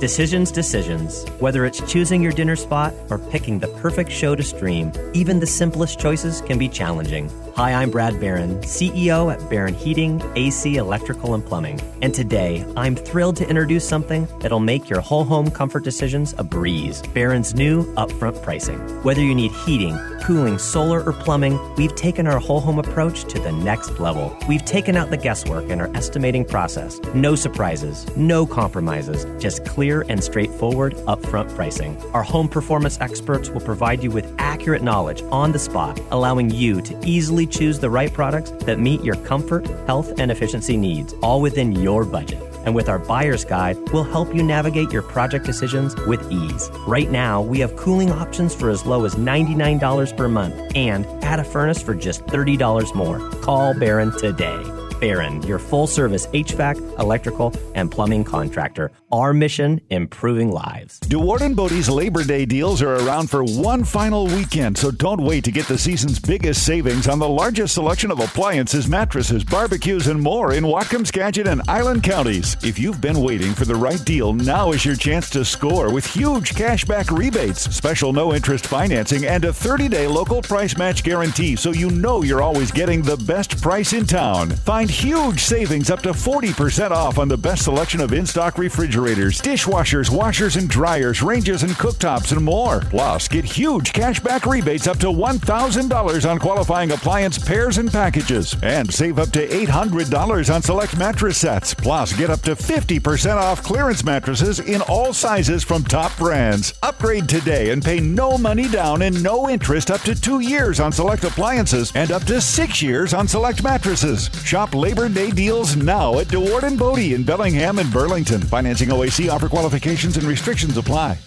Decisions, 0.01 0.53
decisions. 0.53 1.25
Whether 1.41 1.67
it's 1.67 1.81
choosing 1.91 2.23
your 2.23 2.31
dinner 2.31 2.55
spot 2.55 2.95
or 3.11 3.19
picking 3.19 3.59
the 3.59 3.67
perfect 3.67 4.13
show 4.13 4.37
to 4.37 4.45
stream, 4.45 4.93
even 5.13 5.41
the 5.41 5.47
simplest 5.47 5.99
choices 5.99 6.41
can 6.41 6.57
be 6.57 6.69
challenging. 6.69 7.29
Hi, 7.57 7.73
I'm 7.73 7.91
Brad 7.91 8.21
Barron, 8.21 8.61
CEO 8.61 9.33
at 9.33 9.51
Barron 9.51 9.75
Heating, 9.75 10.23
AC, 10.37 10.77
Electrical, 10.77 11.35
and 11.35 11.45
Plumbing. 11.45 11.81
And 12.01 12.15
today, 12.15 12.65
I'm 12.77 12.95
thrilled 12.95 13.35
to 13.39 13.49
introduce 13.49 13.89
something 13.89 14.29
that'll 14.39 14.61
make 14.61 14.89
your 14.89 15.01
whole 15.01 15.25
home 15.25 15.51
comfort 15.51 15.83
decisions 15.83 16.33
a 16.39 16.45
breeze 16.45 17.03
Barron's 17.15 17.57
new 17.57 17.83
upfront 17.95 18.41
pricing. 18.45 18.79
Whether 19.03 19.23
you 19.23 19.35
need 19.35 19.51
heating, 19.51 19.99
cooling, 20.23 20.59
solar, 20.59 21.03
or 21.03 21.13
plumbing, 21.13 21.59
we've 21.75 21.97
taken 21.97 22.29
our 22.29 22.39
whole 22.39 22.61
home 22.61 22.79
approach 22.79 23.25
to 23.33 23.41
the 23.41 23.51
next 23.51 23.99
level. 23.99 24.37
We've 24.49 24.65
taken 24.65 24.95
out 24.95 25.11
the 25.11 25.17
guesswork 25.17 25.65
in 25.65 25.81
our 25.81 25.91
estimating 25.97 26.45
process. 26.45 27.01
No 27.15 27.35
surprises, 27.35 28.07
no 28.17 28.47
compromises, 28.47 29.27
just 29.43 29.65
clear 29.65 29.88
and 29.89 30.22
straightforward 30.22 30.95
upfront 31.07 31.55
pricing. 31.55 31.97
Our 32.12 32.22
home 32.22 32.49
performance 32.49 32.99
experts 33.01 33.49
will 33.49 33.61
provide 33.61 34.03
you 34.03 34.11
with 34.11 34.34
accurate 34.39 34.82
knowledge 34.82 35.22
on 35.30 35.53
the 35.53 35.59
spot, 35.59 36.01
allowing 36.11 36.51
you 36.51 36.80
to 36.82 36.99
easily 37.05 37.47
choose 37.47 37.78
the 37.78 37.91
right 37.91 38.12
products 38.12 38.51
that 38.66 38.78
meet 38.78 39.03
your 39.03 39.16
comfort, 39.24 39.66
health, 39.86 40.12
and 40.18 40.30
efficiency 40.30 40.76
needs, 40.76 41.14
all 41.22 41.41
within 41.41 41.72
your 41.72 42.05
budget. 42.05 42.43
And 42.64 42.74
with 42.74 42.89
our 42.89 42.99
buyer's 42.99 43.45
guide, 43.45 43.78
we'll 43.93 44.05
help 44.05 44.34
you 44.34 44.43
navigate 44.43 44.93
your 44.93 45.03
project 45.03 45.47
decisions 45.47 45.97
with 46.07 46.30
ease. 46.30 46.70
Right 46.86 47.11
now, 47.11 47.41
we 47.41 47.61
have 47.61 47.76
cooling 47.76 48.11
options 48.11 48.55
for 48.55 48.68
as 48.68 48.84
low 48.84 49.07
as 49.07 49.14
$99 49.14 50.16
per 50.16 50.28
month 50.28 50.55
and 50.74 51.07
add 51.24 51.41
a 51.41 51.45
furnace 51.45 51.80
for 51.80 51.95
just 51.95 52.26
$30 52.26 52.95
more. 52.95 53.20
Call 53.41 53.72
Barron 53.72 54.12
today. 54.18 54.78
Barron, 55.01 55.43
your 55.43 55.59
full 55.59 55.87
service 55.87 56.27
HVAC, 56.29 56.99
electrical, 56.99 57.55
and 57.75 57.91
plumbing 57.91 58.25
contractor. 58.25 58.91
Our 59.11 59.33
mission, 59.33 59.81
improving 59.91 60.51
lives. 60.51 61.01
DeWarden 61.01 61.55
Bodie's 61.55 61.89
Labor 61.89 62.25
Day 62.25 62.45
deals 62.45 62.83
are 62.83 62.97
around 62.97 63.31
for 63.31 63.43
one 63.43 63.85
final 63.85 64.27
weekend, 64.27 64.77
so 64.77 64.91
don't 64.91 65.23
wait 65.23 65.45
to 65.45 65.53
get 65.53 65.67
the 65.67 65.79
season's 65.79 66.19
biggest 66.19 66.67
savings 66.67 67.09
on 67.09 67.19
the 67.19 67.29
largest 67.29 67.75
selection 67.75 68.11
of 68.11 68.21
appliances, 68.21 68.87
mattresses, 68.89 69.45
barbecues, 69.45 70.09
and 70.09 70.21
more 70.21 70.53
in 70.53 70.65
Whatcom, 70.65 71.07
Skagit, 71.07 71.47
and 71.47 71.63
Island 71.69 72.03
counties. 72.03 72.57
If 72.63 72.79
you've 72.79 73.01
been 73.01 73.21
waiting 73.21 73.55
for 73.55 73.65
the 73.65 73.75
right 73.75 74.05
deal, 74.05 74.35
now 74.35 74.73
is 74.73 74.85
your 74.85 74.97
chance 74.97 75.31
to 75.31 75.45
score 75.45 75.93
with 75.93 76.05
huge 76.05 76.55
cashback 76.55 77.17
rebates, 77.17 77.63
special 77.75 78.13
no 78.13 78.35
interest 78.35 78.67
financing, 78.67 79.25
and 79.25 79.45
a 79.45 79.53
30 79.53 79.89
day 79.89 80.07
local 80.07 80.43
price 80.43 80.77
match 80.77 81.03
guarantee 81.03 81.57
so 81.57 81.73
you 81.73 81.91
know 81.91 82.23
you're 82.23 82.43
always 82.43 82.71
getting 82.71 83.03
the 83.03 83.17
best 83.17 83.61
price 83.63 83.93
in 83.93 84.07
town. 84.07 84.51
Find 84.51 84.88
Find 84.89 85.01
huge 85.05 85.41
savings 85.43 85.91
up 85.91 86.01
to 86.01 86.12
40% 86.12 86.93
off 86.93 87.18
on 87.18 87.28
the 87.28 87.36
best 87.36 87.64
selection 87.64 88.01
of 88.01 88.14
in 88.14 88.24
stock 88.24 88.57
refrigerators, 88.57 89.39
dishwashers, 89.39 90.09
washers 90.09 90.57
and 90.57 90.66
dryers, 90.66 91.20
ranges 91.20 91.62
and 91.62 91.72
cooktops, 91.72 92.32
and 92.32 92.43
more. 92.43 92.80
Plus, 92.80 93.28
get 93.28 93.45
huge 93.45 93.93
cashback 93.93 94.51
rebates 94.51 94.86
up 94.86 94.97
to 95.01 95.09
$1,000 95.09 96.30
on 96.30 96.39
qualifying 96.39 96.93
appliance 96.93 97.39
pairs 97.39 97.76
and 97.76 97.93
packages. 97.93 98.57
And 98.62 98.91
save 98.91 99.18
up 99.18 99.28
to 99.32 99.47
$800 99.47 100.55
on 100.55 100.62
select 100.62 100.97
mattress 100.97 101.36
sets. 101.36 101.74
Plus, 101.74 102.14
get 102.14 102.30
up 102.30 102.41
to 102.43 102.55
50% 102.55 103.36
off 103.36 103.62
clearance 103.62 104.05
mattresses 104.05 104.59
in 104.61 104.80
all 104.82 105.12
sizes 105.12 105.64
from 105.64 105.84
top 105.84 106.16
brands. 106.16 106.72
Upgrade 106.82 107.28
today 107.28 107.70
and 107.70 107.84
pay 107.84 108.01
no 108.01 108.39
money 108.39 108.68
down 108.68 109.03
and 109.03 109.22
no 109.22 109.51
interest 109.51 109.91
up 109.91 110.01
to 110.03 110.18
two 110.18 110.41
years 110.41 110.80
on 110.80 110.93
select 110.93 111.24
appliances 111.24 111.93
and 111.95 112.11
up 112.11 112.24
to 112.24 112.41
six 112.41 112.80
years 112.80 113.12
on 113.12 113.28
select 113.28 113.62
mattresses. 113.62 114.30
Shop 114.45 114.78
Labor 114.79 115.09
Day 115.09 115.33
deals 115.33 115.74
now 115.74 116.20
at 116.20 116.29
Dewaard 116.29 116.62
and 116.62 116.79
Bode 116.79 116.99
in 117.01 117.24
Bellingham 117.24 117.81
and 117.81 117.93
Burlington. 117.93 118.41
Financing 118.41 118.91
OAC 118.91 119.29
offer 119.29 119.49
qualifications 119.49 120.16
and 120.16 120.24
restrictions 120.24 120.76
apply. 120.76 121.18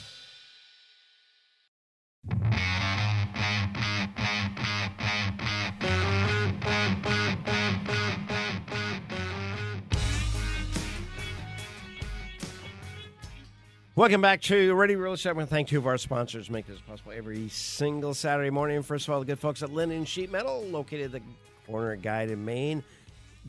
Welcome 13.94 14.22
back 14.22 14.42
to 14.44 14.74
Radio 14.74 14.98
Real 14.98 15.14
Estate. 15.14 15.32
I 15.32 15.34
want 15.34 15.50
to 15.50 15.54
thank 15.54 15.68
two 15.68 15.78
of 15.78 15.86
our 15.86 15.98
sponsors 15.98 16.50
make 16.50 16.66
this 16.66 16.80
possible 16.80 17.12
every 17.12 17.50
single 17.50 18.14
Saturday 18.14 18.50
morning. 18.50 18.82
First 18.82 19.10
of 19.10 19.14
all, 19.14 19.20
the 19.20 19.26
good 19.26 19.40
folks 19.40 19.62
at 19.62 19.70
Lynden 19.70 20.08
Sheet 20.08 20.32
Metal, 20.32 20.64
located 20.64 21.08
at 21.08 21.12
the 21.12 21.22
corner 21.68 21.92
of 21.92 22.02
Guide 22.02 22.32
in 22.32 22.44
Main. 22.46 22.84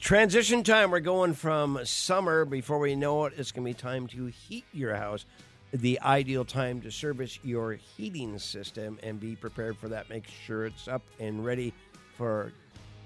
Transition 0.00 0.64
time. 0.64 0.90
We're 0.90 1.00
going 1.00 1.34
from 1.34 1.78
summer. 1.84 2.44
Before 2.44 2.78
we 2.78 2.96
know 2.96 3.26
it, 3.26 3.34
it's 3.36 3.52
going 3.52 3.64
to 3.64 3.70
be 3.70 3.74
time 3.74 4.06
to 4.08 4.26
heat 4.26 4.64
your 4.72 4.96
house. 4.96 5.26
The 5.72 6.00
ideal 6.00 6.44
time 6.44 6.80
to 6.82 6.90
service 6.90 7.38
your 7.42 7.74
heating 7.74 8.38
system 8.38 8.98
and 9.02 9.20
be 9.20 9.36
prepared 9.36 9.76
for 9.76 9.88
that. 9.88 10.10
Make 10.10 10.26
sure 10.28 10.66
it's 10.66 10.88
up 10.88 11.02
and 11.20 11.44
ready 11.44 11.72
for, 12.16 12.52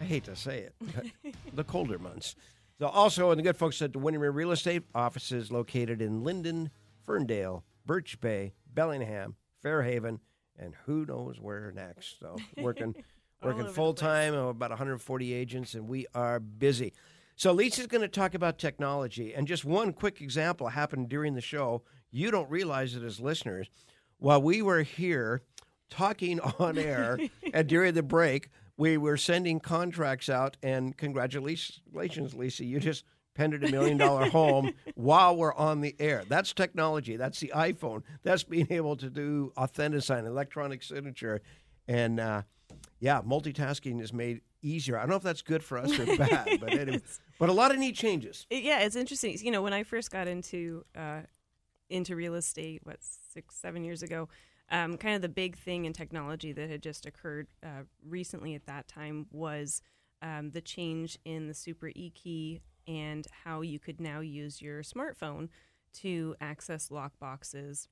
I 0.01 0.05
hate 0.05 0.25
to 0.25 0.37
say 0.37 0.69
it, 0.69 1.35
the 1.55 1.65
colder 1.65 1.99
months. 1.99 2.35
So, 2.79 2.87
also, 2.87 3.31
and 3.31 3.39
the 3.39 3.43
good 3.43 3.57
folks 3.57 3.83
at 3.83 3.93
the 3.93 3.99
Windermere 3.99 4.31
Real 4.31 4.53
Estate 4.53 4.83
offices 4.95 5.51
located 5.51 6.01
in 6.01 6.23
Lynden, 6.23 6.71
Ferndale, 7.05 7.65
Birch 7.85 8.21
Bay, 8.21 8.55
Bellingham, 8.75 9.37
Fairhaven, 9.63 10.21
and 10.59 10.75
who 10.87 11.05
knows 11.05 11.39
where 11.41 11.73
next. 11.73 12.19
So 12.21 12.37
working 12.59 12.95
working 13.43 13.67
full 13.67 13.95
time, 13.95 14.35
about 14.35 14.71
140 14.71 15.33
agents, 15.33 15.75
and 15.75 15.89
we 15.89 16.07
are 16.15 16.41
busy. 16.41 16.93
So 17.37 17.53
Lisa's 17.53 17.87
going 17.87 18.03
to 18.03 18.09
talk 18.09 18.35
about 18.35 18.59
technology, 18.59 19.35
and 19.35 19.47
just 19.47 19.65
one 19.65 19.93
quick 19.93 20.21
example 20.21 20.69
happened 20.69 21.09
during 21.09 21.35
the 21.35 21.41
show. 21.41 21.83
You 22.11 22.31
don't 22.31 22.51
realize 22.51 22.95
it 22.95 23.03
as 23.03 23.21
listeners. 23.21 23.69
While 24.19 24.41
we 24.41 24.63
were 24.63 24.83
here 24.83 25.43
talking 25.91 26.41
on 26.59 26.79
air, 26.79 27.19
and 27.53 27.67
during 27.69 27.95
the 27.95 28.03
break, 28.03 28.49
we 28.79 28.97
were 28.97 29.17
sending 29.17 29.61
contracts 29.61 30.29
out. 30.29 30.57
And 30.63 30.97
congratulations, 30.97 31.83
Lisa, 32.35 32.65
you 32.65 32.81
just 32.81 33.05
penned 33.35 33.53
a 33.53 33.71
million 33.71 33.99
dollar 33.99 34.31
home 34.31 34.73
while 34.95 35.37
we're 35.37 35.55
on 35.55 35.83
the 35.83 35.95
air. 35.99 36.25
That's 36.29 36.53
technology. 36.55 37.17
That's 37.17 37.39
the 37.39 37.53
iPhone. 37.55 38.03
That's 38.23 38.45
being 38.45 38.69
able 38.71 38.97
to 38.97 39.11
do 39.11 39.53
authenticate, 39.59 40.25
electronic 40.25 40.83
signature, 40.83 41.43
and 41.87 42.19
uh, 42.19 42.43
yeah, 42.99 43.21
multitasking 43.23 44.01
is 44.01 44.13
made 44.13 44.41
easier. 44.63 44.97
I 44.97 45.03
don't 45.03 45.11
know 45.11 45.17
if 45.17 45.23
that's 45.23 45.43
good 45.43 45.63
for 45.63 45.79
us 45.79 45.99
or 45.99 46.07
bad, 46.17 46.59
but 46.61 46.73
anyway, 46.73 47.03
but 47.39 47.49
a 47.49 47.53
lot 47.53 47.71
of 47.71 47.79
neat 47.79 47.97
changes. 47.97 48.47
Yeah, 48.51 48.81
it's 48.81 48.97
interesting. 48.97 49.37
You 49.41 49.51
know, 49.51 49.63
when 49.63 49.73
I 49.73 49.83
first 49.83 50.11
got 50.11 50.29
into 50.29 50.85
uh, 50.97 51.21
into 51.91 52.17
real 52.17 52.35
estate, 52.35 52.81
what 52.85 52.99
six, 53.03 53.57
seven 53.57 53.85
years 53.85 54.03
ago, 54.03 54.29
um, 54.71 54.97
kind 54.97 55.15
of 55.15 55.23
the 55.23 55.29
big 55.29 55.57
thing 55.57 55.85
in 55.85 55.93
technology 55.93 56.53
that 56.53 56.71
had 56.71 56.83
just 56.83 57.07
occurred 57.07 57.49
uh, 57.63 57.83
recently 58.05 58.55
at 58.55 58.67
that 58.67 58.89
time 58.89 59.27
was 59.31 59.83
um, 60.23 60.51
the 60.51 60.61
change 60.61 61.19
in 61.25 61.47
the 61.47 61.55
Super 61.55 61.89
E 61.89 62.11
key 62.15 62.61
and 62.89 63.27
how 63.45 63.61
you 63.61 63.79
could 63.79 64.01
now 64.01 64.21
use 64.21 64.63
your 64.63 64.83
smartphone 64.83 65.49
to 65.93 66.35
access 66.41 66.91
lock 66.91 67.13
boxes. 67.19 67.89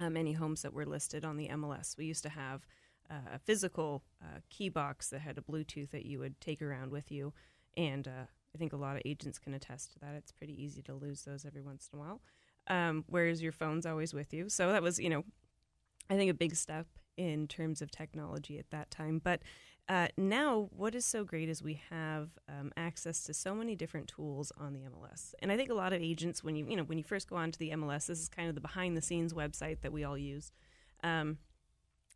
Um, 0.00 0.16
any 0.16 0.34
homes 0.34 0.62
that 0.62 0.72
were 0.72 0.86
listed 0.86 1.24
on 1.24 1.36
the 1.36 1.48
MLS. 1.48 1.96
We 1.96 2.04
used 2.04 2.22
to 2.22 2.28
have 2.28 2.68
uh, 3.10 3.34
a 3.34 3.38
physical 3.38 4.02
uh, 4.22 4.40
key 4.50 4.68
box 4.68 5.08
that 5.10 5.20
had 5.20 5.38
a 5.38 5.40
Bluetooth 5.40 5.90
that 5.90 6.06
you 6.06 6.18
would 6.18 6.40
take 6.40 6.62
around 6.62 6.90
with 6.90 7.10
you, 7.10 7.32
and 7.76 8.06
uh, 8.06 8.26
I 8.54 8.58
think 8.58 8.72
a 8.72 8.76
lot 8.76 8.96
of 8.96 9.02
agents 9.04 9.38
can 9.38 9.54
attest 9.54 9.92
to 9.92 9.98
that. 10.00 10.14
It's 10.14 10.32
pretty 10.32 10.62
easy 10.62 10.82
to 10.82 10.94
lose 10.94 11.22
those 11.22 11.44
every 11.44 11.62
once 11.62 11.88
in 11.92 11.98
a 11.98 12.02
while, 12.02 12.20
um, 12.68 13.04
whereas 13.08 13.42
your 13.42 13.52
phone's 13.52 13.86
always 13.86 14.14
with 14.14 14.32
you. 14.32 14.48
So 14.48 14.72
that 14.72 14.82
was, 14.82 14.98
you 14.98 15.10
know, 15.10 15.24
I 16.10 16.16
think 16.16 16.30
a 16.30 16.34
big 16.34 16.54
step 16.56 16.86
in 17.16 17.46
terms 17.46 17.82
of 17.82 17.90
technology 17.90 18.58
at 18.58 18.70
that 18.70 18.90
time. 18.90 19.20
But 19.22 19.42
uh, 19.88 20.08
now, 20.16 20.68
what 20.76 20.94
is 20.94 21.06
so 21.06 21.24
great 21.24 21.48
is 21.48 21.62
we 21.62 21.80
have 21.88 22.28
um, 22.48 22.70
access 22.76 23.22
to 23.24 23.32
so 23.32 23.54
many 23.54 23.74
different 23.74 24.06
tools 24.06 24.52
on 24.58 24.74
the 24.74 24.80
MLS, 24.80 25.32
and 25.40 25.50
I 25.50 25.56
think 25.56 25.70
a 25.70 25.74
lot 25.74 25.94
of 25.94 26.02
agents, 26.02 26.44
when 26.44 26.56
you 26.56 26.66
you 26.68 26.76
know 26.76 26.82
when 26.82 26.98
you 26.98 27.04
first 27.04 27.30
go 27.30 27.36
onto 27.36 27.58
the 27.58 27.70
MLS, 27.70 28.06
this 28.06 28.20
is 28.20 28.28
kind 28.28 28.50
of 28.50 28.54
the 28.54 28.60
behind 28.60 28.96
the 28.96 29.02
scenes 29.02 29.32
website 29.32 29.80
that 29.80 29.92
we 29.92 30.04
all 30.04 30.18
use. 30.18 30.52
Um, 31.02 31.38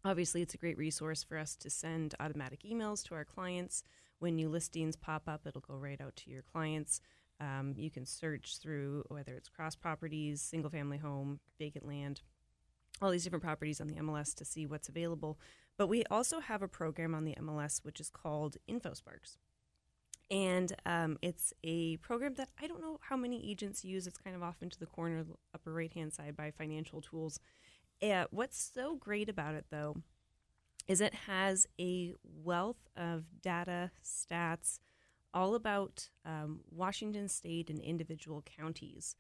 obviously, 0.05 0.43
it's 0.43 0.55
a 0.55 0.59
great 0.59 0.79
resource 0.79 1.23
for 1.23 1.39
us 1.39 1.57
to 1.57 1.71
send 1.71 2.15
automatic 2.21 2.63
emails 2.63 3.03
to 3.05 3.15
our 3.15 3.25
clients. 3.25 3.83
When 4.19 4.37
new 4.37 4.49
listings 4.49 4.97
pop 4.97 5.25
up, 5.27 5.47
it'll 5.47 5.61
go 5.61 5.75
right 5.75 6.01
out 6.01 6.17
to 6.17 6.31
your 6.31 6.43
clients. 6.43 7.01
Um, 7.41 7.75
you 7.77 7.91
can 7.91 8.07
search 8.07 8.59
through 8.59 9.05
whether 9.09 9.35
it's 9.35 9.49
cross 9.49 9.75
properties, 9.75 10.41
single 10.41 10.71
family 10.71 10.99
home, 10.99 11.41
vacant 11.59 11.87
land, 11.87 12.21
all 13.01 13.11
these 13.11 13.25
different 13.25 13.43
properties 13.43 13.81
on 13.81 13.89
the 13.89 13.97
MLS 13.97 14.35
to 14.37 14.45
see 14.45 14.65
what's 14.65 14.89
available. 14.89 15.39
But 15.77 15.89
we 15.89 16.05
also 16.05 16.41
have 16.41 16.63
a 16.63 16.69
program 16.69 17.15
on 17.15 17.25
the 17.25 17.35
MLS 17.41 17.85
which 17.85 17.99
is 17.99 18.11
called 18.11 18.57
InfoSparks. 18.71 19.39
And 20.31 20.73
um, 20.87 21.19
it's 21.21 21.53
a 21.63 21.97
program 21.99 22.35
that 22.35 22.49
I 22.61 22.67
don't 22.67 22.81
know 22.81 22.99
how 23.03 23.17
many 23.17 23.51
agents 23.51 23.85
use. 23.85 24.07
It's 24.07 24.19
kind 24.19 24.35
of 24.35 24.43
off 24.43 24.63
into 24.63 24.79
the 24.79 24.87
corner, 24.87 25.27
upper 25.55 25.73
right 25.73 25.93
hand 25.93 26.15
side 26.15 26.37
by 26.37 26.51
financial 26.51 27.03
tools. 27.03 27.39
Uh, 28.03 28.25
what's 28.31 28.71
so 28.75 28.97
great 28.97 29.29
about 29.29 29.55
it, 29.55 29.67
though, 29.71 29.97
is 30.89 31.01
it 31.01 31.15
has 31.15 31.67
a 31.81 32.15
wealth 32.25 32.89
of 32.97 33.41
data, 33.41 33.93
stats, 34.05 34.81
all 35.33 35.55
about 35.55 36.09
um, 36.25 36.61
Washington 36.71 37.29
State 37.29 37.71
and 37.71 37.81
individual 37.81 38.43
counties 38.43 39.15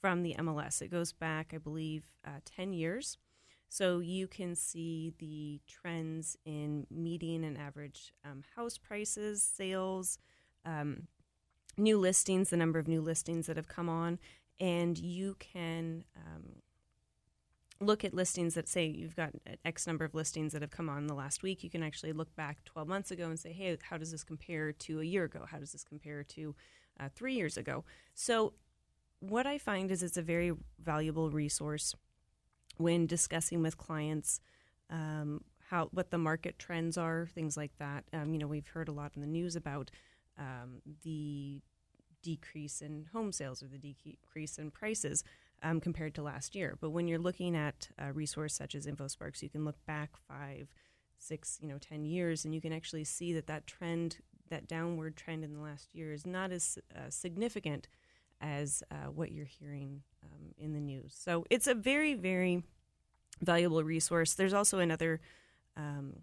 from 0.00 0.22
the 0.22 0.34
MLS. 0.38 0.82
It 0.82 0.90
goes 0.90 1.12
back, 1.12 1.52
I 1.54 1.58
believe, 1.58 2.04
uh, 2.26 2.40
10 2.44 2.72
years. 2.72 3.16
So 3.68 4.00
you 4.00 4.26
can 4.26 4.54
see 4.54 5.12
the 5.18 5.60
trends 5.66 6.36
in 6.44 6.86
median 6.90 7.44
and 7.44 7.56
average 7.56 8.12
um, 8.24 8.42
house 8.54 8.76
prices, 8.76 9.42
sales, 9.42 10.18
um, 10.64 11.08
new 11.76 11.98
listings, 11.98 12.50
the 12.50 12.56
number 12.56 12.78
of 12.78 12.88
new 12.88 13.00
listings 13.00 13.46
that 13.46 13.56
have 13.56 13.68
come 13.68 13.88
on, 13.88 14.18
and 14.58 14.98
you 14.98 15.36
can 15.38 16.04
um, 16.16 16.62
look 17.80 18.04
at 18.04 18.14
listings 18.14 18.54
that 18.54 18.68
say 18.68 18.86
you've 18.86 19.16
got 19.16 19.30
X 19.64 19.86
number 19.86 20.04
of 20.04 20.14
listings 20.14 20.52
that 20.52 20.62
have 20.62 20.70
come 20.70 20.88
on 20.88 21.06
the 21.06 21.14
last 21.14 21.42
week. 21.42 21.62
You 21.62 21.70
can 21.70 21.82
actually 21.82 22.12
look 22.12 22.34
back 22.34 22.64
12 22.64 22.88
months 22.88 23.10
ago 23.10 23.24
and 23.24 23.38
say, 23.38 23.52
hey, 23.52 23.76
how 23.82 23.98
does 23.98 24.10
this 24.10 24.24
compare 24.24 24.72
to 24.72 25.00
a 25.00 25.04
year 25.04 25.24
ago? 25.24 25.44
How 25.50 25.58
does 25.58 25.72
this 25.72 25.84
compare 25.84 26.22
to 26.24 26.54
uh, 26.98 27.08
three 27.14 27.34
years 27.34 27.56
ago? 27.56 27.84
So 28.14 28.54
what 29.20 29.46
I 29.46 29.58
find 29.58 29.90
is 29.90 30.02
it's 30.02 30.16
a 30.16 30.22
very 30.22 30.52
valuable 30.82 31.30
resource 31.30 31.94
when 32.78 33.06
discussing 33.06 33.62
with 33.62 33.76
clients 33.76 34.40
um, 34.90 35.42
how 35.70 35.88
what 35.92 36.10
the 36.10 36.18
market 36.18 36.58
trends 36.58 36.96
are, 36.96 37.28
things 37.34 37.56
like 37.56 37.72
that. 37.78 38.04
Um, 38.12 38.32
you 38.32 38.38
know, 38.38 38.46
we've 38.46 38.68
heard 38.68 38.88
a 38.88 38.92
lot 38.92 39.12
in 39.14 39.20
the 39.20 39.26
news 39.26 39.56
about 39.56 39.90
um, 40.38 40.82
the 41.02 41.60
decrease 42.22 42.80
in 42.80 43.06
home 43.12 43.32
sales 43.32 43.62
or 43.62 43.68
the 43.68 43.78
decrease 43.78 44.58
in 44.58 44.70
prices 44.70 45.24
um, 45.62 45.80
compared 45.80 46.14
to 46.14 46.22
last 46.22 46.54
year. 46.54 46.76
But 46.80 46.90
when 46.90 47.08
you're 47.08 47.18
looking 47.18 47.56
at 47.56 47.88
a 47.98 48.12
resource 48.12 48.54
such 48.54 48.74
as 48.74 48.86
InfoSparks, 48.86 49.42
you 49.42 49.48
can 49.48 49.64
look 49.64 49.84
back 49.86 50.10
five, 50.28 50.68
six, 51.18 51.58
you 51.60 51.68
know, 51.68 51.78
ten 51.78 52.04
years, 52.04 52.44
and 52.44 52.54
you 52.54 52.60
can 52.60 52.72
actually 52.72 53.04
see 53.04 53.32
that 53.32 53.46
that 53.46 53.66
trend, 53.66 54.18
that 54.50 54.68
downward 54.68 55.16
trend 55.16 55.44
in 55.44 55.54
the 55.54 55.60
last 55.60 55.94
year, 55.94 56.12
is 56.12 56.26
not 56.26 56.52
as 56.52 56.78
uh, 56.94 57.08
significant 57.08 57.88
as 58.40 58.82
uh, 58.90 59.10
what 59.10 59.32
you're 59.32 59.46
hearing 59.46 60.02
um, 60.22 60.52
in 60.58 60.74
the 60.74 60.80
news. 60.80 61.16
So 61.18 61.46
it's 61.48 61.66
a 61.66 61.74
very, 61.74 62.14
very 62.14 62.62
valuable 63.40 63.82
resource. 63.82 64.34
There's 64.34 64.52
also 64.52 64.78
another 64.78 65.20
um, 65.76 66.16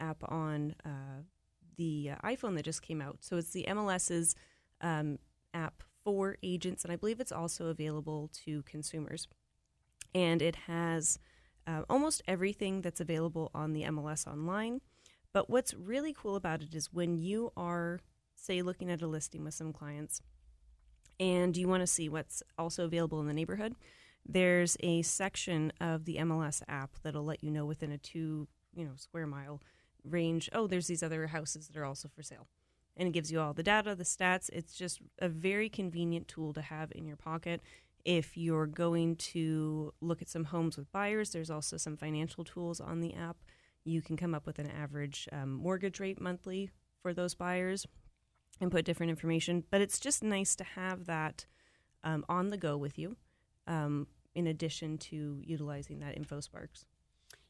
app 0.00 0.18
on 0.28 0.74
uh, 0.84 1.22
the 1.76 2.10
uh, 2.12 2.28
iPhone 2.28 2.56
that 2.56 2.64
just 2.64 2.82
came 2.82 3.00
out. 3.00 3.18
So 3.20 3.36
it's 3.36 3.50
the 3.50 3.66
MLS's 3.68 4.34
um, 4.80 5.18
app 5.52 5.83
for 6.04 6.36
agents, 6.42 6.84
and 6.84 6.92
I 6.92 6.96
believe 6.96 7.20
it's 7.20 7.32
also 7.32 7.66
available 7.66 8.30
to 8.44 8.62
consumers. 8.62 9.26
And 10.14 10.42
it 10.42 10.56
has 10.66 11.18
uh, 11.66 11.82
almost 11.88 12.22
everything 12.28 12.82
that's 12.82 13.00
available 13.00 13.50
on 13.54 13.72
the 13.72 13.82
MLS 13.84 14.26
online. 14.26 14.80
But 15.32 15.50
what's 15.50 15.74
really 15.74 16.12
cool 16.12 16.36
about 16.36 16.62
it 16.62 16.74
is 16.74 16.92
when 16.92 17.16
you 17.16 17.52
are 17.56 18.00
say 18.36 18.62
looking 18.62 18.90
at 18.90 19.02
a 19.02 19.06
listing 19.06 19.44
with 19.44 19.54
some 19.54 19.72
clients, 19.72 20.20
and 21.18 21.56
you 21.56 21.68
want 21.68 21.80
to 21.80 21.86
see 21.86 22.08
what's 22.08 22.42
also 22.58 22.84
available 22.84 23.20
in 23.20 23.26
the 23.26 23.32
neighborhood, 23.32 23.74
there's 24.26 24.76
a 24.80 25.02
section 25.02 25.72
of 25.80 26.04
the 26.04 26.16
MLS 26.16 26.62
app 26.68 26.90
that'll 27.02 27.24
let 27.24 27.42
you 27.44 27.50
know 27.50 27.64
within 27.64 27.92
a 27.92 27.98
two 27.98 28.48
you 28.74 28.84
know 28.84 28.92
square 28.96 29.26
mile 29.26 29.60
range. 30.04 30.48
Oh, 30.52 30.66
there's 30.66 30.86
these 30.86 31.02
other 31.02 31.26
houses 31.28 31.68
that 31.68 31.76
are 31.76 31.84
also 31.84 32.08
for 32.08 32.22
sale, 32.22 32.46
and 32.96 33.08
it 33.08 33.12
gives 33.12 33.32
you 33.32 33.40
all 33.40 33.52
the 33.52 33.62
data, 33.62 33.94
the 33.94 34.04
stats. 34.04 34.50
It's 34.52 34.74
just 34.74 35.00
a 35.18 35.28
very 35.28 35.68
convenient 35.68 36.28
tool 36.28 36.52
to 36.52 36.62
have 36.62 36.92
in 36.94 37.06
your 37.06 37.16
pocket. 37.16 37.60
If 38.04 38.36
you're 38.36 38.66
going 38.66 39.16
to 39.16 39.92
look 40.00 40.20
at 40.20 40.28
some 40.28 40.44
homes 40.44 40.76
with 40.76 40.92
buyers, 40.92 41.30
there's 41.30 41.50
also 41.50 41.76
some 41.76 41.96
financial 41.96 42.44
tools 42.44 42.80
on 42.80 43.00
the 43.00 43.14
app. 43.14 43.38
You 43.84 44.02
can 44.02 44.16
come 44.16 44.34
up 44.34 44.46
with 44.46 44.58
an 44.58 44.70
average 44.70 45.28
um, 45.32 45.52
mortgage 45.52 46.00
rate 46.00 46.20
monthly 46.20 46.70
for 47.02 47.14
those 47.14 47.34
buyers 47.34 47.86
and 48.60 48.70
put 48.70 48.84
different 48.84 49.10
information. 49.10 49.64
But 49.70 49.80
it's 49.80 49.98
just 49.98 50.22
nice 50.22 50.54
to 50.56 50.64
have 50.64 51.06
that 51.06 51.46
um, 52.02 52.24
on 52.28 52.50
the 52.50 52.56
go 52.56 52.76
with 52.76 52.98
you, 52.98 53.16
um, 53.66 54.06
in 54.34 54.46
addition 54.46 54.98
to 54.98 55.40
utilizing 55.42 56.00
that 56.00 56.16
InfoSparks. 56.18 56.84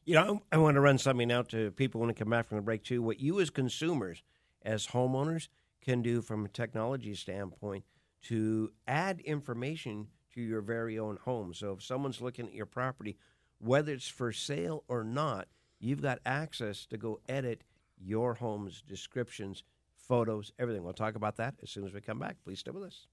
You 0.05 0.15
know, 0.15 0.41
I 0.51 0.57
want 0.57 0.75
to 0.75 0.81
run 0.81 0.97
something 0.97 1.31
out 1.31 1.49
to 1.49 1.71
people 1.71 1.99
when 1.99 2.07
we 2.07 2.13
come 2.13 2.29
back 2.29 2.47
from 2.47 2.57
the 2.57 2.61
break 2.61 2.83
too. 2.83 3.01
What 3.01 3.19
you 3.19 3.39
as 3.39 3.49
consumers, 3.49 4.23
as 4.65 4.87
homeowners, 4.87 5.47
can 5.81 6.01
do 6.01 6.21
from 6.21 6.45
a 6.45 6.49
technology 6.49 7.13
standpoint 7.13 7.85
to 8.23 8.71
add 8.87 9.21
information 9.21 10.07
to 10.33 10.41
your 10.41 10.61
very 10.61 10.97
own 10.97 11.17
home. 11.17 11.53
So 11.53 11.73
if 11.73 11.83
someone's 11.83 12.21
looking 12.21 12.47
at 12.47 12.53
your 12.53 12.65
property, 12.65 13.17
whether 13.59 13.93
it's 13.93 14.07
for 14.07 14.31
sale 14.31 14.83
or 14.87 15.03
not, 15.03 15.47
you've 15.79 16.01
got 16.01 16.19
access 16.25 16.85
to 16.87 16.97
go 16.97 17.19
edit 17.29 17.63
your 17.97 18.33
home's 18.33 18.81
descriptions, 18.81 19.63
photos, 19.95 20.51
everything. 20.59 20.83
We'll 20.83 20.93
talk 20.93 21.15
about 21.15 21.37
that 21.37 21.55
as 21.61 21.69
soon 21.69 21.85
as 21.85 21.93
we 21.93 22.01
come 22.01 22.19
back. 22.19 22.37
Please 22.43 22.59
stay 22.59 22.71
with 22.71 22.83
us. 22.83 23.07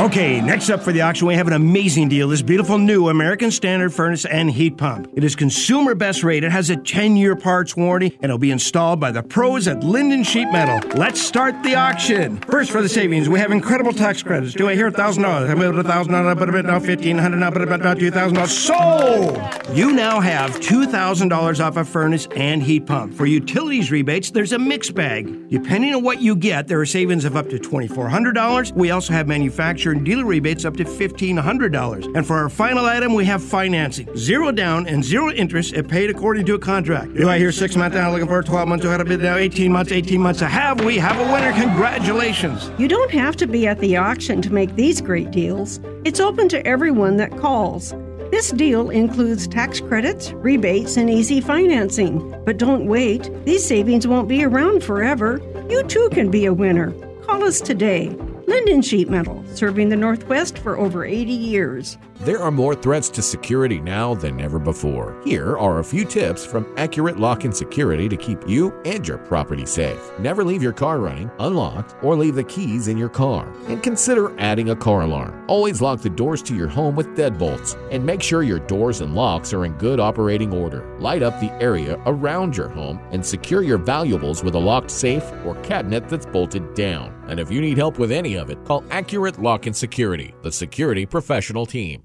Okay, 0.00 0.40
next 0.40 0.70
up 0.70 0.82
for 0.82 0.92
the 0.92 1.02
auction, 1.02 1.26
we 1.26 1.34
have 1.34 1.46
an 1.46 1.52
amazing 1.52 2.08
deal. 2.08 2.26
This 2.26 2.40
beautiful 2.40 2.78
new 2.78 3.10
American 3.10 3.50
Standard 3.50 3.92
furnace 3.92 4.24
and 4.24 4.50
heat 4.50 4.78
pump. 4.78 5.12
It 5.14 5.22
is 5.22 5.36
consumer 5.36 5.94
best 5.94 6.24
rated, 6.24 6.44
It 6.44 6.52
has 6.52 6.70
a 6.70 6.76
10 6.76 7.16
year 7.16 7.36
parts 7.36 7.76
warranty, 7.76 8.14
and 8.14 8.24
it'll 8.24 8.38
be 8.38 8.50
installed 8.50 8.98
by 8.98 9.10
the 9.10 9.22
pros 9.22 9.68
at 9.68 9.80
Lynden 9.80 10.24
Sheet 10.24 10.50
Metal. 10.50 10.80
Let's 10.96 11.20
start 11.20 11.62
the 11.62 11.74
auction. 11.74 12.38
First, 12.38 12.70
for 12.70 12.80
the 12.80 12.88
savings, 12.88 13.28
we 13.28 13.38
have 13.40 13.52
incredible 13.52 13.92
tax 13.92 14.22
credits. 14.22 14.54
Do 14.54 14.70
I 14.70 14.74
hear 14.74 14.90
$1,000? 14.90 15.50
I'm 15.50 15.60
able 15.60 15.82
to 15.82 15.86
$1,000, 15.86 16.38
but 16.38 16.48
a 16.48 16.52
bit 16.52 16.64
now, 16.64 16.78
$1,500 16.78 17.38
now, 17.38 17.50
but 17.50 17.60
about 17.60 17.98
$2,000. 17.98 18.48
Sold! 18.48 19.76
You 19.76 19.92
now 19.92 20.18
have 20.18 20.52
$2,000 20.60 21.60
off 21.62 21.76
a 21.76 21.84
furnace 21.84 22.26
and 22.34 22.62
heat 22.62 22.86
pump. 22.86 23.12
For 23.12 23.26
utilities 23.26 23.90
rebates, 23.90 24.30
there's 24.30 24.52
a 24.52 24.58
mixed 24.58 24.94
bag. 24.94 25.50
Depending 25.50 25.94
on 25.94 26.02
what 26.02 26.22
you 26.22 26.36
get, 26.36 26.68
there 26.68 26.80
are 26.80 26.86
savings 26.86 27.26
of 27.26 27.36
up 27.36 27.50
to 27.50 27.58
$2,400. 27.58 28.72
We 28.72 28.92
also 28.92 29.12
have 29.12 29.28
manufacturer 29.28 29.89
and 29.90 30.04
dealer 30.04 30.24
rebates 30.24 30.64
up 30.64 30.76
to 30.76 30.84
$1,500. 30.84 32.16
And 32.16 32.26
for 32.26 32.36
our 32.36 32.48
final 32.48 32.84
item, 32.84 33.14
we 33.14 33.24
have 33.24 33.42
financing. 33.42 34.08
Zero 34.16 34.52
down 34.52 34.86
and 34.86 35.04
zero 35.04 35.30
interest 35.30 35.74
if 35.74 35.88
paid 35.88 36.10
according 36.10 36.46
to 36.46 36.54
a 36.54 36.58
contract. 36.58 37.14
Do 37.14 37.28
I 37.28 37.38
hear 37.38 37.52
six 37.52 37.76
months 37.76 37.96
down 37.96 38.12
looking 38.12 38.28
for 38.28 38.42
12 38.42 38.68
months? 38.68 38.82
Do 38.84 38.90
I 38.90 38.92
have 38.92 39.08
now 39.08 39.36
18 39.36 39.72
months, 39.72 39.92
18 39.92 40.20
months 40.20 40.40
to 40.40 40.46
have? 40.46 40.84
We 40.84 40.98
have 40.98 41.18
a 41.18 41.32
winner. 41.32 41.52
Congratulations. 41.52 42.70
You 42.78 42.88
don't 42.88 43.10
have 43.10 43.36
to 43.36 43.46
be 43.46 43.66
at 43.66 43.78
the 43.80 43.96
auction 43.96 44.42
to 44.42 44.52
make 44.52 44.74
these 44.76 45.00
great 45.00 45.30
deals. 45.30 45.80
It's 46.04 46.20
open 46.20 46.48
to 46.50 46.66
everyone 46.66 47.16
that 47.18 47.36
calls. 47.38 47.94
This 48.30 48.52
deal 48.52 48.90
includes 48.90 49.48
tax 49.48 49.80
credits, 49.80 50.32
rebates, 50.32 50.96
and 50.96 51.10
easy 51.10 51.40
financing. 51.40 52.30
But 52.44 52.58
don't 52.58 52.86
wait, 52.86 53.28
these 53.44 53.66
savings 53.66 54.06
won't 54.06 54.28
be 54.28 54.44
around 54.44 54.84
forever. 54.84 55.40
You 55.68 55.82
too 55.82 56.08
can 56.12 56.30
be 56.30 56.46
a 56.46 56.54
winner. 56.54 56.92
Call 57.22 57.42
us 57.42 57.60
today. 57.60 58.16
Lynden 58.50 58.82
Sheet 58.82 59.08
Metal, 59.08 59.44
serving 59.54 59.90
the 59.90 59.96
Northwest 59.96 60.58
for 60.58 60.76
over 60.76 61.04
80 61.04 61.32
years. 61.32 61.96
There 62.22 62.42
are 62.42 62.50
more 62.50 62.74
threats 62.74 63.08
to 63.10 63.22
security 63.22 63.80
now 63.80 64.12
than 64.12 64.42
ever 64.42 64.58
before. 64.58 65.18
Here 65.24 65.56
are 65.56 65.78
a 65.78 65.84
few 65.84 66.04
tips 66.04 66.44
from 66.44 66.70
Accurate 66.76 67.18
Lock 67.18 67.44
and 67.44 67.56
Security 67.56 68.10
to 68.10 68.16
keep 68.18 68.46
you 68.46 68.78
and 68.84 69.08
your 69.08 69.16
property 69.16 69.64
safe. 69.64 70.10
Never 70.18 70.44
leave 70.44 70.62
your 70.62 70.74
car 70.74 70.98
running, 70.98 71.30
unlocked, 71.38 71.94
or 72.04 72.14
leave 72.14 72.34
the 72.34 72.44
keys 72.44 72.88
in 72.88 72.98
your 72.98 73.08
car. 73.08 73.50
And 73.68 73.82
consider 73.82 74.38
adding 74.38 74.68
a 74.68 74.76
car 74.76 75.00
alarm. 75.00 75.46
Always 75.48 75.80
lock 75.80 76.02
the 76.02 76.10
doors 76.10 76.42
to 76.42 76.54
your 76.54 76.68
home 76.68 76.94
with 76.94 77.16
deadbolts. 77.16 77.74
And 77.90 78.04
make 78.04 78.22
sure 78.22 78.42
your 78.42 78.58
doors 78.58 79.00
and 79.00 79.14
locks 79.14 79.54
are 79.54 79.64
in 79.64 79.72
good 79.78 79.98
operating 79.98 80.52
order. 80.52 80.94
Light 80.98 81.22
up 81.22 81.40
the 81.40 81.52
area 81.52 81.98
around 82.04 82.54
your 82.54 82.68
home 82.68 83.00
and 83.12 83.24
secure 83.24 83.62
your 83.62 83.78
valuables 83.78 84.44
with 84.44 84.56
a 84.56 84.58
locked 84.58 84.90
safe 84.90 85.24
or 85.46 85.54
cabinet 85.62 86.06
that's 86.10 86.26
bolted 86.26 86.74
down. 86.74 87.14
And 87.28 87.40
if 87.40 87.50
you 87.50 87.62
need 87.62 87.78
help 87.78 87.98
with 87.98 88.12
any 88.12 88.34
of 88.34 88.50
it, 88.50 88.62
call 88.66 88.84
Accurate 88.90 89.40
Lock 89.40 89.64
and 89.64 89.74
Security, 89.74 90.34
the 90.42 90.52
security 90.52 91.06
professional 91.06 91.64
team. 91.64 92.04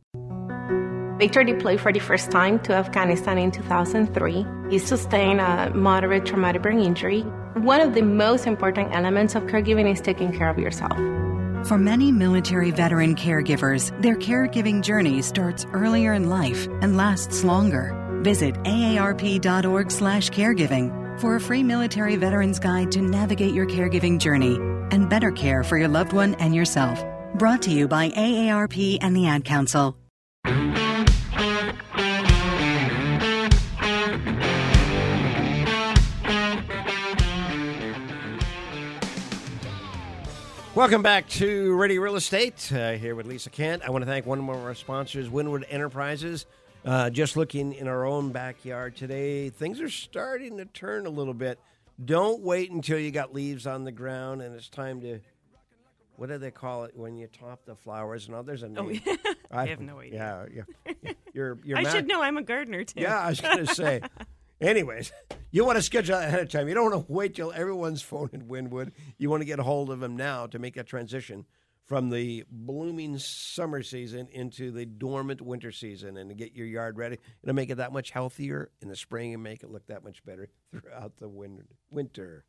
Victor 1.17 1.45
deployed 1.45 1.79
for 1.79 1.93
the 1.93 1.99
first 1.99 2.29
time 2.29 2.59
to 2.59 2.73
Afghanistan 2.73 3.37
in 3.37 3.51
2003. 3.51 4.45
He 4.69 4.79
sustained 4.79 5.39
a 5.39 5.71
moderate 5.73 6.25
traumatic 6.25 6.61
brain 6.61 6.81
injury. 6.81 7.21
One 7.55 7.79
of 7.79 7.93
the 7.93 8.01
most 8.01 8.47
important 8.47 8.93
elements 8.93 9.33
of 9.33 9.43
caregiving 9.43 9.89
is 9.89 10.01
taking 10.01 10.37
care 10.37 10.49
of 10.49 10.59
yourself. 10.59 10.97
For 11.67 11.77
many 11.77 12.11
military 12.11 12.71
veteran 12.71 13.15
caregivers, 13.15 13.93
their 14.01 14.17
caregiving 14.17 14.83
journey 14.83 15.21
starts 15.21 15.65
earlier 15.71 16.11
in 16.13 16.29
life 16.29 16.67
and 16.81 16.97
lasts 16.97 17.45
longer. 17.45 17.95
Visit 18.21 18.55
aarp.org/caregiving 18.65 21.19
for 21.21 21.37
a 21.37 21.39
free 21.39 21.63
military 21.63 22.17
veterans 22.17 22.59
guide 22.59 22.91
to 22.91 23.01
navigate 23.01 23.53
your 23.53 23.65
caregiving 23.65 24.19
journey 24.19 24.59
and 24.91 25.09
better 25.09 25.31
care 25.31 25.63
for 25.63 25.77
your 25.77 25.87
loved 25.87 26.11
one 26.11 26.35
and 26.35 26.53
yourself. 26.53 27.01
Brought 27.35 27.61
to 27.63 27.71
you 27.71 27.87
by 27.87 28.09
AARP 28.09 28.97
and 29.01 29.15
the 29.15 29.27
Ad 29.27 29.45
Council. 29.45 29.95
Welcome 40.75 41.01
back 41.01 41.29
to 41.29 41.73
Radio 41.75 42.01
Real 42.01 42.17
Estate. 42.17 42.69
Uh, 42.69 42.91
here 42.93 43.15
with 43.15 43.27
Lisa 43.27 43.49
Kent. 43.49 43.83
I 43.83 43.91
want 43.91 44.01
to 44.01 44.05
thank 44.05 44.25
one 44.25 44.39
of 44.39 44.49
our 44.49 44.75
sponsors, 44.75 45.29
Winwood 45.29 45.65
Enterprises. 45.69 46.45
Uh, 46.83 47.09
just 47.09 47.37
looking 47.37 47.71
in 47.71 47.87
our 47.87 48.05
own 48.05 48.33
backyard 48.33 48.97
today, 48.97 49.49
things 49.49 49.79
are 49.79 49.89
starting 49.89 50.57
to 50.57 50.65
turn 50.65 51.05
a 51.05 51.09
little 51.09 51.33
bit. 51.33 51.59
Don't 52.03 52.41
wait 52.41 52.71
until 52.71 52.99
you 52.99 53.09
got 53.11 53.33
leaves 53.33 53.65
on 53.65 53.85
the 53.85 53.91
ground 53.91 54.41
and 54.41 54.53
it's 54.53 54.67
time 54.67 54.99
to. 55.01 55.21
What 56.17 56.27
do 56.27 56.37
they 56.37 56.51
call 56.51 56.83
it 56.83 56.95
when 56.95 57.15
you 57.15 57.27
top 57.27 57.65
the 57.65 57.75
flowers? 57.75 58.27
No, 58.27 58.41
there's 58.43 58.63
a 58.63 58.69
name. 58.69 59.01
Oh, 59.07 59.11
yeah. 59.11 59.33
I 59.51 59.67
have 59.67 59.79
no 59.79 59.99
idea. 59.99 60.45
Yeah, 60.53 60.63
yeah. 61.03 61.11
You're, 61.33 61.57
you're 61.63 61.77
I 61.77 61.83
ma- 61.83 61.89
should 61.89 62.07
know. 62.07 62.21
I'm 62.21 62.35
a 62.35 62.41
gardener 62.41 62.83
too. 62.83 62.99
Yeah, 62.99 63.17
I 63.17 63.29
was 63.29 63.39
going 63.39 63.65
to 63.65 63.73
say. 63.73 64.01
Anyways, 64.61 65.11
you 65.51 65.65
want 65.65 65.77
to 65.77 65.81
schedule 65.81 66.17
ahead 66.17 66.39
of 66.39 66.49
time. 66.49 66.67
You 66.67 66.73
don't 66.75 66.91
want 66.91 67.07
to 67.07 67.11
wait 67.13 67.35
till 67.35 67.51
everyone's 67.51 68.01
phone 68.01 68.29
in 68.33 68.47
Winwood. 68.47 68.93
You 69.17 69.29
want 69.29 69.41
to 69.41 69.45
get 69.45 69.59
a 69.59 69.63
hold 69.63 69.89
of 69.89 69.99
them 69.99 70.15
now 70.15 70.47
to 70.47 70.59
make 70.59 70.75
that 70.75 70.87
transition 70.87 71.45
from 71.85 72.09
the 72.09 72.43
blooming 72.49 73.17
summer 73.19 73.83
season 73.83 74.27
into 74.31 74.71
the 74.71 74.85
dormant 74.87 75.39
winter 75.39 75.71
season 75.71 76.17
and 76.17 76.29
to 76.29 76.35
get 76.35 76.53
your 76.55 76.65
yard 76.65 76.97
ready. 76.97 77.19
It'll 77.43 77.53
make 77.53 77.69
it 77.69 77.75
that 77.75 77.93
much 77.93 78.09
healthier 78.09 78.71
in 78.81 78.87
the 78.89 78.95
spring 78.95 79.33
and 79.35 79.43
make 79.43 79.61
it 79.61 79.69
look 79.69 79.85
that 79.87 80.03
much 80.03 80.25
better 80.25 80.49
throughout 80.71 81.17
the 81.17 81.29
winter. 81.29 81.65
winter. 81.91 82.43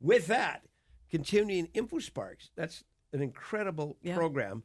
With 0.00 0.26
that, 0.26 0.62
continuing 1.08 1.68
InfoSparks, 1.68 2.50
that's 2.56 2.82
an 3.12 3.22
incredible 3.22 3.96
Yeah. 4.02 4.16
program. 4.16 4.64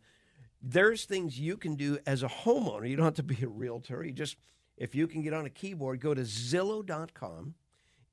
There's 0.59 1.05
things 1.05 1.39
you 1.39 1.57
can 1.57 1.75
do 1.75 1.99
as 2.07 2.23
a 2.23 2.27
homeowner. 2.27 2.89
You 2.89 2.95
don't 2.95 3.05
have 3.05 3.13
to 3.15 3.23
be 3.23 3.43
a 3.43 3.47
realtor. 3.47 4.03
You 4.03 4.11
just, 4.11 4.37
if 4.78 4.95
you 4.95 5.07
can 5.07 5.21
get 5.21 5.34
on 5.34 5.45
a 5.45 5.49
keyboard, 5.49 5.99
go 5.99 6.13
to 6.13 6.21
Zillow.com 6.21 7.55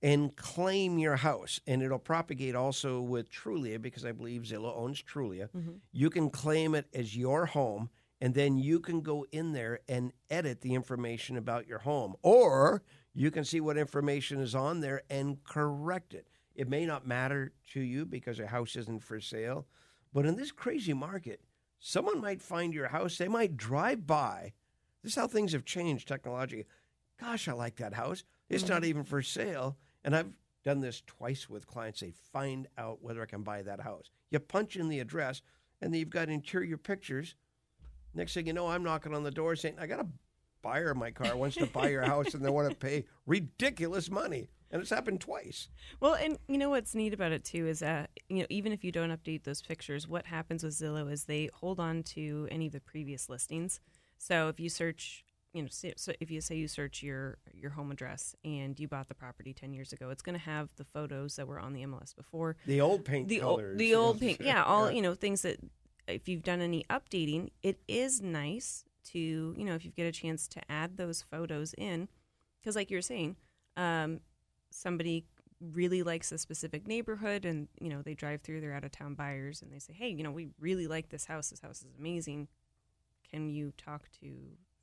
and 0.01 0.37
claim 0.37 0.99
your 0.99 1.17
house. 1.17 1.61
And 1.67 1.83
it'll 1.83 1.99
propagate 1.99 2.55
also 2.55 3.01
with 3.01 3.31
Trulia 3.31 3.81
because 3.81 4.05
I 4.05 4.13
believe 4.13 4.43
Zillow 4.43 4.77
owns 4.77 5.03
Trulia. 5.03 5.49
Mhm. 5.51 5.81
You 5.93 6.11
can 6.11 6.29
claim 6.31 6.75
it 6.75 6.89
as 6.93 7.17
your 7.17 7.47
home, 7.47 7.91
and 8.21 8.35
then 8.35 8.59
you 8.59 8.81
can 8.81 9.01
go 9.01 9.25
in 9.33 9.53
there 9.53 9.81
and 9.89 10.13
edit 10.29 10.61
the 10.61 10.75
information 10.75 11.37
about 11.37 11.67
your 11.69 11.81
home. 11.81 12.17
Or 12.23 12.83
you 13.15 13.31
can 13.31 13.45
see 13.45 13.61
what 13.61 13.77
information 13.79 14.41
is 14.41 14.55
on 14.55 14.81
there 14.81 15.03
and 15.09 15.43
correct 15.45 16.15
it. 16.15 16.29
It 16.55 16.69
may 16.69 16.85
not 16.85 17.07
matter 17.07 17.53
to 17.73 17.81
you 17.81 18.05
because 18.05 18.39
your 18.39 18.49
house 18.49 18.77
isn't 18.77 19.01
for 19.01 19.21
sale, 19.21 19.67
but 20.13 20.27
in 20.27 20.37
this 20.37 20.53
crazy 20.53 20.93
market, 20.93 21.45
someone 21.79 22.21
might 22.21 22.43
find 22.43 22.75
your 22.75 22.89
house, 22.89 23.19
they 23.19 23.29
might 23.29 23.57
drive 23.57 24.07
by. 24.07 24.53
This 25.03 25.13
is 25.13 25.17
how 25.17 25.27
things 25.27 25.53
have 25.53 25.65
changed 25.65 26.09
technology. 26.09 26.67
Gosh, 27.21 27.49
I 27.49 27.53
like 27.53 27.77
that 27.77 27.95
house. 27.95 28.25
It's 28.49 28.69
not 28.69 28.83
mm-hmm. 28.83 28.91
even 28.91 29.05
for 29.05 29.23
sale. 29.23 29.77
And 30.05 30.15
I've 30.15 30.33
done 30.65 30.81
this 30.81 31.03
twice 31.07 31.49
with 31.49 31.67
clients. 31.67 32.01
They 32.01 32.13
find 32.33 32.69
out 32.79 33.03
whether 33.03 33.23
I 33.23 33.27
can 33.27 33.43
buy 33.43 33.63
that 33.63 33.81
house. 33.81 34.11
You 34.31 34.39
punch 34.39 34.77
in 34.77 34.89
the 34.89 35.01
address, 35.01 35.43
and 35.81 35.93
then 35.93 36.01
you've 36.01 36.11
got 36.11 36.29
interior 36.29 36.77
pictures. 36.77 37.35
Next 38.15 38.35
thing 38.35 38.47
you 38.47 38.53
know, 38.53 38.69
I'm 38.69 38.83
knocking 38.83 39.15
on 39.15 39.23
the 39.23 39.31
door 39.31 39.57
saying, 39.57 39.77
I 39.81 39.87
got 39.87 40.01
a 40.01 40.07
buyer 40.63 40.91
of 40.91 40.97
my 40.97 41.11
car 41.11 41.37
wants 41.37 41.57
to 41.57 41.67
buy 41.67 41.89
your 41.89 42.03
house 42.03 42.35
and 42.35 42.45
they 42.45 42.51
want 42.51 42.71
to 42.71 42.77
pay 42.77 43.05
ridiculous 43.27 44.11
money. 44.11 44.49
And 44.71 44.81
it's 44.81 44.91
happened 44.91 45.21
twice. 45.21 45.69
Well, 46.01 46.15
and 46.15 46.39
you 46.49 46.57
know 46.57 46.71
what's 46.71 46.95
neat 46.95 47.13
about 47.13 47.33
it 47.33 47.45
too 47.45 47.67
is 47.67 47.81
that 47.81 48.09
you 48.31 48.39
know 48.39 48.47
even 48.49 48.73
if 48.73 48.83
you 48.83 48.91
don't 48.91 49.11
update 49.11 49.45
those 49.45 49.61
pictures, 49.61 50.09
what 50.09 50.25
happens 50.25 50.65
with 50.65 50.73
Zillow 50.73 51.13
is 51.13 51.25
they 51.25 51.51
hold 51.53 51.79
on 51.79 52.03
to 52.05 52.49
any 52.51 52.67
of 52.67 52.73
the 52.73 52.81
previous 52.81 53.29
listings. 53.29 53.81
So 54.23 54.47
if 54.47 54.61
you 54.61 54.69
search, 54.69 55.25
you 55.53 55.63
know, 55.63 55.69
so 55.69 56.13
if 56.21 56.31
you 56.31 56.41
say 56.41 56.55
you 56.55 56.69
search 56.69 57.03
your 57.03 57.39
your 57.53 57.73
home 57.73 57.91
address 57.91 58.37
and 58.45 58.79
you 58.79 58.87
bought 58.87 59.09
the 59.09 59.17
property 59.17 59.53
ten 59.53 59.73
years 59.73 59.93
ago, 59.93 60.11
it's 60.11 60.23
going 60.23 60.39
to 60.39 60.45
have 60.45 60.69
the 60.77 60.85
photos 60.85 61.35
that 61.37 61.49
were 61.49 61.59
on 61.59 61.73
the 61.73 61.83
MLS 61.83 62.15
before, 62.15 62.55
The 62.65 62.81
old 62.81 63.05
paint 63.05 63.29
the 63.29 63.43
old, 63.43 63.63
the 63.75 63.97
old 63.97 64.21
paint, 64.21 64.41
yeah, 64.41 64.63
all 64.63 64.89
Yeah. 64.89 64.95
you 64.97 65.03
know 65.03 65.15
things 65.15 65.43
that 65.43 65.59
if 66.07 66.29
you've 66.29 66.45
done 66.45 66.61
any 66.61 66.85
updating, 66.89 67.51
it 67.65 67.81
is 67.89 68.21
nice 68.21 68.85
to 69.07 69.19
you 69.19 69.65
know 69.65 69.75
if 69.75 69.85
you 69.85 69.91
get 69.91 70.07
a 70.07 70.13
chance 70.13 70.47
to 70.49 70.61
add 70.71 70.97
those 70.99 71.23
photos 71.23 71.75
in. 71.77 72.09
Because 72.61 72.77
like 72.77 72.93
you 72.93 72.99
were 72.99 73.03
saying, 73.03 73.35
um, 73.77 74.21
somebody 74.71 75.25
really 75.61 76.05
likes 76.05 76.31
a 76.31 76.39
specific 76.39 76.87
neighborhood 76.87 77.45
and 77.45 77.67
you 77.81 77.89
know 77.89 78.03
they 78.03 78.15
drive 78.15 78.41
through 78.43 78.61
they're 78.61 78.73
out 78.75 78.85
of 78.85 78.91
town 78.91 79.15
buyers 79.15 79.63
and 79.63 79.73
they 79.73 79.79
say 79.79 79.93
hey 79.93 80.09
you 80.09 80.25
know 80.25 80.31
we 80.31 80.49
really 80.61 80.87
like 80.87 81.09
this 81.09 81.25
house. 81.25 81.51
This 81.51 81.61
house 81.61 81.81
is 81.83 81.89
amazing 81.99 82.47
can 83.33 83.49
you 83.49 83.73
talk 83.77 84.09
to 84.21 84.31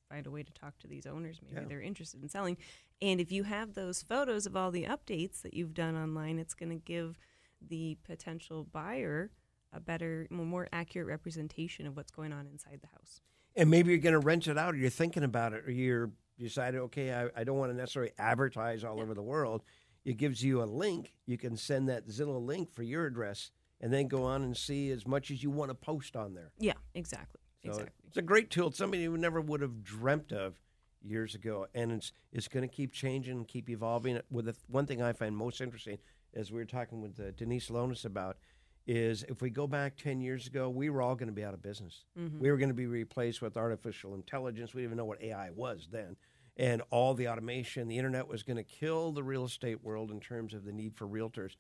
find 0.10 0.26
a 0.26 0.32
way 0.32 0.43
to 0.43 0.52
talk 0.54 0.78
to 0.80 0.88
these 0.88 1.06
owners? 1.06 1.39
Maybe 1.43 1.62
Yeah. 1.62 1.68
they're 1.68 1.82
interested 1.82 2.22
in 2.24 2.30
selling. 2.30 2.58
And 3.02 3.22
if 3.22 3.32
you 3.32 3.43
have 3.43 3.76
those 3.76 4.02
photos 4.02 4.45
of 4.45 4.56
all 4.56 4.72
the 4.72 4.86
updates 4.86 5.41
that 5.43 5.54
you've 5.54 5.74
done 5.74 5.95
online 5.95 6.39
it's 6.39 6.54
going 6.54 6.70
to 6.72 6.84
give 6.84 7.18
the 7.62 7.97
potential 8.04 8.64
buyer 8.64 9.32
a 9.72 9.80
better 9.80 10.26
more- 10.32 10.68
accurate 10.74 11.08
representation 11.08 11.86
of 11.86 11.95
what's 11.95 12.12
going 12.12 12.34
on 12.34 12.47
inside 12.47 12.80
the 12.82 12.88
house. 12.88 13.22
And 13.56 13.70
maybe 13.70 13.89
you're 13.91 14.00
going 14.00 14.14
to 14.14 14.20
rent 14.20 14.47
it 14.47 14.58
out 14.58 14.74
or 14.74 14.78
you're 14.78 14.89
thinking 14.89 15.24
about 15.24 15.54
it 15.54 15.66
or 15.66 15.72
you're 15.72 16.12
you 16.38 16.47
decided 16.47 16.80
okay 16.80 17.14
I, 17.14 17.30
I 17.36 17.43
don't 17.43 17.58
want 17.58 17.70
to 17.72 17.78
necessarily 17.78 18.14
advertise 18.18 18.84
all 18.86 19.00
over 19.02 19.14
the 19.14 19.22
world. 19.22 19.62
It 20.06 20.16
gives 20.18 20.41
you 20.41 20.64
a 20.64 20.66
link. 20.66 21.14
You 21.26 21.38
can 21.38 21.58
send 21.58 21.89
that 21.89 22.08
zillow 22.08 22.43
link 22.43 22.72
for 22.72 22.82
your 22.84 23.06
address 23.06 23.52
and 23.82 23.91
then 23.93 24.08
go 24.08 24.24
on 24.24 24.41
and 24.43 24.56
see 24.56 24.89
as 24.91 25.06
much 25.06 25.30
as 25.32 25.43
you 25.43 25.50
want 25.52 25.70
to 25.70 25.76
post 25.76 26.16
on 26.16 26.34
there. 26.34 26.52
Yeah 26.58 26.74
exactly 26.95 27.41
so 27.64 27.70
exactly. 27.72 27.93
it's 28.07 28.18
a 28.18 28.22
great 28.22 28.49
tool. 28.49 28.68
It's 28.68 28.78
something 28.78 28.99
you 28.99 29.18
never 29.18 29.41
would 29.41 29.62
have 29.62 29.84
dreamt 29.84 30.32
of 30.32 30.55
years 31.01 31.36
ago. 31.36 31.68
And 31.74 31.91
it's 31.91 32.12
it's 32.32 32.47
going 32.47 32.68
to 32.68 32.74
keep 32.74 32.91
changing 32.91 33.38
and 33.38 33.47
keep 33.47 33.70
evolving. 33.70 34.20
With 34.32 34.45
the 34.45 34.55
one 34.68 34.86
thing 34.86 35.01
i 35.01 35.14
find 35.14 35.36
most 35.36 35.62
interesting 35.62 35.97
as 36.34 36.51
we 36.51 36.60
were 36.60 36.66
talking 36.66 37.01
with 37.01 37.20
uh, 37.20 37.32
denise 37.36 37.70
lonis 37.70 38.05
about 38.05 38.38
is 38.86 39.24
if 39.28 39.41
we 39.41 39.49
go 39.49 39.68
back 39.68 39.97
10 39.97 40.22
years 40.22 40.47
ago 40.47 40.70
we 40.70 40.89
were 40.89 41.01
all 41.01 41.16
going 41.16 41.28
to 41.28 41.34
be 41.34 41.43
out 41.43 41.53
of 41.53 41.62
business. 41.62 42.05
Mhm. 42.18 42.39
we 42.39 42.49
were 42.51 42.57
going 42.57 42.70
to 42.70 42.76
be 42.76 42.88
replaced 42.88 43.41
with 43.41 43.57
artificial 43.57 44.16
intelligence. 44.16 44.74
We 44.74 44.82
didn't 44.82 44.89
even 44.89 44.97
know 44.97 45.05
what 45.05 45.22
ai 45.22 45.49
was 45.51 45.88
then. 45.91 46.16
And 46.57 46.82
all 46.89 47.14
the 47.14 47.28
automation 47.28 47.88
the 47.88 47.97
internet 47.97 48.28
was 48.28 48.43
going 48.43 48.57
to 48.57 48.64
kill 48.64 49.12
the 49.12 49.24
real 49.24 49.45
estate 49.45 49.84
world 49.84 50.12
in 50.12 50.20
terms 50.20 50.53
of 50.53 50.66
the 50.66 50.74
need 50.74 50.95
for 50.95 51.07
realtors. 51.07 51.55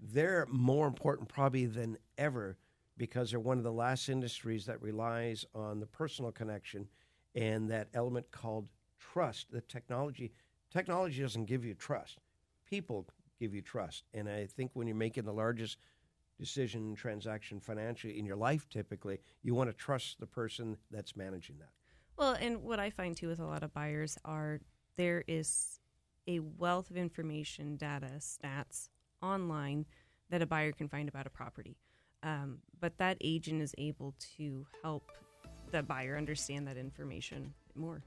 They're 0.00 0.46
more 0.48 0.86
important 0.86 1.28
probably 1.28 1.66
than 1.66 1.98
ever 2.16 2.56
because 2.98 3.30
they're 3.30 3.40
one 3.40 3.58
of 3.58 3.64
the 3.64 3.72
last 3.72 4.08
industries 4.08 4.66
that 4.66 4.82
relies 4.82 5.46
on 5.54 5.80
the 5.80 5.86
personal 5.86 6.32
connection 6.32 6.88
and 7.34 7.70
that 7.70 7.88
element 7.94 8.30
called 8.30 8.68
trust. 8.98 9.50
The 9.50 9.60
technology 9.62 10.32
technology 10.70 11.22
doesn't 11.22 11.46
give 11.46 11.64
you 11.64 11.74
trust. 11.74 12.18
People 12.68 13.08
give 13.38 13.54
you 13.54 13.62
trust. 13.62 14.04
And 14.12 14.28
I 14.28 14.46
think 14.46 14.72
when 14.74 14.86
you're 14.86 14.96
making 14.96 15.24
the 15.24 15.32
largest 15.32 15.78
decision 16.38 16.94
transaction 16.94 17.58
financially 17.60 18.18
in 18.18 18.26
your 18.26 18.36
life 18.36 18.68
typically, 18.68 19.18
you 19.42 19.54
want 19.54 19.70
to 19.70 19.74
trust 19.74 20.20
the 20.20 20.26
person 20.26 20.76
that's 20.90 21.16
managing 21.16 21.56
that. 21.58 21.70
Well, 22.16 22.32
and 22.32 22.62
what 22.62 22.80
I 22.80 22.90
find 22.90 23.16
too 23.16 23.28
with 23.28 23.38
a 23.38 23.46
lot 23.46 23.62
of 23.62 23.72
buyers 23.72 24.18
are 24.24 24.60
there 24.96 25.24
is 25.28 25.78
a 26.26 26.40
wealth 26.40 26.90
of 26.90 26.96
information, 26.96 27.76
data, 27.76 28.10
stats 28.18 28.88
online 29.22 29.86
that 30.30 30.42
a 30.42 30.46
buyer 30.46 30.72
can 30.72 30.88
find 30.88 31.08
about 31.08 31.26
a 31.26 31.30
property. 31.30 31.76
Um, 32.22 32.58
but 32.80 32.96
that 32.98 33.16
agent 33.20 33.62
is 33.62 33.74
able 33.78 34.14
to 34.36 34.66
help 34.82 35.10
the 35.70 35.82
buyer 35.82 36.16
understand 36.16 36.66
that 36.66 36.76
information 36.76 37.52
more. 37.74 38.02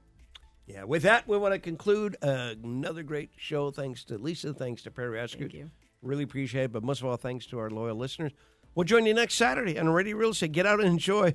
Yeah, 0.66 0.84
with 0.84 1.02
that, 1.02 1.26
we 1.26 1.36
want 1.36 1.54
to 1.54 1.58
conclude 1.58 2.16
uh, 2.22 2.54
another 2.62 3.02
great 3.02 3.30
show. 3.36 3.70
Thanks 3.70 4.04
to 4.04 4.18
Lisa. 4.18 4.54
Thanks 4.54 4.82
to 4.82 4.90
Perry 4.90 5.18
Escott. 5.20 5.40
Thank 5.40 5.54
you. 5.54 5.70
Really 6.02 6.24
appreciate 6.24 6.64
it. 6.64 6.72
But 6.72 6.82
most 6.84 7.00
of 7.00 7.06
all, 7.06 7.16
thanks 7.16 7.46
to 7.46 7.58
our 7.58 7.70
loyal 7.70 7.96
listeners. 7.96 8.32
We'll 8.74 8.84
join 8.84 9.04
you 9.04 9.14
next 9.14 9.34
Saturday 9.34 9.78
on 9.78 9.88
Radio 9.88 10.16
Real 10.16 10.30
Estate. 10.30 10.52
Get 10.52 10.66
out 10.66 10.80
and 10.80 10.88
enjoy 10.88 11.34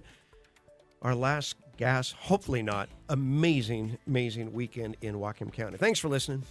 our 1.02 1.14
last 1.14 1.56
gas, 1.78 2.12
hopefully 2.12 2.64
not, 2.64 2.90
amazing, 3.10 3.98
amazing 4.08 4.52
weekend 4.52 4.98
in 5.02 5.16
Whatcom 5.16 5.54
County. 5.54 5.78
Thanks 5.78 6.00
for 6.00 6.08
listening. 6.10 6.44